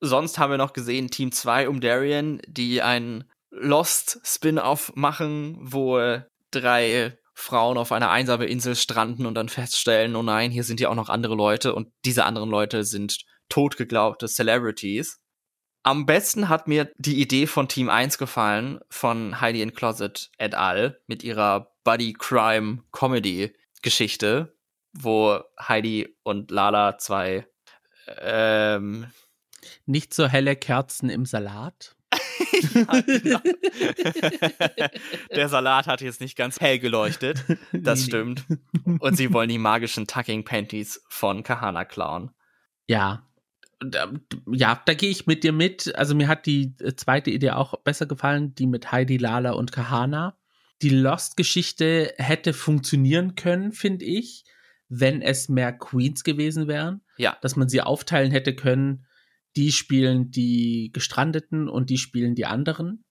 Sonst 0.00 0.38
haben 0.38 0.50
wir 0.50 0.58
noch 0.58 0.72
gesehen 0.72 1.10
Team 1.10 1.32
2 1.32 1.68
um 1.68 1.80
Darian, 1.80 2.40
die 2.46 2.80
ein 2.80 3.24
Lost 3.50 4.20
Spin-off 4.24 4.92
machen, 4.94 5.58
wo 5.60 6.20
drei 6.50 7.18
Frauen 7.34 7.78
auf 7.78 7.92
einer 7.92 8.10
einsamen 8.10 8.48
Insel 8.48 8.76
stranden 8.76 9.26
und 9.26 9.34
dann 9.34 9.48
feststellen, 9.48 10.14
oh 10.14 10.22
nein, 10.22 10.50
hier 10.50 10.64
sind 10.64 10.80
ja 10.80 10.88
auch 10.88 10.94
noch 10.94 11.08
andere 11.08 11.34
Leute 11.34 11.74
und 11.74 11.88
diese 12.04 12.24
anderen 12.24 12.50
Leute 12.50 12.84
sind 12.84 13.18
totgeglaubte 13.48 14.26
Celebrities. 14.26 15.20
Am 15.82 16.04
besten 16.04 16.48
hat 16.48 16.68
mir 16.68 16.92
die 16.98 17.20
Idee 17.20 17.46
von 17.46 17.66
Team 17.68 17.88
1 17.88 18.18
gefallen, 18.18 18.80
von 18.90 19.40
Heidi 19.40 19.62
in 19.62 19.72
Closet 19.72 20.30
et 20.38 20.54
al. 20.54 21.00
mit 21.06 21.24
ihrer 21.24 21.72
Buddy 21.84 22.12
Crime 22.12 22.82
Comedy 22.92 23.54
Geschichte, 23.82 24.54
wo 24.92 25.40
Heidi 25.58 26.16
und 26.22 26.50
Lala 26.50 26.98
zwei 26.98 27.46
ähm, 28.18 29.06
nicht 29.86 30.12
so 30.12 30.26
helle 30.26 30.56
Kerzen 30.56 31.08
im 31.08 31.24
Salat. 31.24 31.96
ja, 32.74 33.00
genau. 33.00 33.40
Der 35.34 35.48
Salat 35.48 35.86
hat 35.86 36.00
jetzt 36.00 36.20
nicht 36.20 36.36
ganz 36.36 36.60
hell 36.60 36.78
geleuchtet. 36.78 37.44
Das 37.72 38.04
stimmt. 38.04 38.44
Und 38.98 39.16
sie 39.16 39.32
wollen 39.32 39.48
die 39.48 39.58
magischen 39.58 40.06
Tucking 40.06 40.44
Panties 40.44 41.02
von 41.08 41.42
Kahana 41.42 41.84
klauen. 41.84 42.32
Ja, 42.86 43.29
ja, 44.52 44.82
da 44.84 44.94
gehe 44.94 45.10
ich 45.10 45.26
mit 45.26 45.44
dir 45.44 45.52
mit. 45.52 45.94
Also 45.96 46.14
mir 46.14 46.28
hat 46.28 46.46
die 46.46 46.74
äh, 46.80 46.94
zweite 46.94 47.30
Idee 47.30 47.50
auch 47.50 47.74
besser 47.82 48.06
gefallen, 48.06 48.54
die 48.54 48.66
mit 48.66 48.92
Heidi, 48.92 49.16
Lala 49.16 49.52
und 49.52 49.72
Kahana. 49.72 50.36
Die 50.82 50.90
Lost-Geschichte 50.90 52.14
hätte 52.16 52.52
funktionieren 52.52 53.34
können, 53.34 53.72
finde 53.72 54.04
ich, 54.04 54.44
wenn 54.88 55.22
es 55.22 55.48
mehr 55.48 55.72
Queens 55.72 56.24
gewesen 56.24 56.68
wären. 56.68 57.02
Ja. 57.16 57.36
Dass 57.42 57.56
man 57.56 57.68
sie 57.68 57.82
aufteilen 57.82 58.30
hätte 58.30 58.54
können. 58.54 59.06
Die 59.56 59.72
spielen 59.72 60.30
die 60.30 60.90
Gestrandeten 60.92 61.68
und 61.68 61.90
die 61.90 61.98
spielen 61.98 62.34
die 62.34 62.46
anderen. 62.46 63.04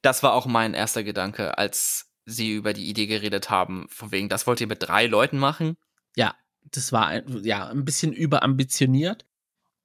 Das 0.00 0.22
war 0.22 0.34
auch 0.34 0.46
mein 0.46 0.74
erster 0.74 1.02
Gedanke, 1.02 1.58
als 1.58 2.12
sie 2.24 2.52
über 2.52 2.72
die 2.72 2.88
Idee 2.88 3.06
geredet 3.06 3.50
haben, 3.50 3.86
von 3.88 4.12
wegen, 4.12 4.28
das 4.28 4.46
wollt 4.46 4.60
ihr 4.60 4.66
mit 4.66 4.82
drei 4.82 5.06
Leuten 5.06 5.38
machen? 5.38 5.76
Ja, 6.16 6.34
das 6.70 6.92
war 6.92 7.28
ja 7.42 7.68
ein 7.68 7.84
bisschen 7.84 8.12
überambitioniert. 8.12 9.26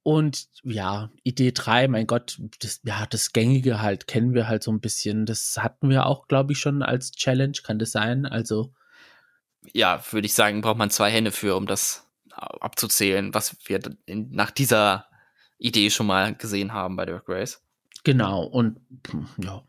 Und 0.02 0.48
ja, 0.62 1.10
Idee 1.22 1.52
3, 1.52 1.88
mein 1.88 2.06
Gott, 2.06 2.40
das, 2.60 2.80
ja, 2.84 3.04
das 3.06 3.32
Gängige 3.32 3.82
halt 3.82 4.06
kennen 4.06 4.32
wir 4.32 4.48
halt 4.48 4.62
so 4.62 4.70
ein 4.72 4.80
bisschen. 4.80 5.26
Das 5.26 5.58
hatten 5.58 5.90
wir 5.90 6.06
auch, 6.06 6.28
glaube 6.28 6.52
ich, 6.52 6.58
schon 6.58 6.82
als 6.82 7.12
Challenge, 7.12 7.58
kann 7.62 7.78
das 7.78 7.92
sein? 7.92 8.24
Also. 8.24 8.72
Ja, 9.72 10.02
würde 10.10 10.26
ich 10.26 10.34
sagen, 10.34 10.62
braucht 10.62 10.78
man 10.78 10.90
zwei 10.90 11.10
Hände 11.10 11.30
für, 11.30 11.56
um 11.56 11.66
das 11.66 12.08
abzuzählen, 12.30 13.34
was 13.34 13.56
wir 13.66 13.80
in, 14.06 14.30
nach 14.30 14.50
dieser 14.50 15.08
Idee 15.58 15.90
schon 15.90 16.06
mal 16.06 16.34
gesehen 16.34 16.72
haben 16.72 16.96
bei 16.96 17.04
Dirk 17.04 17.28
Race. 17.28 17.62
Genau, 18.04 18.44
und 18.44 18.80
ja. 19.38 19.64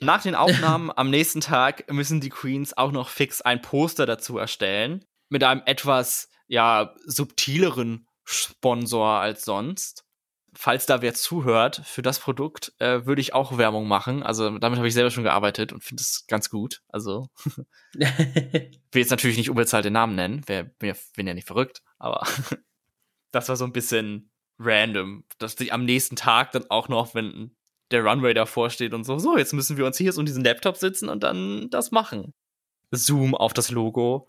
Nach 0.00 0.22
den 0.22 0.34
Aufnahmen 0.34 0.92
am 0.96 1.10
nächsten 1.10 1.40
Tag 1.40 1.90
müssen 1.90 2.20
die 2.20 2.28
Queens 2.28 2.76
auch 2.76 2.92
noch 2.92 3.08
fix 3.08 3.40
ein 3.40 3.62
Poster 3.62 4.06
dazu 4.06 4.36
erstellen. 4.38 5.04
Mit 5.28 5.42
einem 5.42 5.62
etwas, 5.64 6.28
ja, 6.46 6.94
subtileren 7.06 8.05
Sponsor 8.26 9.06
als 9.20 9.44
sonst. 9.44 10.04
Falls 10.52 10.86
da 10.86 11.02
wer 11.02 11.14
zuhört 11.14 11.82
für 11.84 12.02
das 12.02 12.18
Produkt, 12.18 12.72
äh, 12.78 13.04
würde 13.06 13.20
ich 13.20 13.34
auch 13.34 13.56
Werbung 13.58 13.86
machen. 13.86 14.22
Also 14.22 14.58
damit 14.58 14.78
habe 14.78 14.88
ich 14.88 14.94
selber 14.94 15.10
schon 15.10 15.22
gearbeitet 15.22 15.72
und 15.72 15.84
finde 15.84 16.00
es 16.00 16.26
ganz 16.26 16.50
gut. 16.50 16.82
Also 16.88 17.28
will 17.94 18.70
jetzt 18.92 19.10
natürlich 19.10 19.36
nicht 19.36 19.50
unbezahlt 19.50 19.84
den 19.84 19.92
Namen 19.92 20.16
nennen. 20.16 20.42
Wer, 20.46 20.64
bin 20.64 21.26
ja 21.26 21.34
nicht 21.34 21.46
verrückt, 21.46 21.82
aber 21.98 22.26
das 23.32 23.48
war 23.48 23.56
so 23.56 23.64
ein 23.64 23.72
bisschen 23.72 24.30
random, 24.58 25.24
dass 25.38 25.56
die 25.56 25.72
am 25.72 25.84
nächsten 25.84 26.16
Tag 26.16 26.52
dann 26.52 26.64
auch 26.70 26.88
noch, 26.88 27.14
wenn 27.14 27.54
der 27.90 28.04
Runway 28.04 28.34
davor 28.34 28.70
steht 28.70 28.94
und 28.94 29.04
so, 29.04 29.18
so, 29.18 29.36
jetzt 29.38 29.52
müssen 29.52 29.76
wir 29.76 29.86
uns 29.86 29.98
hier 29.98 30.12
so 30.12 30.20
in 30.20 30.26
diesen 30.26 30.42
Laptop 30.42 30.76
sitzen 30.78 31.08
und 31.08 31.22
dann 31.22 31.68
das 31.70 31.92
machen. 31.92 32.32
Zoom 32.90 33.34
auf 33.34 33.52
das 33.52 33.70
Logo. 33.70 34.26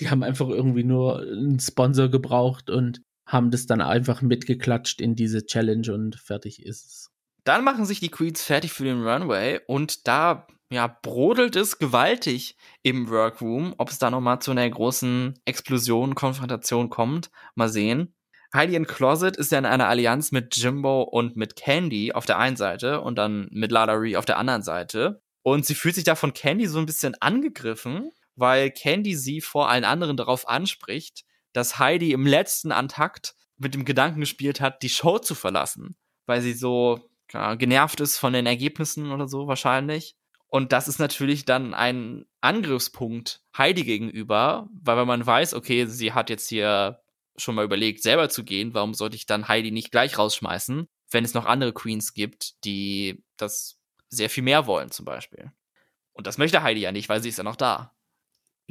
Die 0.00 0.10
haben 0.10 0.22
einfach 0.22 0.48
irgendwie 0.48 0.84
nur 0.84 1.20
einen 1.20 1.58
Sponsor 1.58 2.08
gebraucht 2.08 2.70
und 2.70 3.02
haben 3.32 3.50
das 3.50 3.66
dann 3.66 3.80
einfach 3.80 4.22
mitgeklatscht 4.22 5.00
in 5.00 5.16
diese 5.16 5.46
Challenge 5.46 5.92
und 5.92 6.16
fertig 6.16 6.64
ist 6.64 6.86
es. 6.86 7.10
Dann 7.44 7.64
machen 7.64 7.86
sich 7.86 7.98
die 7.98 8.10
Queens 8.10 8.42
fertig 8.42 8.72
für 8.72 8.84
den 8.84 9.02
Runway 9.02 9.60
und 9.66 10.06
da 10.06 10.46
ja, 10.70 10.86
brodelt 10.86 11.56
es 11.56 11.78
gewaltig 11.78 12.56
im 12.82 13.10
Workroom. 13.10 13.74
Ob 13.78 13.90
es 13.90 13.98
da 13.98 14.10
nochmal 14.10 14.40
zu 14.40 14.52
einer 14.52 14.68
großen 14.68 15.38
Explosion, 15.44 16.14
Konfrontation 16.14 16.88
kommt, 16.88 17.30
mal 17.54 17.68
sehen. 17.68 18.14
Heidi 18.54 18.74
in 18.74 18.86
Closet 18.86 19.36
ist 19.36 19.50
ja 19.50 19.58
in 19.58 19.66
einer 19.66 19.88
Allianz 19.88 20.30
mit 20.30 20.56
Jimbo 20.56 21.02
und 21.02 21.36
mit 21.36 21.56
Candy 21.56 22.12
auf 22.12 22.26
der 22.26 22.38
einen 22.38 22.56
Seite 22.56 23.00
und 23.00 23.16
dann 23.16 23.48
mit 23.50 23.72
Lala 23.72 23.94
Ree 23.94 24.16
auf 24.16 24.24
der 24.24 24.38
anderen 24.38 24.62
Seite. 24.62 25.22
Und 25.42 25.66
sie 25.66 25.74
fühlt 25.74 25.94
sich 25.94 26.04
da 26.04 26.14
von 26.14 26.34
Candy 26.34 26.66
so 26.66 26.78
ein 26.78 26.86
bisschen 26.86 27.14
angegriffen, 27.20 28.10
weil 28.36 28.70
Candy 28.70 29.14
sie 29.14 29.40
vor 29.40 29.68
allen 29.68 29.84
anderen 29.84 30.16
darauf 30.16 30.48
anspricht, 30.48 31.24
dass 31.52 31.78
Heidi 31.78 32.12
im 32.12 32.26
letzten 32.26 32.72
Antakt 32.72 33.34
mit 33.56 33.74
dem 33.74 33.84
Gedanken 33.84 34.20
gespielt 34.20 34.60
hat, 34.60 34.82
die 34.82 34.88
Show 34.88 35.18
zu 35.18 35.34
verlassen, 35.34 35.96
weil 36.26 36.40
sie 36.40 36.52
so 36.52 37.08
ja, 37.32 37.54
genervt 37.54 38.00
ist 38.00 38.18
von 38.18 38.32
den 38.32 38.46
Ergebnissen 38.46 39.12
oder 39.12 39.28
so 39.28 39.46
wahrscheinlich. 39.46 40.16
Und 40.48 40.72
das 40.72 40.86
ist 40.86 40.98
natürlich 40.98 41.44
dann 41.46 41.72
ein 41.72 42.26
Angriffspunkt 42.42 43.42
Heidi 43.56 43.84
gegenüber, 43.84 44.68
weil 44.82 44.98
wenn 44.98 45.06
man 45.06 45.24
weiß, 45.24 45.54
okay, 45.54 45.86
sie 45.86 46.12
hat 46.12 46.28
jetzt 46.28 46.48
hier 46.48 47.00
schon 47.36 47.54
mal 47.54 47.64
überlegt, 47.64 48.02
selber 48.02 48.28
zu 48.28 48.44
gehen, 48.44 48.74
warum 48.74 48.92
sollte 48.92 49.16
ich 49.16 49.24
dann 49.24 49.48
Heidi 49.48 49.70
nicht 49.70 49.90
gleich 49.90 50.18
rausschmeißen, 50.18 50.88
wenn 51.10 51.24
es 51.24 51.32
noch 51.32 51.46
andere 51.46 51.72
Queens 51.72 52.12
gibt, 52.12 52.62
die 52.64 53.24
das 53.38 53.78
sehr 54.10 54.28
viel 54.28 54.42
mehr 54.42 54.66
wollen, 54.66 54.90
zum 54.90 55.06
Beispiel. 55.06 55.52
Und 56.12 56.26
das 56.26 56.36
möchte 56.36 56.62
Heidi 56.62 56.80
ja 56.80 56.92
nicht, 56.92 57.08
weil 57.08 57.22
sie 57.22 57.30
ist 57.30 57.38
ja 57.38 57.44
noch 57.44 57.56
da 57.56 57.94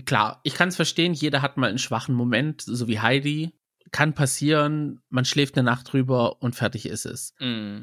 klar, 0.05 0.39
ich 0.43 0.53
kann 0.53 0.69
es 0.69 0.75
verstehen, 0.75 1.13
jeder 1.13 1.41
hat 1.41 1.57
mal 1.57 1.69
einen 1.69 1.77
schwachen 1.77 2.15
Moment, 2.15 2.61
so 2.61 2.87
wie 2.87 2.99
Heidi. 2.99 3.53
Kann 3.91 4.13
passieren, 4.13 5.01
man 5.09 5.25
schläft 5.25 5.57
eine 5.57 5.65
Nacht 5.65 5.91
drüber 5.91 6.41
und 6.41 6.55
fertig 6.55 6.85
ist 6.85 7.05
es. 7.05 7.33
Mm. 7.39 7.81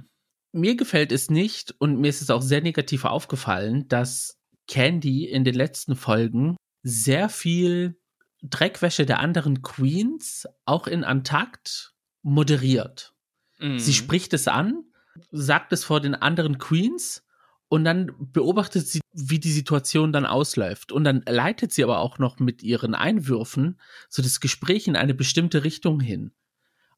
Mir 0.52 0.76
gefällt 0.76 1.12
es 1.12 1.28
nicht 1.28 1.74
und 1.78 2.00
mir 2.00 2.08
ist 2.08 2.22
es 2.22 2.30
auch 2.30 2.40
sehr 2.40 2.62
negativ 2.62 3.04
aufgefallen, 3.04 3.88
dass 3.88 4.38
Candy 4.68 5.26
in 5.26 5.44
den 5.44 5.54
letzten 5.54 5.96
Folgen 5.96 6.56
sehr 6.82 7.28
viel 7.28 8.00
Dreckwäsche 8.42 9.04
der 9.04 9.20
anderen 9.20 9.62
Queens 9.62 10.46
auch 10.64 10.86
in 10.86 11.04
Antakt 11.04 11.94
moderiert. 12.22 13.12
Mm. 13.58 13.78
Sie 13.78 13.92
spricht 13.92 14.32
es 14.32 14.48
an, 14.48 14.84
sagt 15.30 15.72
es 15.72 15.84
vor 15.84 16.00
den 16.00 16.14
anderen 16.14 16.58
Queens 16.58 17.24
und 17.68 17.84
dann 17.84 18.12
beobachtet 18.18 18.86
sie, 18.88 19.00
wie 19.12 19.38
die 19.38 19.52
Situation 19.52 20.12
dann 20.12 20.24
ausläuft. 20.24 20.90
Und 20.90 21.04
dann 21.04 21.22
leitet 21.28 21.72
sie 21.72 21.84
aber 21.84 21.98
auch 21.98 22.18
noch 22.18 22.38
mit 22.38 22.62
ihren 22.62 22.94
Einwürfen 22.94 23.78
so 24.08 24.22
das 24.22 24.40
Gespräch 24.40 24.88
in 24.88 24.96
eine 24.96 25.14
bestimmte 25.14 25.64
Richtung 25.64 26.00
hin. 26.00 26.32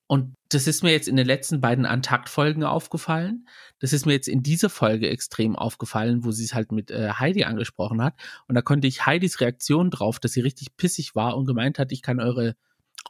Und 0.07 0.35
das 0.49 0.67
ist 0.67 0.83
mir 0.83 0.91
jetzt 0.91 1.07
in 1.07 1.15
den 1.15 1.27
letzten 1.27 1.61
beiden 1.61 1.87
Antakt-Folgen 1.87 2.65
aufgefallen. 2.65 3.47
Das 3.79 3.93
ist 3.93 4.07
mir 4.07 4.13
jetzt 4.13 4.27
in 4.27 4.43
dieser 4.43 4.69
Folge 4.69 5.09
extrem 5.09 5.55
aufgefallen, 5.55 6.25
wo 6.25 6.33
sie 6.33 6.45
es 6.45 6.53
halt 6.53 6.73
mit 6.73 6.91
äh, 6.91 7.11
Heidi 7.13 7.45
angesprochen 7.45 8.03
hat. 8.03 8.15
Und 8.49 8.57
da 8.57 8.63
konnte 8.63 8.89
ich 8.89 9.07
Heidis 9.07 9.41
Reaktion 9.41 9.91
drauf, 9.91 10.19
dass 10.19 10.33
sie 10.33 10.41
richtig 10.41 10.77
pissig 10.77 11.15
war 11.15 11.37
und 11.37 11.47
gemeint 11.47 11.79
hat, 11.79 11.93
ich 11.93 12.03
kann 12.03 12.19
eure 12.19 12.57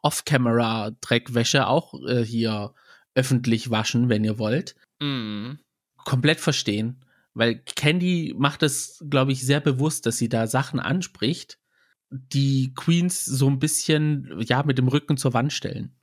Off-Camera-Dreckwäsche 0.03 1.67
auch 1.67 1.95
äh, 2.07 2.23
hier 2.23 2.75
öffentlich 3.15 3.71
waschen, 3.71 4.11
wenn 4.11 4.25
ihr 4.25 4.39
wollt. 4.39 4.77
Mm. 5.01 5.53
Komplett 6.05 6.41
verstehen. 6.41 7.03
Weil 7.35 7.63
Candy 7.77 8.35
macht 8.37 8.63
es, 8.63 9.05
glaube 9.09 9.33
ich, 9.33 9.45
sehr 9.47 9.61
bewusst, 9.61 10.07
dass 10.07 10.19
sie 10.19 10.29
da 10.29 10.47
Sachen 10.47 10.81
anspricht, 10.81 11.59
die 12.11 12.75
Queens 12.75 13.25
so 13.25 13.49
ein 13.49 13.59
bisschen, 13.61 14.41
ja, 14.41 14.63
mit 14.65 14.79
dem 14.79 14.89
Rücken 14.89 15.17
zur 15.17 15.33
Wand 15.33 15.53
stellen. 15.53 15.97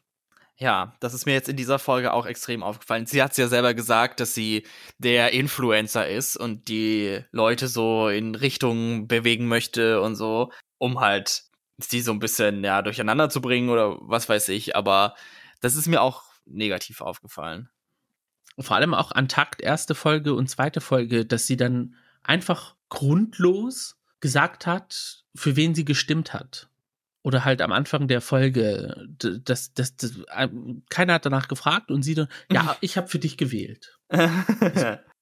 Ja, 0.60 0.96
das 1.02 1.14
ist 1.14 1.28
mir 1.28 1.34
jetzt 1.34 1.50
in 1.50 1.56
dieser 1.56 1.78
Folge 1.78 2.14
auch 2.14 2.26
extrem 2.26 2.64
aufgefallen. 2.64 3.06
Sie 3.06 3.22
hat 3.22 3.32
es 3.32 3.38
ja 3.38 3.48
selber 3.48 3.76
gesagt, 3.76 4.20
dass 4.20 4.34
sie 4.34 4.66
der 4.98 5.34
Influencer 5.34 6.08
ist 6.08 6.36
und 6.36 6.68
die 6.68 7.20
Leute 7.32 7.68
so 7.68 8.08
in 8.08 8.34
Richtungen 8.34 9.08
bewegen 9.08 9.48
möchte 9.48 10.02
und 10.02 10.16
so, 10.16 10.52
um 10.80 11.00
halt 11.00 11.44
sie 11.78 12.02
so 12.02 12.12
ein 12.12 12.20
bisschen 12.20 12.64
ja 12.64 12.82
durcheinander 12.82 13.30
zu 13.30 13.40
bringen 13.40 13.70
oder 13.70 13.98
was 14.02 14.30
weiß 14.30 14.50
ich. 14.50 14.76
Aber 14.76 15.14
das 15.62 15.76
ist 15.76 15.88
mir 15.88 16.02
auch 16.02 16.24
negativ 16.46 17.02
aufgefallen. 17.02 17.70
Vor 18.60 18.76
allem 18.76 18.93
auch 18.93 19.12
an 19.12 19.28
Takt 19.28 19.62
erste 19.62 19.95
Folge 19.95 20.34
und 20.34 20.49
zweite 20.49 20.82
Folge, 20.82 21.26
dass 21.26 21.47
sie 21.47 21.58
dann 21.58 21.95
einfach 22.24 22.76
grundlos 22.89 23.97
gesagt 24.20 24.66
hat, 24.66 25.24
für 25.36 25.55
wen 25.55 25.76
sie 25.76 25.86
gestimmt 25.86 26.34
hat 26.34 26.70
oder 27.28 27.43
halt 27.43 27.62
am 27.62 27.74
Anfang 27.74 28.08
der 28.08 28.22
Folge, 28.22 29.05
das, 29.20 29.74
das, 29.74 29.95
das, 29.97 30.22
keiner 30.89 31.16
hat 31.16 31.26
danach 31.26 31.49
gefragt 31.49 31.91
und 31.91 32.01
sie 32.01 32.16
dann, 32.16 32.30
ja, 32.51 32.78
ich 32.80 32.95
habe 32.95 33.10
für 33.10 33.20
dich 33.20 33.38
gewählt. 33.38 33.99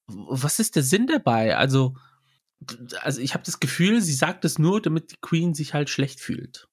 was 0.08 0.60
ist 0.60 0.76
der 0.76 0.84
Sinn 0.84 1.08
dabei? 1.08 1.58
Also, 1.58 1.98
also 3.02 3.22
ich 3.22 3.34
habe 3.34 3.44
das 3.44 3.60
Gefühl, 3.60 4.02
sie 4.02 4.14
sagt 4.14 4.46
es 4.46 4.60
nur, 4.60 4.82
damit 4.82 5.12
die 5.14 5.20
Queen 5.20 5.54
sich 5.54 5.74
halt 5.74 5.90
schlecht 5.90 6.20
fühlt. 6.20 6.68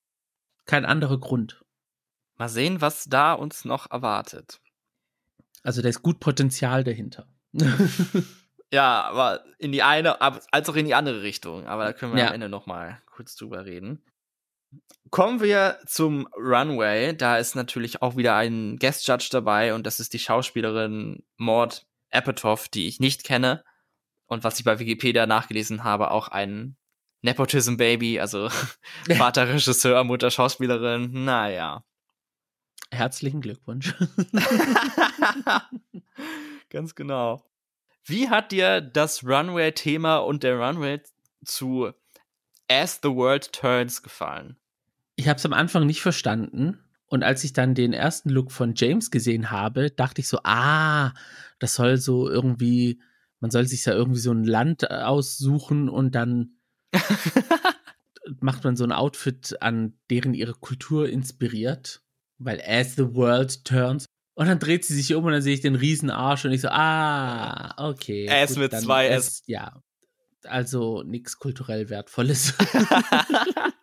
Kein 0.66 0.84
anderer 0.84 1.18
Grund. 1.18 1.64
Mal 2.36 2.48
sehen, 2.48 2.80
was 2.80 3.04
da 3.04 3.32
uns 3.32 3.64
noch 3.64 3.90
erwartet. 3.90 4.60
Also 5.62 5.82
da 5.82 5.88
ist 5.88 6.02
gut 6.02 6.20
Potenzial 6.20 6.84
dahinter. 6.84 7.26
ja, 8.72 9.02
aber 9.02 9.44
in 9.58 9.72
die 9.72 9.82
eine, 9.82 10.20
als 10.20 10.68
auch 10.68 10.76
in 10.76 10.86
die 10.86 10.94
andere 10.94 11.22
Richtung. 11.22 11.66
Aber 11.66 11.84
da 11.84 11.92
können 11.92 12.14
wir 12.14 12.22
ja. 12.22 12.28
am 12.28 12.34
Ende 12.34 12.48
noch 12.48 12.66
mal 12.66 13.00
kurz 13.06 13.36
drüber 13.36 13.64
reden. 13.64 14.02
Kommen 15.10 15.40
wir 15.40 15.78
zum 15.86 16.26
Runway. 16.36 17.14
Da 17.14 17.36
ist 17.36 17.54
natürlich 17.54 18.00
auch 18.00 18.16
wieder 18.16 18.34
ein 18.36 18.78
Guest 18.78 19.06
Judge 19.06 19.28
dabei 19.30 19.74
und 19.74 19.86
das 19.86 20.00
ist 20.00 20.14
die 20.14 20.18
Schauspielerin 20.18 21.22
Maud 21.36 21.84
Apatow, 22.10 22.68
die 22.68 22.88
ich 22.88 23.00
nicht 23.00 23.24
kenne. 23.24 23.62
Und 24.26 24.44
was 24.44 24.58
ich 24.58 24.64
bei 24.64 24.78
Wikipedia 24.78 25.26
nachgelesen 25.26 25.84
habe, 25.84 26.10
auch 26.10 26.28
ein 26.28 26.76
Nepotism 27.20 27.76
Baby, 27.76 28.18
also 28.20 28.48
Vater 29.16 29.48
Regisseur, 29.52 30.02
Mutter 30.04 30.30
Schauspielerin. 30.30 31.24
Naja. 31.24 31.84
Herzlichen 32.92 33.40
Glückwunsch. 33.40 33.94
Ganz 36.68 36.94
genau. 36.94 37.42
Wie 38.04 38.28
hat 38.28 38.52
dir 38.52 38.82
das 38.82 39.24
Runway-Thema 39.24 40.18
und 40.18 40.42
der 40.42 40.58
Runway 40.58 41.00
zu 41.42 41.92
As 42.68 43.00
the 43.02 43.08
World 43.08 43.50
Turns 43.54 44.02
gefallen? 44.02 44.58
Ich 45.16 45.26
habe 45.26 45.38
es 45.38 45.46
am 45.46 45.54
Anfang 45.54 45.86
nicht 45.86 46.02
verstanden. 46.02 46.84
Und 47.06 47.22
als 47.22 47.44
ich 47.44 47.54
dann 47.54 47.74
den 47.74 47.94
ersten 47.94 48.28
Look 48.28 48.52
von 48.52 48.74
James 48.76 49.10
gesehen 49.10 49.50
habe, 49.50 49.90
dachte 49.90 50.20
ich 50.20 50.28
so, 50.28 50.40
ah, 50.44 51.14
das 51.58 51.74
soll 51.74 51.96
so 51.96 52.28
irgendwie, 52.28 53.00
man 53.40 53.50
soll 53.50 53.66
sich 53.66 53.86
ja 53.86 53.94
irgendwie 53.94 54.20
so 54.20 54.32
ein 54.32 54.44
Land 54.44 54.90
aussuchen 54.90 55.88
und 55.88 56.14
dann 56.14 56.58
macht 58.40 58.64
man 58.64 58.76
so 58.76 58.84
ein 58.84 58.92
Outfit 58.92 59.56
an, 59.62 59.98
deren 60.10 60.34
ihre 60.34 60.52
Kultur 60.54 61.08
inspiriert. 61.08 62.01
Weil 62.44 62.60
as 62.66 62.96
the 62.96 63.14
world 63.14 63.64
turns. 63.64 64.06
Und 64.34 64.46
dann 64.46 64.58
dreht 64.58 64.84
sie 64.84 64.94
sich 64.94 65.14
um 65.14 65.24
und 65.24 65.32
dann 65.32 65.42
sehe 65.42 65.54
ich 65.54 65.60
den 65.60 65.74
riesen 65.74 66.10
Arsch 66.10 66.44
und 66.44 66.52
ich 66.52 66.62
so, 66.62 66.68
ah, 66.68 67.74
okay. 67.76 68.26
S 68.26 68.56
mit 68.56 68.72
zwei 68.72 69.08
S. 69.08 69.42
Ja. 69.46 69.82
Also 70.44 71.02
nichts 71.02 71.38
kulturell 71.38 71.90
Wertvolles. 71.90 72.54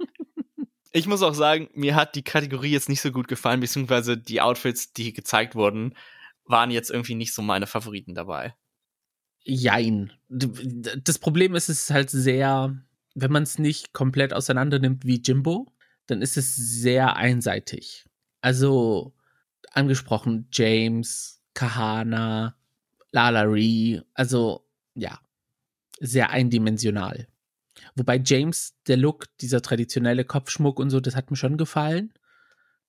ich 0.91 1.07
muss 1.07 1.21
auch 1.21 1.35
sagen, 1.35 1.69
mir 1.73 1.95
hat 1.95 2.15
die 2.15 2.23
Kategorie 2.23 2.71
jetzt 2.71 2.89
nicht 2.89 3.01
so 3.01 3.11
gut 3.11 3.27
gefallen, 3.27 3.59
beziehungsweise 3.59 4.17
die 4.17 4.41
Outfits, 4.41 4.91
die 4.91 5.13
gezeigt 5.13 5.55
wurden, 5.55 5.95
waren 6.45 6.71
jetzt 6.71 6.89
irgendwie 6.89 7.15
nicht 7.15 7.33
so 7.33 7.41
meine 7.41 7.67
Favoriten 7.67 8.15
dabei. 8.15 8.55
Jein. 9.43 10.11
Das 10.27 11.19
Problem 11.19 11.55
ist, 11.55 11.69
es 11.69 11.83
ist 11.83 11.91
halt 11.91 12.09
sehr, 12.09 12.75
wenn 13.15 13.31
man 13.31 13.43
es 13.43 13.59
nicht 13.59 13.93
komplett 13.93 14.33
auseinander 14.33 14.79
nimmt 14.79 15.05
wie 15.05 15.21
Jimbo, 15.21 15.71
dann 16.07 16.21
ist 16.21 16.37
es 16.37 16.55
sehr 16.55 17.15
einseitig. 17.15 18.05
Also 18.41 19.13
angesprochen 19.71 20.47
James, 20.51 21.41
Kahana, 21.53 22.55
Lala 23.11 23.41
Ree, 23.41 24.01
also 24.13 24.65
ja, 24.95 25.19
sehr 25.99 26.29
eindimensional. 26.29 27.27
Wobei 27.95 28.21
James, 28.23 28.75
der 28.87 28.97
Look, 28.97 29.25
dieser 29.39 29.61
traditionelle 29.61 30.25
Kopfschmuck 30.25 30.79
und 30.79 30.89
so, 30.89 30.99
das 30.99 31.15
hat 31.15 31.31
mir 31.31 31.37
schon 31.37 31.57
gefallen. 31.57 32.13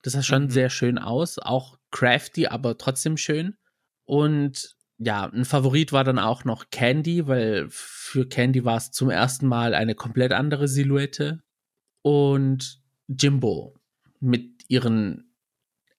Das 0.02 0.14
sah 0.14 0.22
schon 0.22 0.44
mhm. 0.44 0.50
sehr 0.50 0.70
schön 0.70 0.98
aus, 0.98 1.38
auch 1.38 1.78
crafty, 1.90 2.46
aber 2.46 2.78
trotzdem 2.78 3.16
schön. 3.16 3.56
Und 4.04 4.76
ja, 4.98 5.24
ein 5.26 5.44
Favorit 5.44 5.92
war 5.92 6.04
dann 6.04 6.18
auch 6.18 6.44
noch 6.44 6.70
Candy, 6.70 7.26
weil 7.26 7.66
für 7.70 8.28
Candy 8.28 8.64
war 8.64 8.76
es 8.76 8.90
zum 8.90 9.10
ersten 9.10 9.46
Mal 9.46 9.74
eine 9.74 9.94
komplett 9.94 10.32
andere 10.32 10.68
Silhouette. 10.68 11.42
Und 12.02 12.80
Jimbo 13.08 13.74
mit 14.20 14.64
ihren 14.68 15.29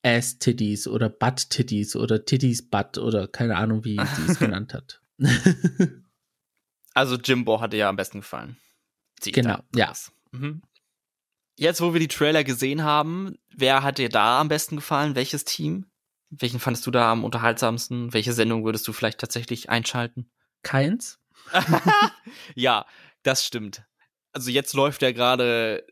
Ass-Titties 0.03 0.87
oder 0.87 1.09
Butt-Titties 1.09 1.95
oder 1.95 2.25
Titties-Butt 2.25 2.97
oder 2.97 3.27
keine 3.27 3.57
Ahnung, 3.57 3.83
wie 3.83 3.97
sie 3.97 4.31
es 4.31 4.39
genannt 4.39 4.73
hat. 4.73 5.01
also 6.93 7.15
Jimbo 7.15 7.61
hatte 7.61 7.77
ja 7.77 7.89
am 7.89 7.95
besten 7.95 8.19
gefallen. 8.19 8.57
Sieht 9.21 9.35
genau, 9.35 9.59
ja. 9.75 9.93
Mhm. 10.31 10.61
Jetzt, 11.57 11.81
wo 11.81 11.93
wir 11.93 11.99
die 11.99 12.07
Trailer 12.07 12.43
gesehen 12.43 12.83
haben, 12.83 13.37
wer 13.55 13.83
hat 13.83 13.99
dir 13.99 14.09
da 14.09 14.39
am 14.39 14.47
besten 14.47 14.77
gefallen? 14.77 15.15
Welches 15.15 15.45
Team? 15.45 15.85
Welchen 16.29 16.59
fandest 16.59 16.87
du 16.87 16.91
da 16.91 17.11
am 17.11 17.23
unterhaltsamsten? 17.23 18.13
Welche 18.13 18.33
Sendung 18.33 18.63
würdest 18.63 18.87
du 18.87 18.93
vielleicht 18.93 19.19
tatsächlich 19.19 19.69
einschalten? 19.69 20.31
Keins. 20.63 21.19
ja, 22.55 22.85
das 23.23 23.45
stimmt. 23.45 23.83
Also 24.31 24.49
jetzt 24.49 24.73
läuft 24.73 25.01
ja 25.01 25.11
gerade 25.11 25.85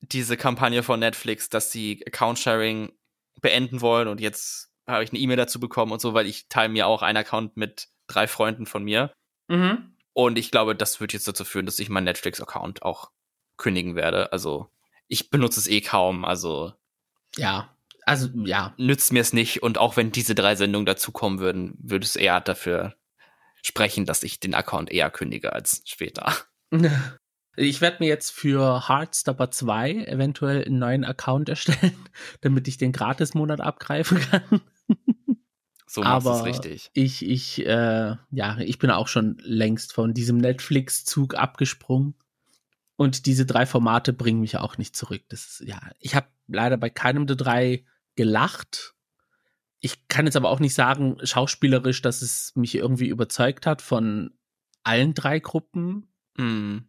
diese 0.00 0.36
Kampagne 0.36 0.82
von 0.82 1.00
Netflix, 1.00 1.48
dass 1.48 1.72
sie 1.72 2.02
Account-Sharing 2.06 2.92
beenden 3.40 3.80
wollen 3.80 4.08
und 4.08 4.20
jetzt 4.20 4.70
habe 4.86 5.04
ich 5.04 5.10
eine 5.10 5.18
E-Mail 5.18 5.36
dazu 5.36 5.60
bekommen 5.60 5.92
und 5.92 6.00
so, 6.00 6.14
weil 6.14 6.26
ich 6.26 6.48
teile 6.48 6.68
mir 6.68 6.86
auch 6.86 7.02
einen 7.02 7.18
Account 7.18 7.56
mit 7.56 7.88
drei 8.06 8.26
Freunden 8.26 8.66
von 8.66 8.82
mir. 8.82 9.12
Mhm. 9.48 9.94
Und 10.12 10.38
ich 10.38 10.50
glaube, 10.50 10.74
das 10.74 11.00
wird 11.00 11.12
jetzt 11.12 11.28
dazu 11.28 11.44
führen, 11.44 11.66
dass 11.66 11.78
ich 11.78 11.88
meinen 11.88 12.04
Netflix-Account 12.04 12.82
auch 12.82 13.10
kündigen 13.56 13.94
werde. 13.94 14.32
Also 14.32 14.68
ich 15.06 15.30
benutze 15.30 15.60
es 15.60 15.68
eh 15.68 15.80
kaum, 15.80 16.24
also. 16.24 16.72
Ja, 17.36 17.76
also 18.04 18.28
ja. 18.44 18.74
Nützt 18.76 19.12
mir 19.12 19.20
es 19.20 19.32
nicht. 19.32 19.62
Und 19.62 19.78
auch 19.78 19.96
wenn 19.96 20.12
diese 20.12 20.34
drei 20.34 20.56
Sendungen 20.56 20.86
dazukommen 20.86 21.38
würden, 21.38 21.74
würde 21.78 22.04
es 22.04 22.16
eher 22.16 22.40
dafür 22.40 22.96
sprechen, 23.62 24.06
dass 24.06 24.22
ich 24.22 24.40
den 24.40 24.54
Account 24.54 24.90
eher 24.90 25.10
kündige 25.10 25.52
als 25.52 25.82
später. 25.84 26.34
Ich 27.56 27.80
werde 27.80 27.98
mir 28.00 28.08
jetzt 28.08 28.30
für 28.30 28.88
Heartstopper 28.88 29.50
2 29.50 30.04
eventuell 30.06 30.64
einen 30.64 30.78
neuen 30.78 31.04
Account 31.04 31.48
erstellen, 31.48 31.96
damit 32.40 32.68
ich 32.68 32.78
den 32.78 32.92
Gratis-Monat 32.92 33.60
abgreifen 33.60 34.20
kann. 34.20 34.60
So 35.86 36.02
machst 36.02 36.24
Aber 36.24 36.38
es 36.38 36.44
richtig. 36.44 36.90
Ich, 36.92 37.26
ich, 37.26 37.66
äh, 37.66 38.14
ja, 38.30 38.58
ich 38.60 38.78
bin 38.78 38.92
auch 38.92 39.08
schon 39.08 39.38
längst 39.42 39.92
von 39.92 40.14
diesem 40.14 40.38
Netflix-Zug 40.38 41.34
abgesprungen. 41.34 42.14
Und 42.94 43.26
diese 43.26 43.44
drei 43.44 43.66
Formate 43.66 44.12
bringen 44.12 44.40
mich 44.40 44.56
auch 44.56 44.78
nicht 44.78 44.94
zurück. 44.94 45.22
Das 45.30 45.46
ist, 45.46 45.60
ja, 45.66 45.80
ich 45.98 46.14
habe 46.14 46.28
leider 46.46 46.76
bei 46.76 46.90
keinem 46.90 47.26
der 47.26 47.34
drei 47.34 47.84
gelacht. 48.14 48.94
Ich 49.80 50.06
kann 50.06 50.26
jetzt 50.26 50.36
aber 50.36 50.50
auch 50.50 50.60
nicht 50.60 50.74
sagen, 50.74 51.16
schauspielerisch, 51.24 52.02
dass 52.02 52.22
es 52.22 52.54
mich 52.54 52.76
irgendwie 52.76 53.08
überzeugt 53.08 53.66
hat 53.66 53.82
von 53.82 54.30
allen 54.84 55.14
drei 55.14 55.40
Gruppen. 55.40 56.12
Mm. 56.36 56.80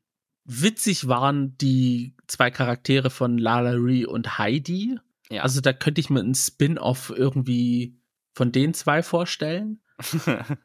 Witzig 0.44 1.08
waren 1.08 1.58
die 1.58 2.16
zwei 2.28 2.52
Charaktere 2.52 3.10
von 3.10 3.38
Lala 3.38 3.72
Ree 3.72 4.06
und 4.06 4.38
Heidi. 4.38 5.00
Ja. 5.30 5.44
Also 5.44 5.62
da 5.62 5.74
könnte 5.74 6.02
ich 6.02 6.10
mir 6.10 6.20
einen 6.20 6.36
Spin-off 6.36 7.14
irgendwie 7.16 8.00
von 8.34 8.52
den 8.52 8.74
zwei 8.74 9.04
vorstellen. 9.04 9.82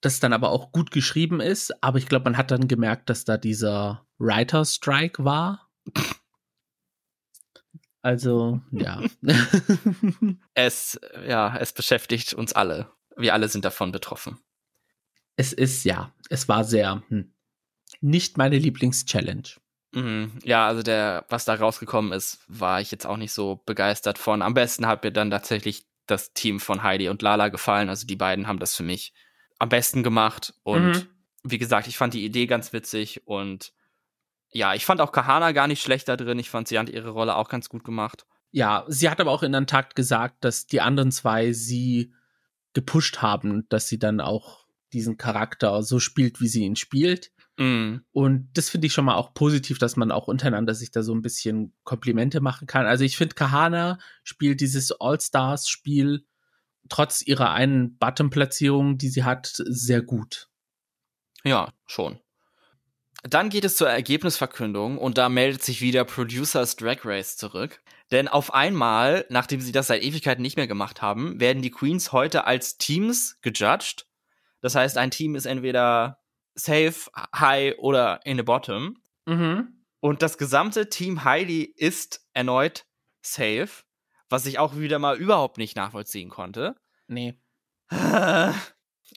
das 0.00 0.20
dann 0.20 0.32
aber 0.32 0.50
auch 0.50 0.72
gut 0.72 0.90
geschrieben 0.90 1.40
ist. 1.40 1.82
Aber 1.82 1.98
ich 1.98 2.06
glaube, 2.06 2.24
man 2.24 2.36
hat 2.36 2.50
dann 2.50 2.68
gemerkt, 2.68 3.08
dass 3.08 3.24
da 3.24 3.36
dieser 3.36 4.06
Writer 4.18 4.64
Strike 4.64 5.24
war. 5.24 5.70
Also, 8.02 8.60
ja. 8.70 9.02
es, 10.54 11.00
ja, 11.26 11.56
es 11.56 11.72
beschäftigt 11.72 12.34
uns 12.34 12.52
alle. 12.52 12.90
Wir 13.16 13.32
alle 13.32 13.48
sind 13.48 13.64
davon 13.64 13.92
betroffen. 13.92 14.38
Es 15.36 15.52
ist, 15.52 15.84
ja, 15.84 16.12
es 16.28 16.48
war 16.48 16.64
sehr 16.64 17.02
hm, 17.08 17.33
nicht 18.04 18.36
meine 18.36 18.58
Lieblings-Challenge. 18.58 19.48
Mhm. 19.92 20.32
Ja, 20.44 20.66
also 20.66 20.82
der, 20.82 21.24
was 21.30 21.46
da 21.46 21.54
rausgekommen 21.54 22.12
ist, 22.12 22.44
war 22.48 22.80
ich 22.80 22.90
jetzt 22.90 23.06
auch 23.06 23.16
nicht 23.16 23.32
so 23.32 23.62
begeistert 23.64 24.18
von. 24.18 24.42
Am 24.42 24.54
besten 24.54 24.86
hat 24.86 25.04
mir 25.04 25.10
dann 25.10 25.30
tatsächlich 25.30 25.86
das 26.06 26.34
Team 26.34 26.60
von 26.60 26.82
Heidi 26.82 27.08
und 27.08 27.22
Lala 27.22 27.48
gefallen. 27.48 27.88
Also 27.88 28.06
die 28.06 28.16
beiden 28.16 28.46
haben 28.46 28.58
das 28.58 28.76
für 28.76 28.82
mich 28.82 29.14
am 29.58 29.70
besten 29.70 30.02
gemacht. 30.02 30.52
Und 30.62 30.86
mhm. 30.86 31.06
wie 31.44 31.58
gesagt, 31.58 31.86
ich 31.86 31.96
fand 31.96 32.12
die 32.12 32.24
Idee 32.24 32.46
ganz 32.46 32.72
witzig 32.74 33.26
und 33.26 33.72
ja, 34.50 34.74
ich 34.74 34.84
fand 34.84 35.00
auch 35.00 35.10
Kahana 35.10 35.52
gar 35.52 35.66
nicht 35.66 35.82
schlecht 35.82 36.06
da 36.08 36.16
drin. 36.16 36.38
Ich 36.38 36.50
fand, 36.50 36.68
sie 36.68 36.78
hat 36.78 36.90
ihre 36.90 37.10
Rolle 37.10 37.36
auch 37.36 37.48
ganz 37.48 37.68
gut 37.68 37.84
gemacht. 37.84 38.26
Ja, 38.50 38.84
sie 38.86 39.08
hat 39.08 39.20
aber 39.20 39.30
auch 39.30 39.42
in 39.42 39.54
einem 39.54 39.66
Takt 39.66 39.96
gesagt, 39.96 40.44
dass 40.44 40.66
die 40.66 40.80
anderen 40.80 41.10
zwei 41.10 41.52
sie 41.52 42.12
gepusht 42.74 43.22
haben, 43.22 43.66
dass 43.70 43.88
sie 43.88 43.98
dann 43.98 44.20
auch 44.20 44.66
diesen 44.92 45.16
Charakter 45.16 45.82
so 45.82 45.98
spielt, 45.98 46.40
wie 46.40 46.48
sie 46.48 46.64
ihn 46.64 46.76
spielt. 46.76 47.32
Mm. 47.56 47.98
Und 48.12 48.48
das 48.54 48.70
finde 48.70 48.86
ich 48.86 48.92
schon 48.92 49.04
mal 49.04 49.14
auch 49.14 49.34
positiv, 49.34 49.78
dass 49.78 49.96
man 49.96 50.10
auch 50.10 50.26
untereinander 50.26 50.74
sich 50.74 50.90
da 50.90 51.02
so 51.02 51.14
ein 51.14 51.22
bisschen 51.22 51.72
Komplimente 51.84 52.40
machen 52.40 52.66
kann. 52.66 52.86
Also 52.86 53.04
ich 53.04 53.16
finde, 53.16 53.34
Kahana 53.34 53.98
spielt 54.22 54.60
dieses 54.60 54.92
All-Stars-Spiel 54.92 56.24
trotz 56.88 57.22
ihrer 57.22 57.52
einen 57.52 57.96
Button-Platzierung, 57.96 58.98
die 58.98 59.08
sie 59.08 59.24
hat, 59.24 59.52
sehr 59.54 60.02
gut. 60.02 60.48
Ja, 61.44 61.72
schon. 61.86 62.18
Dann 63.22 63.48
geht 63.48 63.64
es 63.64 63.76
zur 63.76 63.88
Ergebnisverkündung 63.88 64.98
und 64.98 65.16
da 65.16 65.30
meldet 65.30 65.62
sich 65.62 65.80
wieder 65.80 66.04
Producers 66.04 66.76
Drag 66.76 67.04
Race 67.04 67.36
zurück. 67.36 67.80
Denn 68.10 68.28
auf 68.28 68.52
einmal, 68.52 69.24
nachdem 69.30 69.60
sie 69.60 69.72
das 69.72 69.86
seit 69.86 70.02
Ewigkeiten 70.02 70.42
nicht 70.42 70.56
mehr 70.56 70.66
gemacht 70.66 71.00
haben, 71.00 71.40
werden 71.40 71.62
die 71.62 71.70
Queens 71.70 72.12
heute 72.12 72.44
als 72.44 72.76
Teams 72.76 73.38
gejudged. 73.40 74.06
Das 74.60 74.74
heißt, 74.74 74.98
ein 74.98 75.10
Team 75.10 75.36
ist 75.36 75.46
entweder 75.46 76.18
safe, 76.54 77.10
high 77.34 77.74
oder 77.78 78.20
in 78.24 78.36
the 78.36 78.42
bottom. 78.42 78.98
Mhm. 79.26 79.84
Und 80.00 80.22
das 80.22 80.38
gesamte 80.38 80.88
Team 80.88 81.24
Heidi 81.24 81.62
ist 81.62 82.26
erneut 82.34 82.86
safe, 83.22 83.84
was 84.28 84.46
ich 84.46 84.58
auch 84.58 84.76
wieder 84.76 84.98
mal 84.98 85.16
überhaupt 85.16 85.58
nicht 85.58 85.76
nachvollziehen 85.76 86.30
konnte. 86.30 86.76
Nee. 87.06 87.38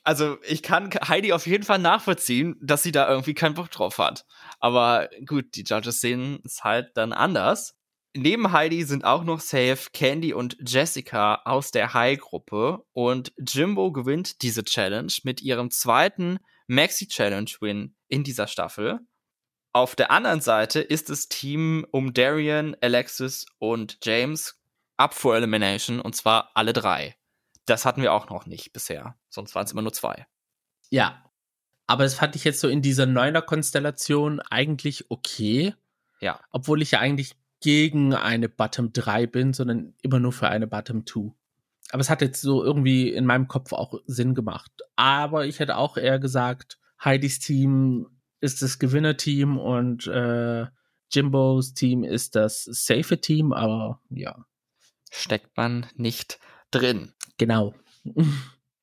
Also, 0.04 0.38
ich 0.44 0.64
kann 0.64 0.90
Heidi 1.08 1.34
auf 1.34 1.48
jeden 1.48 1.64
Fall 1.64 1.80
nachvollziehen, 1.80 2.56
dass 2.62 2.84
sie 2.84 2.92
da 2.92 3.10
irgendwie 3.10 3.34
keinen 3.34 3.56
Bock 3.56 3.72
drauf 3.72 3.98
hat. 3.98 4.26
Aber 4.60 5.10
gut, 5.26 5.56
die 5.56 5.64
Judges 5.64 6.00
sehen 6.00 6.40
es 6.46 6.64
halt 6.64 6.96
dann 6.96 7.12
anders. 7.12 7.76
Neben 8.16 8.52
Heidi 8.52 8.84
sind 8.84 9.04
auch 9.04 9.24
noch 9.24 9.40
safe 9.40 9.90
Candy 9.94 10.34
und 10.34 10.58
Jessica 10.66 11.42
aus 11.46 11.72
der 11.72 11.94
High-Gruppe 11.94 12.86
und 12.94 13.34
Jimbo 13.38 13.92
gewinnt 13.92 14.42
diese 14.42 14.64
Challenge 14.64 15.12
mit 15.24 15.42
ihrem 15.42 15.72
zweiten 15.72 16.40
Maxi-Challenge-Win 16.68 17.96
in 18.08 18.24
dieser 18.24 18.48
Staffel. 18.48 19.00
Auf 19.74 19.96
der 19.96 20.12
anderen 20.12 20.42
Seite 20.42 20.80
ist 20.80 21.10
das 21.10 21.30
Team 21.30 21.86
um 21.92 22.14
Darian, 22.14 22.76
Alexis 22.82 23.46
und 23.60 23.98
James 24.04 24.60
up 24.98 25.14
for 25.14 25.36
Elimination 25.36 26.02
und 26.02 26.16
zwar 26.16 26.52
alle 26.56 26.74
drei. 26.74 27.16
Das 27.66 27.86
hatten 27.86 28.02
wir 28.02 28.14
auch 28.14 28.30
noch 28.30 28.46
nicht 28.46 28.74
bisher. 28.74 29.18
Sonst 29.30 29.54
waren 29.56 29.66
es 29.66 29.72
immer 29.72 29.82
nur 29.82 29.94
zwei. 29.94 30.26
Ja. 30.90 31.24
Aber 31.86 32.04
das 32.04 32.16
fand 32.16 32.36
ich 32.36 32.44
jetzt 32.44 32.60
so 32.60 32.68
in 32.68 32.82
dieser 32.82 33.06
Neuner-Konstellation 33.06 34.40
eigentlich 34.42 35.10
okay. 35.10 35.74
Ja. 36.20 36.40
Obwohl 36.52 36.82
ich 36.82 36.92
ja 36.92 37.00
eigentlich 37.00 37.36
gegen 37.62 38.14
eine 38.14 38.50
Bottom 38.50 38.94
3 38.94 39.28
bin, 39.28 39.54
sondern 39.54 39.94
immer 40.02 40.20
nur 40.20 40.34
für 40.34 40.50
eine 40.50 40.68
Bottom 40.68 41.06
2 41.06 41.32
aber 41.92 42.02
es 42.02 42.10
hat 42.10 42.22
jetzt 42.22 42.42
so 42.42 42.64
irgendwie 42.64 43.10
in 43.10 43.26
meinem 43.26 43.48
Kopf 43.48 43.74
auch 43.74 43.96
Sinn 44.06 44.36
gemacht. 44.36 44.72
Aber 44.96 45.46
ich 45.46 45.60
hätte 45.60 45.78
auch 45.78 45.98
eher 45.98 46.20
gesagt, 46.20 46.78
Heidis 47.04 47.40
Team 47.40 48.08
ist 48.40 48.62
das 48.62 48.80
Gewinnerteam 48.80 49.58
und 49.58 50.08
äh, 50.08 50.66
Jimbos 51.12 51.74
Team 51.74 52.04
ist 52.04 52.36
das 52.36 52.64
safe 52.64 53.20
Team, 53.20 53.54
aber 53.54 54.02
ja. 54.10 54.46
Steckt 55.10 55.56
man 55.56 55.86
nicht 55.96 56.40
drin. 56.72 57.14
Genau. 57.38 57.74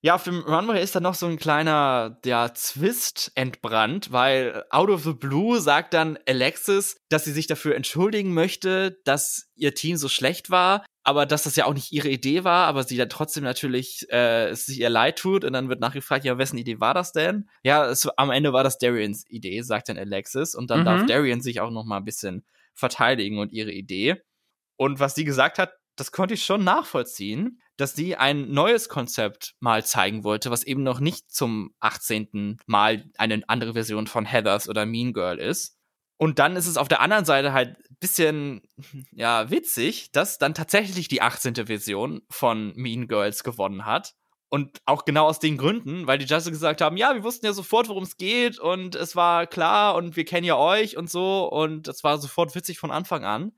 Ja, 0.00 0.14
auf 0.14 0.24
dem 0.24 0.40
Runway 0.40 0.82
ist 0.82 0.94
da 0.94 1.00
noch 1.00 1.14
so 1.14 1.26
ein 1.26 1.38
kleiner 1.38 2.18
ja, 2.24 2.52
Zwist 2.52 3.32
entbrannt, 3.34 4.12
weil 4.12 4.64
out 4.70 4.90
of 4.90 5.04
the 5.04 5.12
blue 5.12 5.60
sagt 5.60 5.94
dann 5.94 6.18
Alexis, 6.28 6.98
dass 7.08 7.24
sie 7.24 7.32
sich 7.32 7.46
dafür 7.46 7.74
entschuldigen 7.74 8.34
möchte, 8.34 9.00
dass 9.04 9.50
ihr 9.54 9.74
Team 9.74 9.96
so 9.96 10.08
schlecht 10.08 10.50
war, 10.50 10.84
aber 11.04 11.26
dass 11.26 11.42
das 11.42 11.54
ja 11.54 11.66
auch 11.66 11.74
nicht 11.74 11.92
ihre 11.92 12.08
Idee 12.08 12.44
war, 12.44 12.66
aber 12.66 12.82
sie 12.82 12.96
dann 12.96 13.10
trotzdem 13.10 13.44
natürlich 13.44 14.06
äh, 14.10 14.48
es 14.48 14.66
sich 14.66 14.80
ihr 14.80 14.88
leid 14.88 15.18
tut 15.18 15.44
und 15.44 15.52
dann 15.52 15.68
wird 15.68 15.80
nachgefragt, 15.80 16.24
ja, 16.24 16.38
wessen 16.38 16.58
Idee 16.58 16.80
war 16.80 16.94
das 16.94 17.12
denn? 17.12 17.48
Ja, 17.62 17.86
es, 17.86 18.08
am 18.16 18.30
Ende 18.30 18.54
war 18.54 18.64
das 18.64 18.78
Darians 18.78 19.24
Idee, 19.28 19.60
sagt 19.60 19.90
dann 19.90 19.98
Alexis 19.98 20.54
und 20.54 20.70
dann 20.70 20.80
mhm. 20.80 20.84
darf 20.84 21.06
Darian 21.06 21.42
sich 21.42 21.60
auch 21.60 21.70
noch 21.70 21.84
mal 21.84 21.98
ein 21.98 22.04
bisschen 22.06 22.44
verteidigen 22.72 23.38
und 23.38 23.52
ihre 23.52 23.70
Idee. 23.70 24.22
Und 24.76 24.98
was 24.98 25.14
sie 25.14 25.24
gesagt 25.24 25.58
hat, 25.58 25.74
das 25.96 26.10
konnte 26.10 26.34
ich 26.34 26.44
schon 26.44 26.64
nachvollziehen, 26.64 27.60
dass 27.76 27.94
sie 27.94 28.16
ein 28.16 28.50
neues 28.50 28.88
Konzept 28.88 29.54
mal 29.60 29.84
zeigen 29.84 30.24
wollte, 30.24 30.50
was 30.50 30.64
eben 30.64 30.82
noch 30.82 31.00
nicht 31.00 31.30
zum 31.30 31.74
18. 31.80 32.58
Mal 32.66 33.04
eine 33.16 33.42
andere 33.46 33.74
Version 33.74 34.06
von 34.06 34.24
Heathers 34.24 34.68
oder 34.68 34.86
Mean 34.86 35.12
Girl 35.12 35.38
ist. 35.38 35.76
Und 36.16 36.38
dann 36.38 36.56
ist 36.56 36.66
es 36.66 36.76
auf 36.76 36.88
der 36.88 37.00
anderen 37.00 37.24
Seite 37.24 37.52
halt 37.52 37.76
ein 37.78 37.96
bisschen, 37.98 38.62
ja, 39.10 39.50
witzig, 39.50 40.12
dass 40.12 40.38
dann 40.38 40.54
tatsächlich 40.54 41.08
die 41.08 41.22
18. 41.22 41.66
Version 41.66 42.22
von 42.30 42.72
Mean 42.76 43.08
Girls 43.08 43.42
gewonnen 43.42 43.84
hat. 43.84 44.14
Und 44.48 44.80
auch 44.84 45.04
genau 45.04 45.26
aus 45.26 45.40
den 45.40 45.56
Gründen, 45.56 46.06
weil 46.06 46.18
die 46.18 46.26
Judges 46.26 46.50
gesagt 46.50 46.80
haben, 46.80 46.96
ja, 46.96 47.12
wir 47.14 47.24
wussten 47.24 47.44
ja 47.44 47.52
sofort, 47.52 47.88
worum 47.88 48.04
es 48.04 48.16
geht 48.16 48.60
und 48.60 48.94
es 48.94 49.16
war 49.16 49.48
klar 49.48 49.96
und 49.96 50.14
wir 50.14 50.24
kennen 50.24 50.46
ja 50.46 50.56
euch 50.56 50.96
und 50.96 51.10
so 51.10 51.50
und 51.50 51.88
es 51.88 52.04
war 52.04 52.18
sofort 52.18 52.54
witzig 52.54 52.78
von 52.78 52.92
Anfang 52.92 53.24
an. 53.24 53.50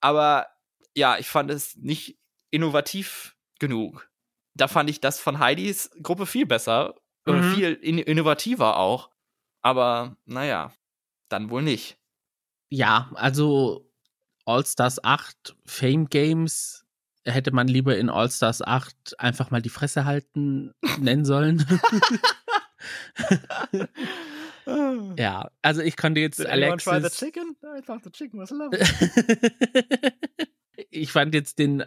Aber 0.00 0.48
ja, 0.96 1.18
ich 1.18 1.28
fand 1.28 1.52
es 1.52 1.76
nicht 1.76 2.18
innovativ 2.50 3.36
genug. 3.60 4.10
Da 4.54 4.66
fand 4.66 4.90
ich 4.90 5.00
das 5.00 5.20
von 5.20 5.38
Heidis 5.38 5.90
Gruppe 6.02 6.26
viel 6.26 6.46
besser, 6.46 6.96
mhm. 7.26 7.54
viel 7.54 7.74
in 7.74 7.98
innovativer 7.98 8.76
auch. 8.76 9.10
Aber 9.62 10.16
naja, 10.24 10.72
dann 11.28 11.50
wohl 11.50 11.62
nicht. 11.62 11.99
Ja, 12.70 13.10
also 13.14 13.90
All-Stars 14.46 15.02
8 15.04 15.56
Fame 15.66 16.08
Games 16.08 16.86
hätte 17.24 17.52
man 17.52 17.68
lieber 17.68 17.96
in 17.98 18.08
All-Stars 18.08 18.62
8 18.62 19.18
einfach 19.18 19.50
mal 19.50 19.60
die 19.60 19.68
Fresse 19.68 20.04
halten 20.04 20.72
nennen 20.98 21.24
sollen. 21.24 21.66
ja, 25.16 25.50
also 25.62 25.82
ich 25.82 25.96
konnte 25.96 26.20
jetzt 26.20 26.38
Did 26.38 26.46
Alexis. 26.46 26.84
Try 26.84 27.02
the 27.02 27.10
chicken? 27.10 27.56
I 27.76 27.82
thought 27.82 28.04
the 28.04 28.10
chicken 28.10 28.38
was 28.38 28.50
lovely. 28.50 28.80
ich 30.90 31.10
fand 31.12 31.34
jetzt 31.34 31.58
den, 31.58 31.84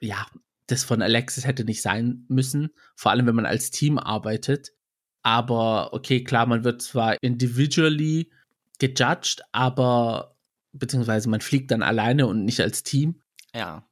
ja, 0.00 0.26
das 0.66 0.84
von 0.84 1.02
Alexis 1.02 1.46
hätte 1.46 1.64
nicht 1.64 1.82
sein 1.82 2.26
müssen, 2.28 2.70
vor 2.94 3.10
allem 3.10 3.26
wenn 3.26 3.34
man 3.34 3.46
als 3.46 3.70
Team 3.70 3.98
arbeitet. 3.98 4.72
Aber 5.22 5.94
okay, 5.94 6.22
klar, 6.22 6.44
man 6.46 6.64
wird 6.64 6.82
zwar 6.82 7.16
individually 7.22 8.30
gejudged, 8.78 9.42
aber 9.52 10.36
beziehungsweise 10.72 11.28
man 11.28 11.40
fliegt 11.40 11.70
dann 11.70 11.82
alleine 11.82 12.26
und 12.26 12.44
nicht 12.44 12.60
als 12.60 12.82
Team. 12.82 13.20
Ja. 13.54 13.88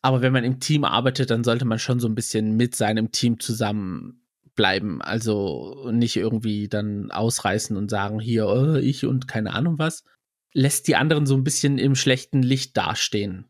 Aber 0.00 0.22
wenn 0.22 0.32
man 0.32 0.44
im 0.44 0.60
Team 0.60 0.84
arbeitet, 0.84 1.30
dann 1.30 1.44
sollte 1.44 1.64
man 1.64 1.78
schon 1.78 2.00
so 2.00 2.08
ein 2.08 2.14
bisschen 2.14 2.56
mit 2.56 2.74
seinem 2.74 3.12
Team 3.12 3.40
zusammen 3.40 4.24
bleiben. 4.54 5.02
Also 5.02 5.90
nicht 5.92 6.16
irgendwie 6.16 6.68
dann 6.68 7.10
ausreißen 7.10 7.76
und 7.76 7.90
sagen, 7.90 8.20
hier, 8.20 8.46
oh, 8.46 8.74
ich 8.74 9.04
und 9.04 9.28
keine 9.28 9.54
Ahnung 9.54 9.78
was. 9.78 10.04
Lässt 10.52 10.88
die 10.88 10.96
anderen 10.96 11.26
so 11.26 11.34
ein 11.34 11.44
bisschen 11.44 11.78
im 11.78 11.94
schlechten 11.94 12.42
Licht 12.42 12.76
dastehen. 12.76 13.46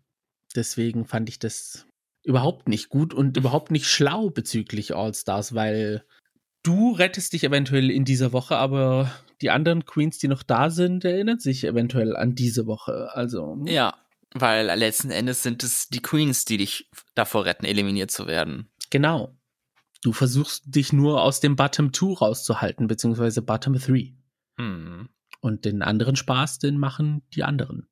Deswegen 0.56 1.04
fand 1.04 1.28
ich 1.28 1.38
das 1.38 1.86
überhaupt 2.24 2.68
nicht 2.68 2.88
gut 2.88 3.14
und 3.14 3.36
überhaupt 3.36 3.70
nicht 3.70 3.86
schlau 3.86 4.30
bezüglich 4.30 4.94
All-Stars, 4.94 5.54
weil 5.54 6.04
du 6.62 6.92
rettest 6.92 7.32
dich 7.32 7.44
eventuell 7.44 7.90
in 7.90 8.04
dieser 8.04 8.32
Woche, 8.32 8.56
aber 8.56 9.10
die 9.42 9.50
anderen 9.50 9.84
Queens, 9.84 10.18
die 10.18 10.28
noch 10.28 10.42
da 10.42 10.70
sind, 10.70 11.04
erinnern 11.04 11.38
sich 11.38 11.64
eventuell 11.64 12.16
an 12.16 12.34
diese 12.34 12.66
Woche. 12.66 13.10
Also. 13.12 13.52
Hm? 13.52 13.66
Ja, 13.66 13.94
weil 14.34 14.66
letzten 14.66 15.10
Endes 15.10 15.42
sind 15.42 15.62
es 15.62 15.88
die 15.88 16.02
Queens, 16.02 16.44
die 16.44 16.58
dich 16.58 16.90
davor 17.14 17.44
retten, 17.44 17.64
eliminiert 17.64 18.10
zu 18.10 18.26
werden. 18.26 18.70
Genau. 18.90 19.36
Du 20.02 20.12
versuchst 20.12 20.62
dich 20.66 20.92
nur 20.92 21.22
aus 21.22 21.40
dem 21.40 21.56
Bottom 21.56 21.92
2 21.92 22.18
rauszuhalten, 22.18 22.86
beziehungsweise 22.86 23.42
Bottom 23.42 23.74
3. 23.74 24.14
Hm. 24.58 25.08
Und 25.40 25.64
den 25.64 25.82
anderen 25.82 26.16
Spaß, 26.16 26.58
den 26.58 26.78
machen 26.78 27.22
die 27.34 27.44
anderen. 27.44 27.88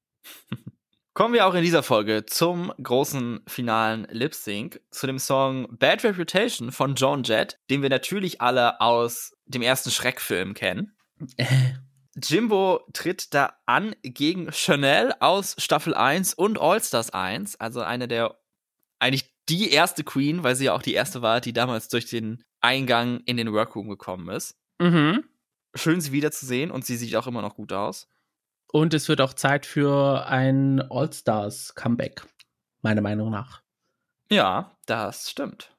Kommen 1.15 1.33
wir 1.33 1.47
auch 1.47 1.55
in 1.55 1.63
dieser 1.63 1.83
Folge 1.83 2.27
zum 2.27 2.73
großen 2.83 3.41
finalen 3.47 4.07
Lip 4.11 4.35
Sync, 4.35 4.83
zu 4.91 5.07
dem 5.07 5.19
Song 5.19 5.67
Bad 5.79 6.05
Reputation 6.05 6.73
von 6.73 6.95
Joan 6.95 7.23
Jett, 7.23 7.59
den 7.71 7.81
wir 7.81 7.89
natürlich 7.89 8.43
alle 8.43 8.81
aus 8.83 9.35
dem 9.47 9.63
ersten 9.63 9.91
Schreckfilm 9.91 10.53
kennen. 10.53 10.96
Jimbo 12.23 12.81
tritt 12.93 13.35
da 13.35 13.55
an 13.67 13.95
gegen 14.03 14.51
Chanel 14.53 15.15
aus 15.21 15.55
Staffel 15.59 15.95
1 15.95 16.35
und 16.35 16.59
All-Stars 16.59 17.11
1, 17.11 17.61
also 17.61 17.83
eine 17.83 18.09
der, 18.09 18.39
eigentlich 18.99 19.35
die 19.49 19.71
erste 19.71 20.03
Queen, 20.03 20.43
weil 20.43 20.57
sie 20.57 20.67
ja 20.67 20.75
auch 20.75 20.83
die 20.83 20.95
erste 20.95 21.23
war, 21.23 21.41
die 21.41 21.53
damals 21.53 21.89
durch 21.89 22.07
den 22.07 22.43
Eingang 22.61 23.21
in 23.27 23.37
den 23.37 23.53
Workroom 23.53 23.89
gekommen 23.89 24.29
ist. 24.31 24.57
Mhm. 24.81 25.25
Schön, 25.75 26.01
sie 26.01 26.13
wiederzusehen 26.13 26.71
und 26.71 26.87
sie 26.87 26.97
sieht 26.97 27.15
auch 27.17 27.27
immer 27.27 27.43
noch 27.43 27.55
gut 27.55 27.73
aus. 27.73 28.09
Und 28.73 28.95
es 28.95 29.09
wird 29.09 29.21
auch 29.21 29.35
Zeit 29.35 29.67
für 29.67 30.27
ein 30.27 30.81
All-Stars-Comeback, 30.91 32.23
meiner 32.83 33.03
Meinung 33.03 33.31
nach. 33.31 33.63
Ja, 34.31 34.77
das 34.87 35.31
stimmt. 35.31 35.77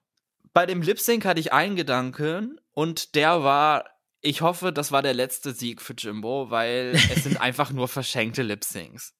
Bei 0.53 0.65
dem 0.65 0.81
Lip 0.81 0.99
Sync 0.99 1.25
hatte 1.25 1.39
ich 1.39 1.51
einen 1.51 1.75
Gedanken 1.75 2.59
und 2.71 3.15
der 3.15 3.43
war, 3.43 3.85
ich 4.21 4.41
hoffe, 4.41 4.73
das 4.73 4.91
war 4.91 5.01
der 5.01 5.13
letzte 5.13 5.53
Sieg 5.53 5.81
für 5.81 5.93
Jimbo, 5.93 6.49
weil 6.49 6.93
es 7.13 7.23
sind 7.23 7.37
einfach 7.41 7.71
nur 7.71 7.87
verschenkte 7.87 8.43
Lip 8.43 8.63
Syncs. 8.63 9.13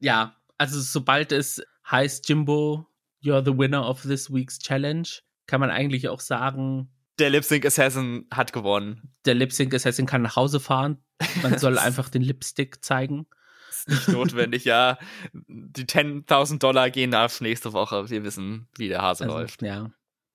Ja, 0.00 0.36
also 0.58 0.80
sobald 0.80 1.32
es 1.32 1.62
heißt 1.90 2.28
Jimbo, 2.28 2.86
you're 3.22 3.44
the 3.44 3.56
winner 3.56 3.88
of 3.88 4.02
this 4.02 4.32
week's 4.32 4.58
challenge. 4.58 5.20
Kann 5.46 5.60
man 5.60 5.70
eigentlich 5.70 6.08
auch 6.08 6.20
sagen, 6.20 6.90
der 7.18 7.30
Lip 7.30 7.44
Sync 7.44 7.64
Assassin 7.66 8.26
hat 8.32 8.52
gewonnen. 8.52 9.14
Der 9.24 9.34
Lip 9.34 9.52
Sync 9.52 9.74
Assassin 9.74 10.06
kann 10.06 10.22
nach 10.22 10.36
Hause 10.36 10.60
fahren. 10.60 10.98
Man 11.42 11.58
soll 11.58 11.78
einfach 11.78 12.08
den 12.08 12.22
Lipstick 12.22 12.84
zeigen. 12.84 13.26
Ist 13.68 13.88
nicht 13.88 14.08
notwendig, 14.08 14.64
ja. 14.64 14.98
Die 15.32 15.84
10.000 15.84 16.58
Dollar 16.58 16.90
gehen 16.90 17.14
auf 17.14 17.40
nächste 17.40 17.72
Woche. 17.72 18.10
Wir 18.10 18.24
wissen, 18.24 18.68
wie 18.76 18.88
der 18.88 19.02
Hase 19.02 19.24
also, 19.24 19.36
läuft. 19.36 19.62
Ja. 19.62 19.90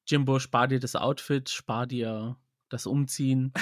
Jimbo, 0.07 0.39
spar 0.39 0.67
dir 0.67 0.79
das 0.79 0.95
Outfit, 0.95 1.49
spar 1.49 1.87
dir 1.87 2.37
das 2.69 2.85
Umziehen. 2.85 3.53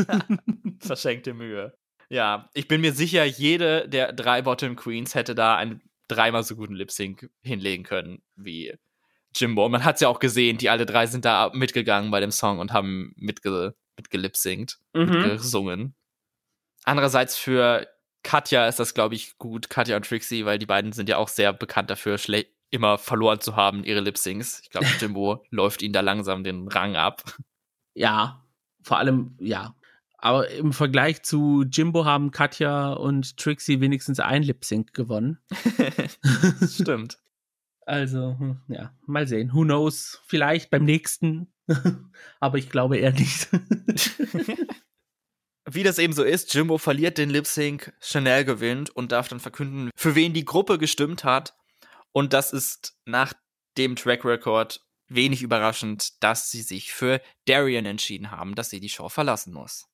Verschenkte 0.80 1.34
Mühe. 1.34 1.76
Ja, 2.08 2.50
ich 2.54 2.68
bin 2.68 2.80
mir 2.80 2.92
sicher, 2.92 3.24
jede 3.24 3.88
der 3.88 4.12
drei 4.12 4.42
Bottom 4.42 4.76
Queens 4.76 5.14
hätte 5.14 5.34
da 5.34 5.56
einen 5.56 5.82
dreimal 6.08 6.42
so 6.42 6.54
guten 6.54 6.74
Lip 6.74 6.90
Sync 6.90 7.30
hinlegen 7.42 7.84
können 7.84 8.22
wie 8.36 8.76
Jimbo. 9.34 9.64
Und 9.64 9.72
man 9.72 9.84
hat 9.84 9.96
es 9.96 10.00
ja 10.02 10.08
auch 10.08 10.18
gesehen, 10.18 10.58
die 10.58 10.70
alle 10.70 10.86
drei 10.86 11.06
sind 11.06 11.24
da 11.24 11.50
mitgegangen 11.52 12.10
bei 12.10 12.20
dem 12.20 12.30
Song 12.30 12.58
und 12.58 12.72
haben 12.72 13.12
mitge 13.16 13.74
mitgelipsingt, 13.96 14.78
mhm. 14.92 15.10
mitgesungen. 15.10 15.94
Andererseits 16.84 17.36
für 17.36 17.86
Katja 18.22 18.66
ist 18.66 18.80
das, 18.80 18.94
glaube 18.94 19.14
ich, 19.14 19.38
gut, 19.38 19.70
Katja 19.70 19.96
und 19.96 20.06
Trixie, 20.06 20.44
weil 20.44 20.58
die 20.58 20.66
beiden 20.66 20.92
sind 20.92 21.08
ja 21.08 21.18
auch 21.18 21.28
sehr 21.28 21.52
bekannt 21.52 21.90
dafür, 21.90 22.18
immer 22.70 22.98
verloren 22.98 23.40
zu 23.40 23.54
haben, 23.54 23.84
ihre 23.84 24.00
Lip-Syncs. 24.00 24.60
Ich 24.64 24.70
glaube, 24.70 24.86
Jimbo 24.98 25.44
läuft 25.50 25.82
ihnen 25.82 25.92
da 25.92 26.00
langsam 26.00 26.42
den 26.42 26.66
Rang 26.68 26.96
ab. 26.96 27.22
Ja, 27.94 28.44
vor 28.82 28.98
allem, 28.98 29.36
ja. 29.40 29.74
Aber 30.18 30.48
im 30.50 30.72
Vergleich 30.72 31.22
zu 31.22 31.64
Jimbo 31.70 32.04
haben 32.04 32.30
Katja 32.30 32.92
und 32.92 33.36
Trixie 33.36 33.80
wenigstens 33.80 34.20
ein 34.20 34.42
Lip-Sync 34.42 34.94
gewonnen. 34.94 35.38
Stimmt. 36.66 37.18
Also, 37.86 38.36
hm, 38.38 38.60
ja, 38.68 38.94
mal 39.06 39.28
sehen. 39.28 39.52
Who 39.52 39.62
knows? 39.62 40.20
Vielleicht 40.26 40.70
beim 40.70 40.84
nächsten. 40.84 41.52
Aber 42.40 42.58
ich 42.58 42.70
glaube 42.70 42.96
eher 42.98 43.12
nicht. 43.12 43.48
Wie 45.70 45.82
das 45.82 45.98
eben 45.98 46.12
so 46.12 46.22
ist, 46.22 46.52
Jimbo 46.54 46.78
verliert 46.78 47.16
den 47.18 47.30
Lip 47.30 47.46
Sync, 47.46 47.92
Chanel 48.00 48.44
gewinnt 48.44 48.90
und 48.90 49.12
darf 49.12 49.28
dann 49.28 49.40
verkünden, 49.40 49.90
für 49.96 50.14
wen 50.14 50.34
die 50.34 50.44
Gruppe 50.44 50.78
gestimmt 50.78 51.24
hat. 51.24 51.54
Und 52.12 52.32
das 52.32 52.52
ist 52.52 52.98
nach 53.06 53.32
dem 53.76 53.96
Track 53.96 54.24
Record 54.24 54.83
wenig 55.08 55.42
überraschend, 55.42 56.22
dass 56.22 56.50
sie 56.50 56.62
sich 56.62 56.92
für 56.92 57.20
Darian 57.46 57.86
entschieden 57.86 58.30
haben, 58.30 58.54
dass 58.54 58.70
sie 58.70 58.80
die 58.80 58.88
Show 58.88 59.08
verlassen 59.08 59.52
muss. 59.52 59.88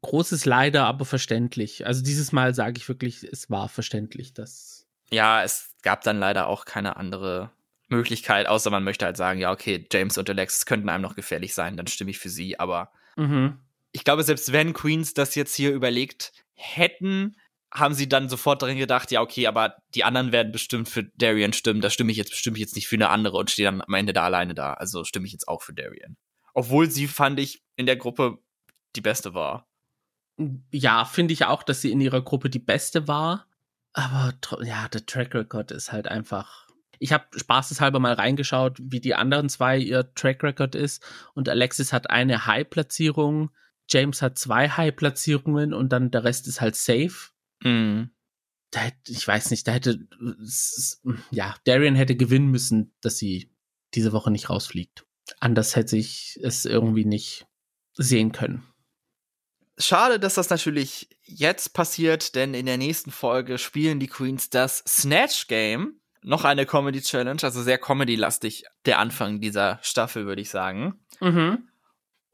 Großes 0.00 0.46
Leider, 0.46 0.86
aber 0.86 1.04
verständlich. 1.04 1.86
Also 1.86 2.02
dieses 2.02 2.32
Mal 2.32 2.54
sage 2.54 2.78
ich 2.78 2.88
wirklich, 2.88 3.22
es 3.22 3.50
war 3.50 3.68
verständlich, 3.68 4.32
dass. 4.34 4.86
Ja, 5.10 5.42
es 5.42 5.70
gab 5.82 6.02
dann 6.02 6.18
leider 6.18 6.46
auch 6.46 6.64
keine 6.64 6.96
andere 6.96 7.50
Möglichkeit, 7.88 8.46
außer 8.46 8.70
man 8.70 8.84
möchte 8.84 9.04
halt 9.04 9.16
sagen, 9.16 9.38
ja, 9.38 9.52
okay, 9.52 9.86
James 9.92 10.16
und 10.16 10.28
Alexis 10.30 10.64
könnten 10.64 10.88
einem 10.88 11.02
noch 11.02 11.14
gefährlich 11.14 11.54
sein, 11.54 11.76
dann 11.76 11.86
stimme 11.86 12.10
ich 12.10 12.18
für 12.18 12.30
sie, 12.30 12.58
aber 12.58 12.90
mhm 13.16 13.58
ich 13.92 14.04
glaube, 14.04 14.22
selbst 14.22 14.52
wenn 14.52 14.72
Queens 14.72 15.14
das 15.14 15.34
jetzt 15.34 15.54
hier 15.54 15.72
überlegt 15.72 16.32
hätten, 16.54 17.36
haben 17.72 17.94
sie 17.94 18.08
dann 18.08 18.28
sofort 18.28 18.62
darin 18.62 18.76
gedacht, 18.76 19.10
ja, 19.10 19.22
okay, 19.22 19.46
aber 19.46 19.76
die 19.94 20.04
anderen 20.04 20.30
werden 20.30 20.52
bestimmt 20.52 20.88
für 20.88 21.04
Darian 21.16 21.54
stimmen, 21.54 21.80
da 21.80 21.90
stimme 21.90 22.12
ich 22.12 22.18
jetzt 22.18 22.30
bestimmt 22.30 22.58
jetzt 22.58 22.76
nicht 22.76 22.86
für 22.86 22.96
eine 22.96 23.08
andere 23.08 23.38
und 23.38 23.50
stehe 23.50 23.66
dann 23.66 23.80
am 23.80 23.94
Ende 23.94 24.12
da 24.12 24.24
alleine 24.24 24.54
da. 24.54 24.74
Also 24.74 25.04
stimme 25.04 25.26
ich 25.26 25.32
jetzt 25.32 25.48
auch 25.48 25.62
für 25.62 25.72
Darian. 25.72 26.16
Obwohl 26.54 26.90
sie, 26.90 27.08
fand 27.08 27.40
ich, 27.40 27.62
in 27.76 27.86
der 27.86 27.96
Gruppe 27.96 28.38
die 28.94 29.00
beste 29.00 29.32
war. 29.32 29.66
Ja, 30.70 31.04
finde 31.06 31.32
ich 31.32 31.46
auch, 31.46 31.62
dass 31.62 31.80
sie 31.80 31.90
in 31.90 32.00
ihrer 32.00 32.22
Gruppe 32.22 32.50
die 32.50 32.58
beste 32.58 33.08
war. 33.08 33.46
Aber 33.94 34.34
ja, 34.62 34.88
der 34.88 35.06
Track 35.06 35.34
Record 35.34 35.70
ist 35.70 35.92
halt 35.92 36.08
einfach. 36.08 36.66
Ich 36.98 37.12
habe 37.12 37.24
spaßeshalber 37.34 37.98
mal 37.98 38.12
reingeschaut, 38.12 38.78
wie 38.80 39.00
die 39.00 39.14
anderen 39.14 39.48
zwei 39.48 39.78
ihr 39.78 40.12
Track 40.14 40.42
Record 40.42 40.74
ist. 40.74 41.02
Und 41.34 41.48
Alexis 41.48 41.92
hat 41.92 42.10
eine 42.10 42.46
High-Platzierung, 42.46 43.50
James 43.88 44.22
hat 44.22 44.38
zwei 44.38 44.68
High-Platzierungen 44.68 45.74
und 45.74 45.90
dann 45.90 46.10
der 46.10 46.24
Rest 46.24 46.46
ist 46.48 46.60
halt 46.60 46.76
safe. 46.76 47.31
Mhm. 47.64 48.10
Da 48.70 48.80
hätte, 48.80 49.12
ich 49.12 49.26
weiß 49.26 49.50
nicht, 49.50 49.68
da 49.68 49.72
hätte, 49.72 49.98
ja, 51.30 51.54
Darian 51.64 51.94
hätte 51.94 52.16
gewinnen 52.16 52.50
müssen, 52.50 52.94
dass 53.02 53.18
sie 53.18 53.50
diese 53.94 54.12
Woche 54.12 54.30
nicht 54.30 54.48
rausfliegt. 54.48 55.04
Anders 55.40 55.76
hätte 55.76 55.96
ich 55.96 56.38
es 56.42 56.64
irgendwie 56.64 57.04
nicht 57.04 57.46
sehen 57.94 58.32
können. 58.32 58.64
Schade, 59.78 60.18
dass 60.18 60.34
das 60.34 60.50
natürlich 60.50 61.08
jetzt 61.22 61.74
passiert, 61.74 62.34
denn 62.34 62.54
in 62.54 62.66
der 62.66 62.78
nächsten 62.78 63.10
Folge 63.10 63.58
spielen 63.58 64.00
die 64.00 64.06
Queens 64.06 64.50
das 64.50 64.82
Snatch 64.86 65.48
Game. 65.48 66.00
Noch 66.22 66.44
eine 66.44 66.66
Comedy 66.66 67.00
Challenge, 67.00 67.42
also 67.42 67.62
sehr 67.62 67.78
comedy-lastig 67.78 68.64
der 68.86 69.00
Anfang 69.00 69.40
dieser 69.40 69.80
Staffel, 69.82 70.24
würde 70.24 70.40
ich 70.40 70.50
sagen. 70.50 71.00
Mhm. 71.20 71.68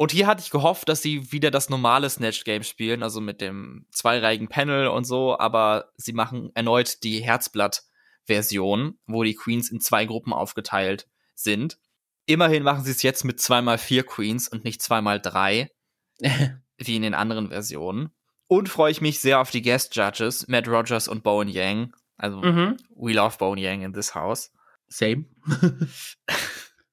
Und 0.01 0.13
hier 0.13 0.29
hatte 0.29 0.43
ich 0.43 0.51
gehofft, 0.51 0.89
dass 0.89 1.03
sie 1.03 1.33
wieder 1.33 1.51
das 1.51 1.71
normale 1.71 2.09
Snatch 2.09 2.45
Game 2.45 2.63
spielen, 2.63 3.03
also 3.03 3.21
mit 3.21 3.41
dem 3.41 3.85
zweireihigen 3.91 4.47
Panel 4.47 4.87
und 4.87 5.05
so, 5.05 5.37
aber 5.37 5.93
sie 5.97 6.13
machen 6.13 6.53
erneut 6.55 7.03
die 7.03 7.21
Herzblatt-Version, 7.21 8.97
wo 9.09 9.25
die 9.25 9.35
Queens 9.35 9.71
in 9.71 9.81
zwei 9.81 10.05
Gruppen 10.05 10.33
aufgeteilt 10.33 11.09
sind. 11.35 11.79
Immerhin 12.27 12.63
machen 12.63 12.85
sie 12.85 12.93
es 12.93 13.03
jetzt 13.03 13.25
mit 13.25 13.41
zweimal 13.41 13.77
vier 13.77 14.05
Queens 14.05 14.49
und 14.49 14.63
nicht 14.63 14.81
zweimal 14.83 15.21
drei, 15.21 15.73
wie 16.21 16.97
in 16.97 17.03
den 17.03 17.15
anderen 17.15 17.49
Versionen. 17.49 18.11
Und 18.47 18.69
freue 18.69 18.93
ich 18.93 19.01
mich 19.01 19.19
sehr 19.19 19.41
auf 19.41 19.51
die 19.51 19.63
Guest 19.63 19.97
Judges, 19.97 20.47
Matt 20.47 20.69
Rogers 20.69 21.09
und 21.09 21.25
Bowen 21.25 21.49
Yang. 21.49 21.93
Also, 22.17 22.41
mhm. 22.41 22.77
we 22.95 23.15
love 23.15 23.37
Bowen 23.37 23.59
Yang 23.59 23.83
in 23.83 23.93
this 23.95 24.15
house. 24.15 24.53
Same. 24.87 25.25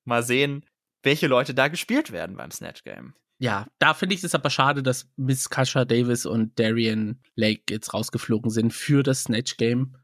Mal 0.06 0.24
sehen, 0.24 0.66
welche 1.06 1.28
Leute 1.28 1.54
da 1.54 1.68
gespielt 1.68 2.12
werden 2.12 2.36
beim 2.36 2.52
Snatch 2.52 2.84
Game. 2.84 3.14
Ja, 3.38 3.68
da 3.80 3.94
finde 3.94 4.16
ich 4.16 4.24
es 4.24 4.36
aber 4.36 4.50
schade, 4.50 4.82
dass 4.82 5.10
Miss 5.18 5.50
Kasha 5.50 5.86
Davis 5.86 6.26
und 6.26 6.58
Darian 6.60 7.22
Lake 7.36 7.64
jetzt 7.70 7.94
rausgeflogen 7.94 8.50
sind 8.50 8.74
für 8.74 9.04
das 9.04 9.24
Snatch 9.24 9.58
Game. 9.58 9.98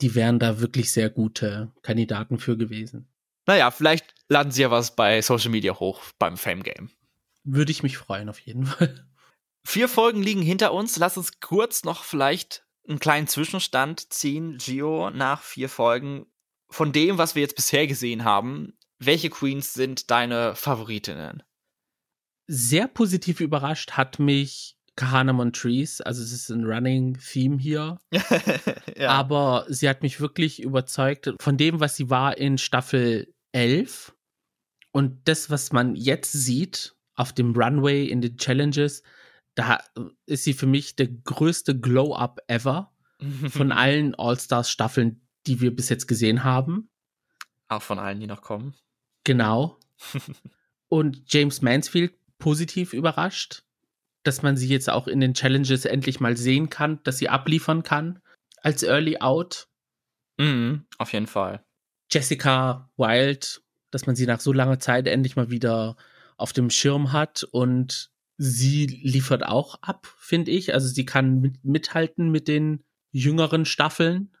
Die 0.00 0.14
wären 0.14 0.38
da 0.38 0.60
wirklich 0.60 0.90
sehr 0.92 1.10
gute 1.10 1.72
Kandidaten 1.82 2.38
für 2.38 2.56
gewesen. 2.56 3.08
Naja, 3.46 3.70
vielleicht 3.70 4.14
laden 4.28 4.52
sie 4.52 4.62
ja 4.62 4.70
was 4.70 4.96
bei 4.96 5.20
Social 5.20 5.50
Media 5.50 5.78
hoch 5.78 6.02
beim 6.18 6.36
Fame 6.36 6.62
Game. 6.62 6.90
Würde 7.44 7.72
ich 7.72 7.82
mich 7.82 7.98
freuen, 7.98 8.28
auf 8.28 8.38
jeden 8.38 8.66
Fall. 8.66 9.06
Vier 9.64 9.88
Folgen 9.88 10.22
liegen 10.22 10.42
hinter 10.42 10.72
uns. 10.72 10.96
Lass 10.96 11.16
uns 11.16 11.40
kurz 11.40 11.84
noch 11.84 12.04
vielleicht 12.04 12.64
einen 12.88 12.98
kleinen 12.98 13.28
Zwischenstand 13.28 14.12
ziehen, 14.12 14.58
Gio, 14.58 15.10
nach 15.10 15.42
vier 15.42 15.68
Folgen. 15.68 16.26
Von 16.68 16.92
dem, 16.92 17.18
was 17.18 17.34
wir 17.34 17.42
jetzt 17.42 17.56
bisher 17.56 17.86
gesehen 17.86 18.24
haben, 18.24 18.72
welche 19.06 19.30
Queens 19.30 19.74
sind 19.74 20.10
deine 20.10 20.54
Favoritinnen? 20.54 21.42
Sehr 22.46 22.88
positiv 22.88 23.40
überrascht 23.40 23.92
hat 23.92 24.18
mich 24.18 24.76
Kahana 24.96 25.32
Montrese, 25.32 26.04
also 26.04 26.22
es 26.22 26.32
ist 26.32 26.50
ein 26.50 26.64
Running 26.64 27.18
Theme 27.18 27.58
hier. 27.58 27.98
ja. 28.96 29.10
Aber 29.10 29.64
sie 29.68 29.88
hat 29.88 30.02
mich 30.02 30.20
wirklich 30.20 30.60
überzeugt 30.60 31.32
von 31.40 31.56
dem, 31.56 31.80
was 31.80 31.96
sie 31.96 32.10
war 32.10 32.36
in 32.36 32.58
Staffel 32.58 33.34
11 33.52 34.14
und 34.92 35.26
das, 35.26 35.50
was 35.50 35.72
man 35.72 35.96
jetzt 35.96 36.32
sieht 36.32 36.94
auf 37.14 37.32
dem 37.32 37.54
Runway 37.54 38.06
in 38.06 38.20
den 38.20 38.36
Challenges, 38.36 39.02
da 39.54 39.82
ist 40.26 40.44
sie 40.44 40.54
für 40.54 40.66
mich 40.66 40.96
der 40.96 41.08
größte 41.08 41.78
Glow-Up 41.78 42.40
ever 42.46 42.92
von 43.48 43.72
allen 43.72 44.14
All-Stars-Staffeln, 44.14 45.26
die 45.46 45.60
wir 45.60 45.74
bis 45.74 45.88
jetzt 45.88 46.06
gesehen 46.06 46.44
haben. 46.44 46.90
Auch 47.68 47.82
von 47.82 47.98
allen, 47.98 48.20
die 48.20 48.26
noch 48.26 48.42
kommen. 48.42 48.74
Genau. 49.24 49.78
Und 50.88 51.22
James 51.26 51.62
Mansfield 51.62 52.14
positiv 52.38 52.92
überrascht, 52.92 53.62
dass 54.24 54.42
man 54.42 54.56
sie 54.56 54.68
jetzt 54.68 54.90
auch 54.90 55.06
in 55.06 55.20
den 55.20 55.34
Challenges 55.34 55.84
endlich 55.84 56.20
mal 56.20 56.36
sehen 56.36 56.68
kann, 56.70 57.00
dass 57.04 57.18
sie 57.18 57.28
abliefern 57.28 57.82
kann 57.82 58.20
als 58.60 58.82
Early 58.82 59.18
Out. 59.18 59.68
Mhm, 60.38 60.86
auf 60.98 61.12
jeden 61.12 61.26
Fall. 61.26 61.64
Jessica 62.10 62.90
Wild, 62.96 63.62
dass 63.90 64.06
man 64.06 64.16
sie 64.16 64.26
nach 64.26 64.40
so 64.40 64.52
langer 64.52 64.78
Zeit 64.78 65.06
endlich 65.06 65.36
mal 65.36 65.50
wieder 65.50 65.96
auf 66.36 66.52
dem 66.52 66.68
Schirm 66.70 67.12
hat 67.12 67.44
und 67.44 68.10
sie 68.36 68.86
liefert 68.86 69.44
auch 69.44 69.80
ab, 69.82 70.12
finde 70.18 70.50
ich. 70.50 70.74
Also 70.74 70.88
sie 70.88 71.04
kann 71.04 71.40
mit, 71.40 71.64
mithalten 71.64 72.30
mit 72.30 72.48
den 72.48 72.84
jüngeren 73.12 73.64
Staffeln. 73.64 74.34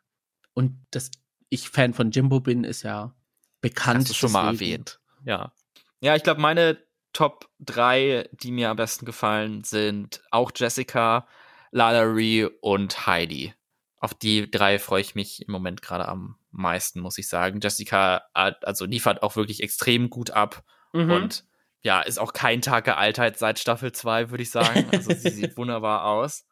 Und 0.54 0.84
dass 0.90 1.10
ich 1.48 1.68
Fan 1.68 1.94
von 1.94 2.10
Jimbo 2.10 2.40
bin, 2.40 2.64
ist 2.64 2.82
ja 2.82 3.14
bekannt. 3.62 4.00
Hast 4.00 4.10
du 4.10 4.14
schon 4.14 4.32
mal 4.32 4.52
erwähnt. 4.52 5.00
Ja. 5.24 5.52
Ja, 6.00 6.14
ich 6.16 6.22
glaube, 6.22 6.40
meine 6.40 6.78
Top 7.12 7.48
3, 7.60 8.28
die 8.32 8.50
mir 8.50 8.70
am 8.70 8.76
besten 8.76 9.06
gefallen, 9.06 9.64
sind 9.64 10.22
auch 10.30 10.50
Jessica, 10.54 11.26
Lalaurie 11.70 12.48
und 12.60 13.06
Heidi. 13.06 13.54
Auf 13.98 14.12
die 14.14 14.50
drei 14.50 14.78
freue 14.78 15.00
ich 15.00 15.14
mich 15.14 15.46
im 15.46 15.52
Moment 15.52 15.80
gerade 15.80 16.08
am 16.08 16.36
meisten, 16.50 17.00
muss 17.00 17.18
ich 17.18 17.28
sagen. 17.28 17.60
Jessica 17.62 18.22
also 18.34 18.84
liefert 18.84 19.22
auch 19.22 19.36
wirklich 19.36 19.62
extrem 19.62 20.10
gut 20.10 20.30
ab 20.30 20.64
mhm. 20.92 21.10
und 21.10 21.44
ja, 21.82 22.00
ist 22.00 22.18
auch 22.18 22.32
kein 22.32 22.62
Tag 22.62 22.84
gealtert 22.84 23.38
seit 23.38 23.58
Staffel 23.58 23.92
2, 23.92 24.30
würde 24.30 24.42
ich 24.42 24.50
sagen. 24.50 24.88
Also 24.92 25.12
sie 25.14 25.30
sieht 25.30 25.56
wunderbar 25.56 26.04
aus. 26.04 26.46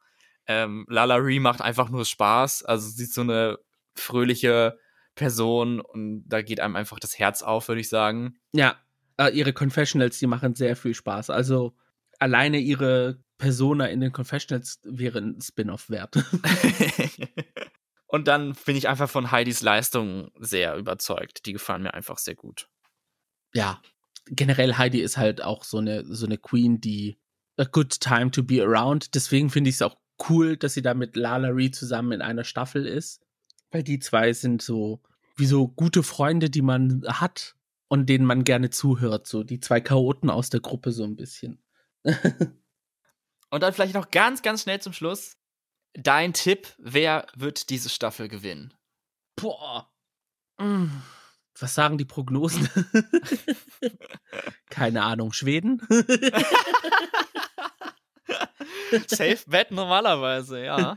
Ähm, 0.46 0.86
Lalaurie 0.88 1.38
macht 1.38 1.60
einfach 1.60 1.88
nur 1.88 2.04
Spaß. 2.04 2.64
Also 2.64 2.88
sie 2.88 3.04
ist 3.04 3.14
so 3.14 3.20
eine 3.20 3.58
fröhliche 3.94 4.78
Person 5.14 5.80
und 5.80 6.24
da 6.26 6.42
geht 6.42 6.60
einem 6.60 6.76
einfach 6.76 6.98
das 6.98 7.18
Herz 7.18 7.42
auf, 7.42 7.68
würde 7.68 7.80
ich 7.80 7.88
sagen. 7.88 8.38
Ja, 8.52 8.76
äh, 9.18 9.28
ihre 9.36 9.52
Confessionals, 9.52 10.18
die 10.18 10.26
machen 10.26 10.54
sehr 10.54 10.76
viel 10.76 10.94
Spaß. 10.94 11.30
Also 11.30 11.74
alleine 12.18 12.58
ihre 12.58 13.22
Persona 13.38 13.86
in 13.86 14.00
den 14.00 14.12
Confessionals 14.12 14.80
wäre 14.84 15.18
ein 15.18 15.40
Spin-off 15.40 15.90
wert. 15.90 16.16
und 18.06 18.28
dann 18.28 18.54
bin 18.64 18.76
ich 18.76 18.88
einfach 18.88 19.10
von 19.10 19.30
Heidis 19.30 19.62
Leistung 19.62 20.30
sehr 20.38 20.76
überzeugt. 20.76 21.46
Die 21.46 21.52
gefallen 21.52 21.82
mir 21.82 21.94
einfach 21.94 22.18
sehr 22.18 22.34
gut. 22.34 22.68
Ja, 23.52 23.82
generell 24.26 24.74
Heidi 24.74 25.00
ist 25.00 25.16
halt 25.16 25.42
auch 25.42 25.64
so 25.64 25.78
eine, 25.78 26.04
so 26.04 26.26
eine 26.26 26.38
Queen, 26.38 26.80
die 26.80 27.18
a 27.56 27.64
good 27.64 28.00
time 28.00 28.30
to 28.30 28.42
be 28.42 28.62
around. 28.62 29.14
Deswegen 29.14 29.50
finde 29.50 29.70
ich 29.70 29.76
es 29.76 29.82
auch 29.82 29.96
cool, 30.28 30.56
dass 30.56 30.74
sie 30.74 30.82
da 30.82 30.94
mit 30.94 31.16
Lala 31.16 31.48
Ree 31.48 31.70
zusammen 31.70 32.12
in 32.12 32.22
einer 32.22 32.44
Staffel 32.44 32.86
ist. 32.86 33.22
Weil 33.70 33.82
die 33.82 33.98
zwei 33.98 34.32
sind 34.32 34.62
so 34.62 35.00
wie 35.36 35.46
so 35.46 35.68
gute 35.68 36.02
Freunde, 36.02 36.50
die 36.50 36.62
man 36.62 37.04
hat 37.06 37.56
und 37.88 38.06
denen 38.06 38.24
man 38.24 38.44
gerne 38.44 38.70
zuhört. 38.70 39.26
So 39.26 39.42
die 39.42 39.60
zwei 39.60 39.80
Chaoten 39.80 40.30
aus 40.30 40.50
der 40.50 40.60
Gruppe 40.60 40.92
so 40.92 41.04
ein 41.04 41.16
bisschen. 41.16 41.62
und 42.04 43.62
dann 43.62 43.72
vielleicht 43.72 43.94
noch 43.94 44.10
ganz, 44.10 44.42
ganz 44.42 44.62
schnell 44.62 44.80
zum 44.80 44.92
Schluss. 44.92 45.36
Dein 45.94 46.32
Tipp, 46.32 46.74
wer 46.78 47.26
wird 47.34 47.70
diese 47.70 47.88
Staffel 47.88 48.28
gewinnen? 48.28 48.74
Boah. 49.34 49.90
Mm. 50.58 50.86
Was 51.58 51.74
sagen 51.74 51.98
die 51.98 52.04
Prognosen? 52.04 52.68
Keine 54.70 55.02
Ahnung. 55.02 55.32
Schweden? 55.32 55.82
Safe 59.08 59.38
Bet 59.46 59.70
normalerweise, 59.70 60.64
ja. 60.64 60.96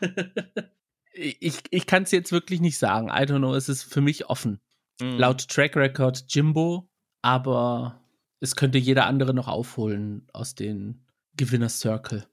Ich, 1.14 1.60
ich 1.70 1.86
kann 1.86 2.04
es 2.04 2.12
jetzt 2.12 2.32
wirklich 2.32 2.60
nicht 2.60 2.78
sagen. 2.78 3.08
I 3.08 3.24
don't 3.24 3.38
know, 3.38 3.54
es 3.54 3.70
ist 3.70 3.84
für 3.84 4.02
mich 4.02 4.30
offen. 4.30 4.60
Mhm. 5.00 5.18
Laut 5.18 5.48
Track 5.48 5.76
Record 5.76 6.26
Jimbo, 6.28 6.90
aber 7.22 8.02
es 8.40 8.56
könnte 8.56 8.78
jeder 8.78 9.06
andere 9.06 9.34
noch 9.34 9.48
aufholen 9.48 10.28
aus 10.34 10.56
den 10.56 11.06
Gewinner 11.36 11.70
Circle. 11.70 12.28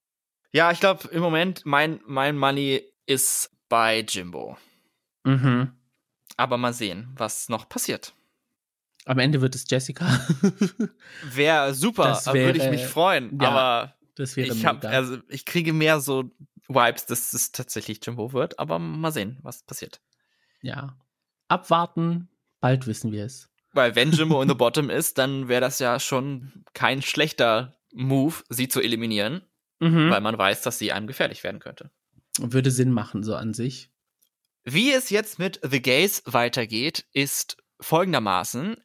Ja, 0.53 0.73
ich 0.73 0.81
glaube, 0.81 1.09
im 1.09 1.21
Moment 1.21 1.63
mein, 1.65 2.01
mein 2.07 2.37
Money 2.37 2.83
ist 3.07 3.51
bei 3.69 4.01
Jimbo. 4.01 4.57
Mhm. 5.25 5.73
Aber 6.37 6.57
mal 6.57 6.73
sehen, 6.73 7.09
was 7.17 7.49
noch 7.49 7.69
passiert. 7.69 8.15
Am 9.05 9.19
Ende 9.19 9.41
wird 9.41 9.55
es 9.55 9.65
Jessica. 9.69 10.07
wäre 11.33 11.75
super, 11.75 12.21
würde 12.27 12.59
ich 12.59 12.71
mich 12.71 12.87
freuen. 12.87 13.39
Ja, 13.41 13.49
aber 13.51 13.95
das 14.15 14.37
wäre 14.37 14.55
ich, 14.55 14.67
hab, 14.67 14.85
also, 14.85 15.19
ich 15.29 15.45
kriege 15.45 15.73
mehr 15.73 16.01
so 16.01 16.31
Vibes, 16.69 17.07
dass 17.07 17.33
es 17.33 17.53
tatsächlich 17.53 18.01
Jimbo 18.05 18.33
wird. 18.33 18.59
Aber 18.59 18.79
mal 18.79 19.13
sehen, 19.13 19.39
was 19.43 19.63
passiert. 19.65 20.01
Ja. 20.63 20.97
Abwarten, 21.49 22.29
bald 22.61 22.87
wissen 22.87 23.13
wir 23.13 23.25
es. 23.25 23.51
Weil 23.73 23.95
wenn 23.95 24.13
Jimbo 24.13 24.43
in 24.43 24.49
the 24.49 24.55
Bottom 24.57 24.91
ist, 24.91 25.19
dann 25.19 25.49
wäre 25.49 25.61
das 25.61 25.79
ja 25.79 26.01
schon 26.01 26.65
kein 26.75 27.03
schlechter 27.03 27.77
Move, 27.93 28.37
sie 28.49 28.69
zu 28.69 28.81
eliminieren. 28.81 29.43
Mhm. 29.81 30.11
Weil 30.11 30.21
man 30.21 30.37
weiß, 30.37 30.63
dass 30.63 30.79
sie 30.79 30.93
einem 30.93 31.07
gefährlich 31.07 31.43
werden 31.43 31.61
könnte. 31.61 31.91
Würde 32.39 32.71
Sinn 32.71 32.93
machen, 32.93 33.23
so 33.23 33.35
an 33.35 33.55
sich. 33.55 33.91
Wie 34.63 34.93
es 34.93 35.11
jetzt 35.11 35.39
mit 35.39 35.61
The 35.63 35.81
Gays 35.81 36.23
weitergeht, 36.27 37.07
ist 37.13 37.57
folgendermaßen. 37.81 38.77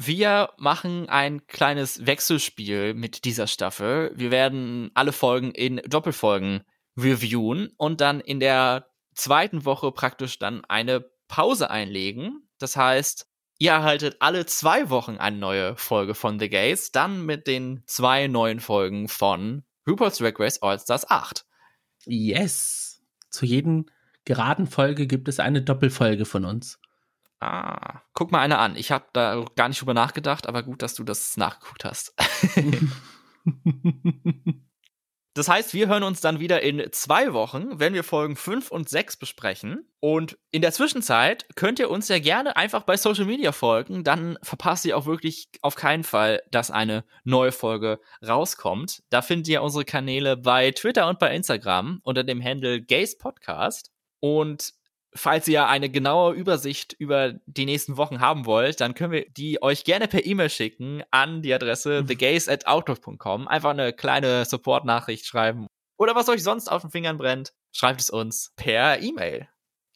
Wir 0.00 0.50
machen 0.58 1.08
ein 1.08 1.48
kleines 1.48 2.06
Wechselspiel 2.06 2.94
mit 2.94 3.24
dieser 3.24 3.48
Staffel. 3.48 4.12
Wir 4.14 4.30
werden 4.30 4.92
alle 4.94 5.12
Folgen 5.12 5.50
in 5.50 5.78
Doppelfolgen 5.88 6.62
reviewen 6.96 7.72
und 7.76 8.00
dann 8.00 8.20
in 8.20 8.38
der 8.38 8.86
zweiten 9.14 9.64
Woche 9.64 9.90
praktisch 9.90 10.38
dann 10.38 10.64
eine 10.66 11.04
Pause 11.26 11.70
einlegen. 11.70 12.48
Das 12.60 12.76
heißt, 12.76 13.26
ihr 13.58 13.72
erhaltet 13.72 14.18
alle 14.20 14.46
zwei 14.46 14.88
Wochen 14.88 15.16
eine 15.16 15.36
neue 15.36 15.76
Folge 15.76 16.14
von 16.14 16.38
The 16.38 16.48
Gays, 16.48 16.92
dann 16.92 17.26
mit 17.26 17.48
den 17.48 17.82
zwei 17.86 18.28
neuen 18.28 18.60
Folgen 18.60 19.08
von 19.08 19.64
RuPaul's 19.88 20.18
Drag 20.18 20.38
Race 20.38 20.62
All 20.62 20.78
Stars 20.78 21.10
8. 21.10 21.44
Yes! 22.04 23.02
Zu 23.30 23.46
jedem 23.46 23.86
geraden 24.24 24.68
Folge 24.68 25.08
gibt 25.08 25.26
es 25.26 25.40
eine 25.40 25.60
Doppelfolge 25.60 26.24
von 26.24 26.44
uns. 26.44 26.78
Ah, 27.40 28.02
guck 28.14 28.32
mal 28.32 28.40
eine 28.40 28.58
an. 28.58 28.74
Ich 28.74 28.90
habe 28.90 29.06
da 29.12 29.44
gar 29.54 29.68
nicht 29.68 29.80
drüber 29.80 29.94
nachgedacht, 29.94 30.48
aber 30.48 30.64
gut, 30.64 30.82
dass 30.82 30.94
du 30.94 31.04
das 31.04 31.36
nachgeguckt 31.36 31.84
hast. 31.84 32.12
das 35.34 35.48
heißt, 35.48 35.72
wir 35.72 35.86
hören 35.86 36.02
uns 36.02 36.20
dann 36.20 36.40
wieder 36.40 36.62
in 36.62 36.82
zwei 36.90 37.32
Wochen, 37.32 37.78
wenn 37.78 37.94
wir 37.94 38.02
Folgen 38.02 38.34
5 38.34 38.72
und 38.72 38.88
6 38.88 39.18
besprechen. 39.18 39.88
Und 40.00 40.36
in 40.50 40.62
der 40.62 40.72
Zwischenzeit 40.72 41.46
könnt 41.54 41.78
ihr 41.78 41.90
uns 41.90 42.08
ja 42.08 42.18
gerne 42.18 42.56
einfach 42.56 42.82
bei 42.82 42.96
Social 42.96 43.26
Media 43.26 43.52
folgen. 43.52 44.02
Dann 44.02 44.36
verpasst 44.42 44.84
ihr 44.84 44.96
auch 44.96 45.06
wirklich 45.06 45.48
auf 45.62 45.76
keinen 45.76 46.02
Fall, 46.02 46.42
dass 46.50 46.72
eine 46.72 47.04
neue 47.22 47.52
Folge 47.52 48.00
rauskommt. 48.26 49.04
Da 49.10 49.22
findet 49.22 49.46
ihr 49.46 49.62
unsere 49.62 49.84
Kanäle 49.84 50.36
bei 50.36 50.72
Twitter 50.72 51.08
und 51.08 51.20
bei 51.20 51.32
Instagram 51.36 52.00
unter 52.02 52.24
dem 52.24 52.42
Handle 52.42 52.82
Gays 52.82 53.16
Podcast. 53.16 53.92
Und 54.20 54.72
falls 55.14 55.48
ihr 55.48 55.66
eine 55.68 55.90
genaue 55.90 56.34
Übersicht 56.34 56.94
über 56.98 57.34
die 57.46 57.64
nächsten 57.64 57.96
Wochen 57.96 58.20
haben 58.20 58.46
wollt, 58.46 58.80
dann 58.80 58.94
können 58.94 59.12
wir 59.12 59.28
die 59.30 59.62
euch 59.62 59.84
gerne 59.84 60.08
per 60.08 60.24
E-Mail 60.24 60.50
schicken 60.50 61.02
an 61.10 61.42
die 61.42 61.52
Adresse 61.54 62.02
mhm. 62.02 62.06
thegays@outlook.com. 62.08 63.48
Einfach 63.48 63.70
eine 63.70 63.92
kleine 63.92 64.44
Support-Nachricht 64.44 65.26
schreiben. 65.26 65.66
Oder 65.96 66.14
was 66.14 66.28
euch 66.28 66.42
sonst 66.42 66.70
auf 66.70 66.82
den 66.82 66.90
Fingern 66.90 67.18
brennt, 67.18 67.52
schreibt 67.72 68.00
es 68.00 68.10
uns 68.10 68.52
per 68.56 69.00
E-Mail. 69.00 69.48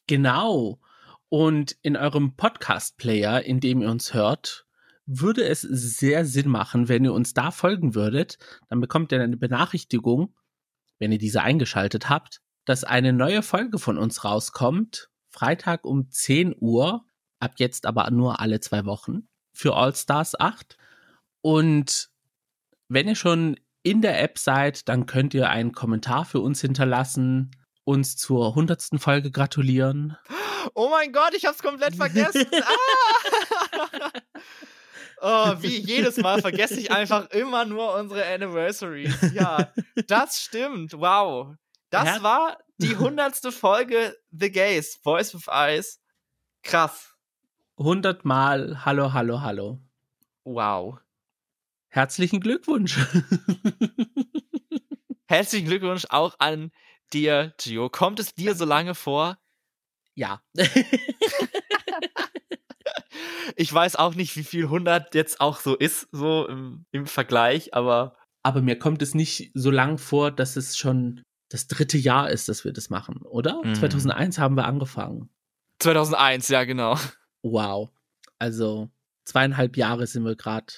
Genau. 0.06 0.80
Und 1.28 1.76
in 1.82 1.96
eurem 1.96 2.36
Podcast-Player, 2.36 3.42
in 3.42 3.60
dem 3.60 3.80
ihr 3.82 3.90
uns 3.90 4.12
hört, 4.12 4.66
würde 5.06 5.44
es 5.44 5.62
sehr 5.62 6.24
Sinn 6.24 6.48
machen, 6.48 6.88
wenn 6.88 7.04
ihr 7.04 7.12
uns 7.12 7.34
da 7.34 7.50
folgen 7.50 7.94
würdet. 7.94 8.38
Dann 8.68 8.80
bekommt 8.80 9.12
ihr 9.12 9.20
eine 9.20 9.36
Benachrichtigung, 9.36 10.34
wenn 10.98 11.12
ihr 11.12 11.18
diese 11.18 11.42
eingeschaltet 11.42 12.08
habt, 12.08 12.40
dass 12.64 12.84
eine 12.84 13.12
neue 13.12 13.42
Folge 13.42 13.78
von 13.78 13.98
uns 13.98 14.24
rauskommt. 14.24 15.08
Freitag 15.28 15.84
um 15.84 16.10
10 16.10 16.56
Uhr. 16.58 17.04
Ab 17.40 17.54
jetzt 17.56 17.86
aber 17.86 18.10
nur 18.10 18.40
alle 18.40 18.60
zwei 18.60 18.84
Wochen 18.84 19.28
für 19.52 19.74
All 19.76 19.94
Stars 19.94 20.38
8. 20.38 20.76
Und 21.40 22.10
wenn 22.88 23.08
ihr 23.08 23.16
schon 23.16 23.58
in 23.82 24.00
der 24.00 24.22
App 24.22 24.38
seid, 24.38 24.88
dann 24.88 25.06
könnt 25.06 25.34
ihr 25.34 25.50
einen 25.50 25.72
Kommentar 25.72 26.24
für 26.24 26.40
uns 26.40 26.60
hinterlassen, 26.60 27.50
uns 27.84 28.16
zur 28.16 28.54
hundertsten 28.54 28.98
Folge 28.98 29.30
gratulieren. 29.30 30.16
Oh 30.74 30.88
mein 30.90 31.12
Gott, 31.12 31.34
ich 31.34 31.46
hab's 31.46 31.62
komplett 31.62 31.96
vergessen. 31.96 32.46
ah! 32.52 34.10
Oh, 35.24 35.54
wie 35.60 35.78
jedes 35.78 36.16
Mal 36.16 36.40
vergesse 36.40 36.80
ich 36.80 36.90
einfach 36.90 37.30
immer 37.30 37.64
nur 37.64 37.94
unsere 37.94 38.26
Anniversaries. 38.26 39.14
Ja, 39.32 39.72
das 40.08 40.40
stimmt. 40.40 40.94
Wow. 40.94 41.54
Das 41.92 42.06
ja. 42.06 42.22
war 42.22 42.58
die 42.78 42.96
hundertste 42.96 43.52
Folge 43.52 44.16
The 44.30 44.50
Gays, 44.50 44.98
Voice 45.02 45.34
of 45.34 45.46
Eyes. 45.48 46.00
Krass. 46.62 47.14
100 47.76 48.24
Mal 48.24 48.86
Hallo, 48.86 49.12
Hallo, 49.12 49.42
Hallo. 49.42 49.78
Wow. 50.44 50.98
Herzlichen 51.88 52.40
Glückwunsch. 52.40 52.96
Herzlichen 55.26 55.66
Glückwunsch 55.66 56.06
auch 56.08 56.36
an 56.38 56.72
dir, 57.12 57.52
Gio. 57.58 57.90
Kommt 57.90 58.20
es 58.20 58.34
dir 58.34 58.54
so 58.54 58.64
lange 58.64 58.94
vor? 58.94 59.36
Ja. 60.14 60.42
ich 63.56 63.72
weiß 63.72 63.96
auch 63.96 64.14
nicht, 64.14 64.34
wie 64.36 64.44
viel 64.44 64.64
100 64.64 65.14
jetzt 65.14 65.42
auch 65.42 65.60
so 65.60 65.76
ist, 65.76 66.08
so 66.10 66.48
im, 66.48 66.86
im 66.90 67.06
Vergleich, 67.06 67.74
aber. 67.74 68.16
Aber 68.42 68.62
mir 68.62 68.78
kommt 68.78 69.02
es 69.02 69.14
nicht 69.14 69.50
so 69.54 69.70
lang 69.70 69.98
vor, 69.98 70.30
dass 70.30 70.56
es 70.56 70.78
schon 70.78 71.22
das 71.52 71.66
dritte 71.66 71.98
Jahr 71.98 72.30
ist, 72.30 72.48
dass 72.48 72.64
wir 72.64 72.72
das 72.72 72.88
machen, 72.88 73.18
oder? 73.22 73.62
Mhm. 73.62 73.74
2001 73.74 74.38
haben 74.38 74.56
wir 74.56 74.64
angefangen. 74.64 75.28
2001, 75.80 76.48
ja, 76.48 76.64
genau. 76.64 76.96
Wow. 77.42 77.90
Also 78.38 78.88
zweieinhalb 79.26 79.76
Jahre 79.76 80.06
sind 80.06 80.24
wir 80.24 80.34
gerade 80.34 80.72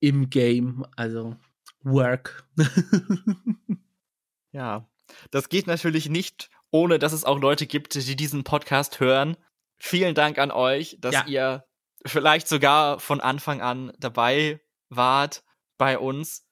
im 0.00 0.30
Game, 0.30 0.86
also 0.96 1.36
Work. 1.82 2.48
ja, 4.52 4.88
das 5.30 5.50
geht 5.50 5.66
natürlich 5.66 6.08
nicht, 6.08 6.48
ohne 6.70 6.98
dass 6.98 7.12
es 7.12 7.24
auch 7.24 7.38
Leute 7.38 7.66
gibt, 7.66 7.94
die 7.94 8.16
diesen 8.16 8.42
Podcast 8.42 9.00
hören. 9.00 9.36
Vielen 9.78 10.14
Dank 10.14 10.38
an 10.38 10.50
euch, 10.50 10.96
dass 11.00 11.14
ja. 11.14 11.26
ihr 11.26 11.64
vielleicht 12.06 12.48
sogar 12.48 13.00
von 13.00 13.20
Anfang 13.20 13.60
an 13.60 13.92
dabei 13.98 14.60
wart 14.88 15.44
bei 15.76 15.98
uns. 15.98 16.46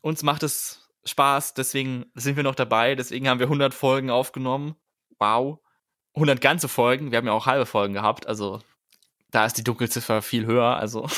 Uns 0.00 0.22
macht 0.22 0.42
es 0.42 0.87
Spaß, 1.08 1.54
deswegen 1.54 2.06
sind 2.14 2.36
wir 2.36 2.42
noch 2.42 2.54
dabei, 2.54 2.94
deswegen 2.94 3.28
haben 3.28 3.40
wir 3.40 3.46
100 3.46 3.74
Folgen 3.74 4.10
aufgenommen. 4.10 4.76
Wow. 5.18 5.58
100 6.14 6.40
ganze 6.40 6.68
Folgen, 6.68 7.10
wir 7.10 7.18
haben 7.18 7.26
ja 7.26 7.32
auch 7.32 7.46
halbe 7.46 7.66
Folgen 7.66 7.94
gehabt, 7.94 8.26
also 8.26 8.60
da 9.30 9.44
ist 9.44 9.54
die 9.54 9.64
Dunkelziffer 9.64 10.22
viel 10.22 10.46
höher, 10.46 10.76
also. 10.76 11.08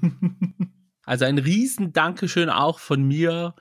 also 1.04 1.24
ein 1.24 1.38
riesen 1.38 1.92
Dankeschön 1.92 2.50
auch 2.50 2.78
von 2.78 3.02
mir. 3.02 3.54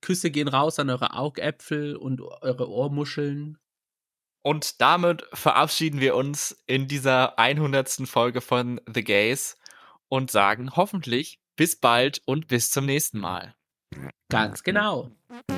Küsse 0.00 0.30
gehen 0.30 0.48
raus 0.48 0.78
an 0.78 0.90
eure 0.90 1.14
Augäpfel 1.14 1.96
und 1.96 2.20
eure 2.20 2.68
Ohrmuscheln. 2.68 3.58
Und 4.42 4.80
damit 4.82 5.26
verabschieden 5.32 6.00
wir 6.00 6.16
uns 6.16 6.62
in 6.66 6.86
dieser 6.86 7.38
100. 7.38 8.06
Folge 8.06 8.40
von 8.42 8.80
The 8.92 9.02
Gays 9.02 9.56
und 10.08 10.30
sagen 10.30 10.76
hoffentlich 10.76 11.40
bis 11.56 11.76
bald 11.76 12.20
und 12.26 12.48
bis 12.48 12.70
zum 12.70 12.84
nächsten 12.84 13.20
Mal. 13.20 13.54
Ganz 14.28 14.62
genau. 14.62 15.10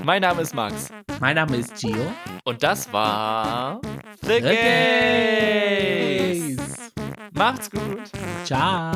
Mein 0.05 0.23
Name 0.23 0.43
ist 0.43 0.55
Max. 0.55 0.89
Mein 1.21 1.37
Name 1.37 1.57
ist 1.57 1.77
Gio. 1.81 2.13
Und 2.45 2.63
das 2.63 2.93
war 2.93 3.81
The, 4.21 4.35
The 4.35 4.41
Gays. 4.41 4.57
Gays. 6.57 6.93
Macht's 7.33 7.71
gut. 7.71 8.11
Ciao. 8.45 8.93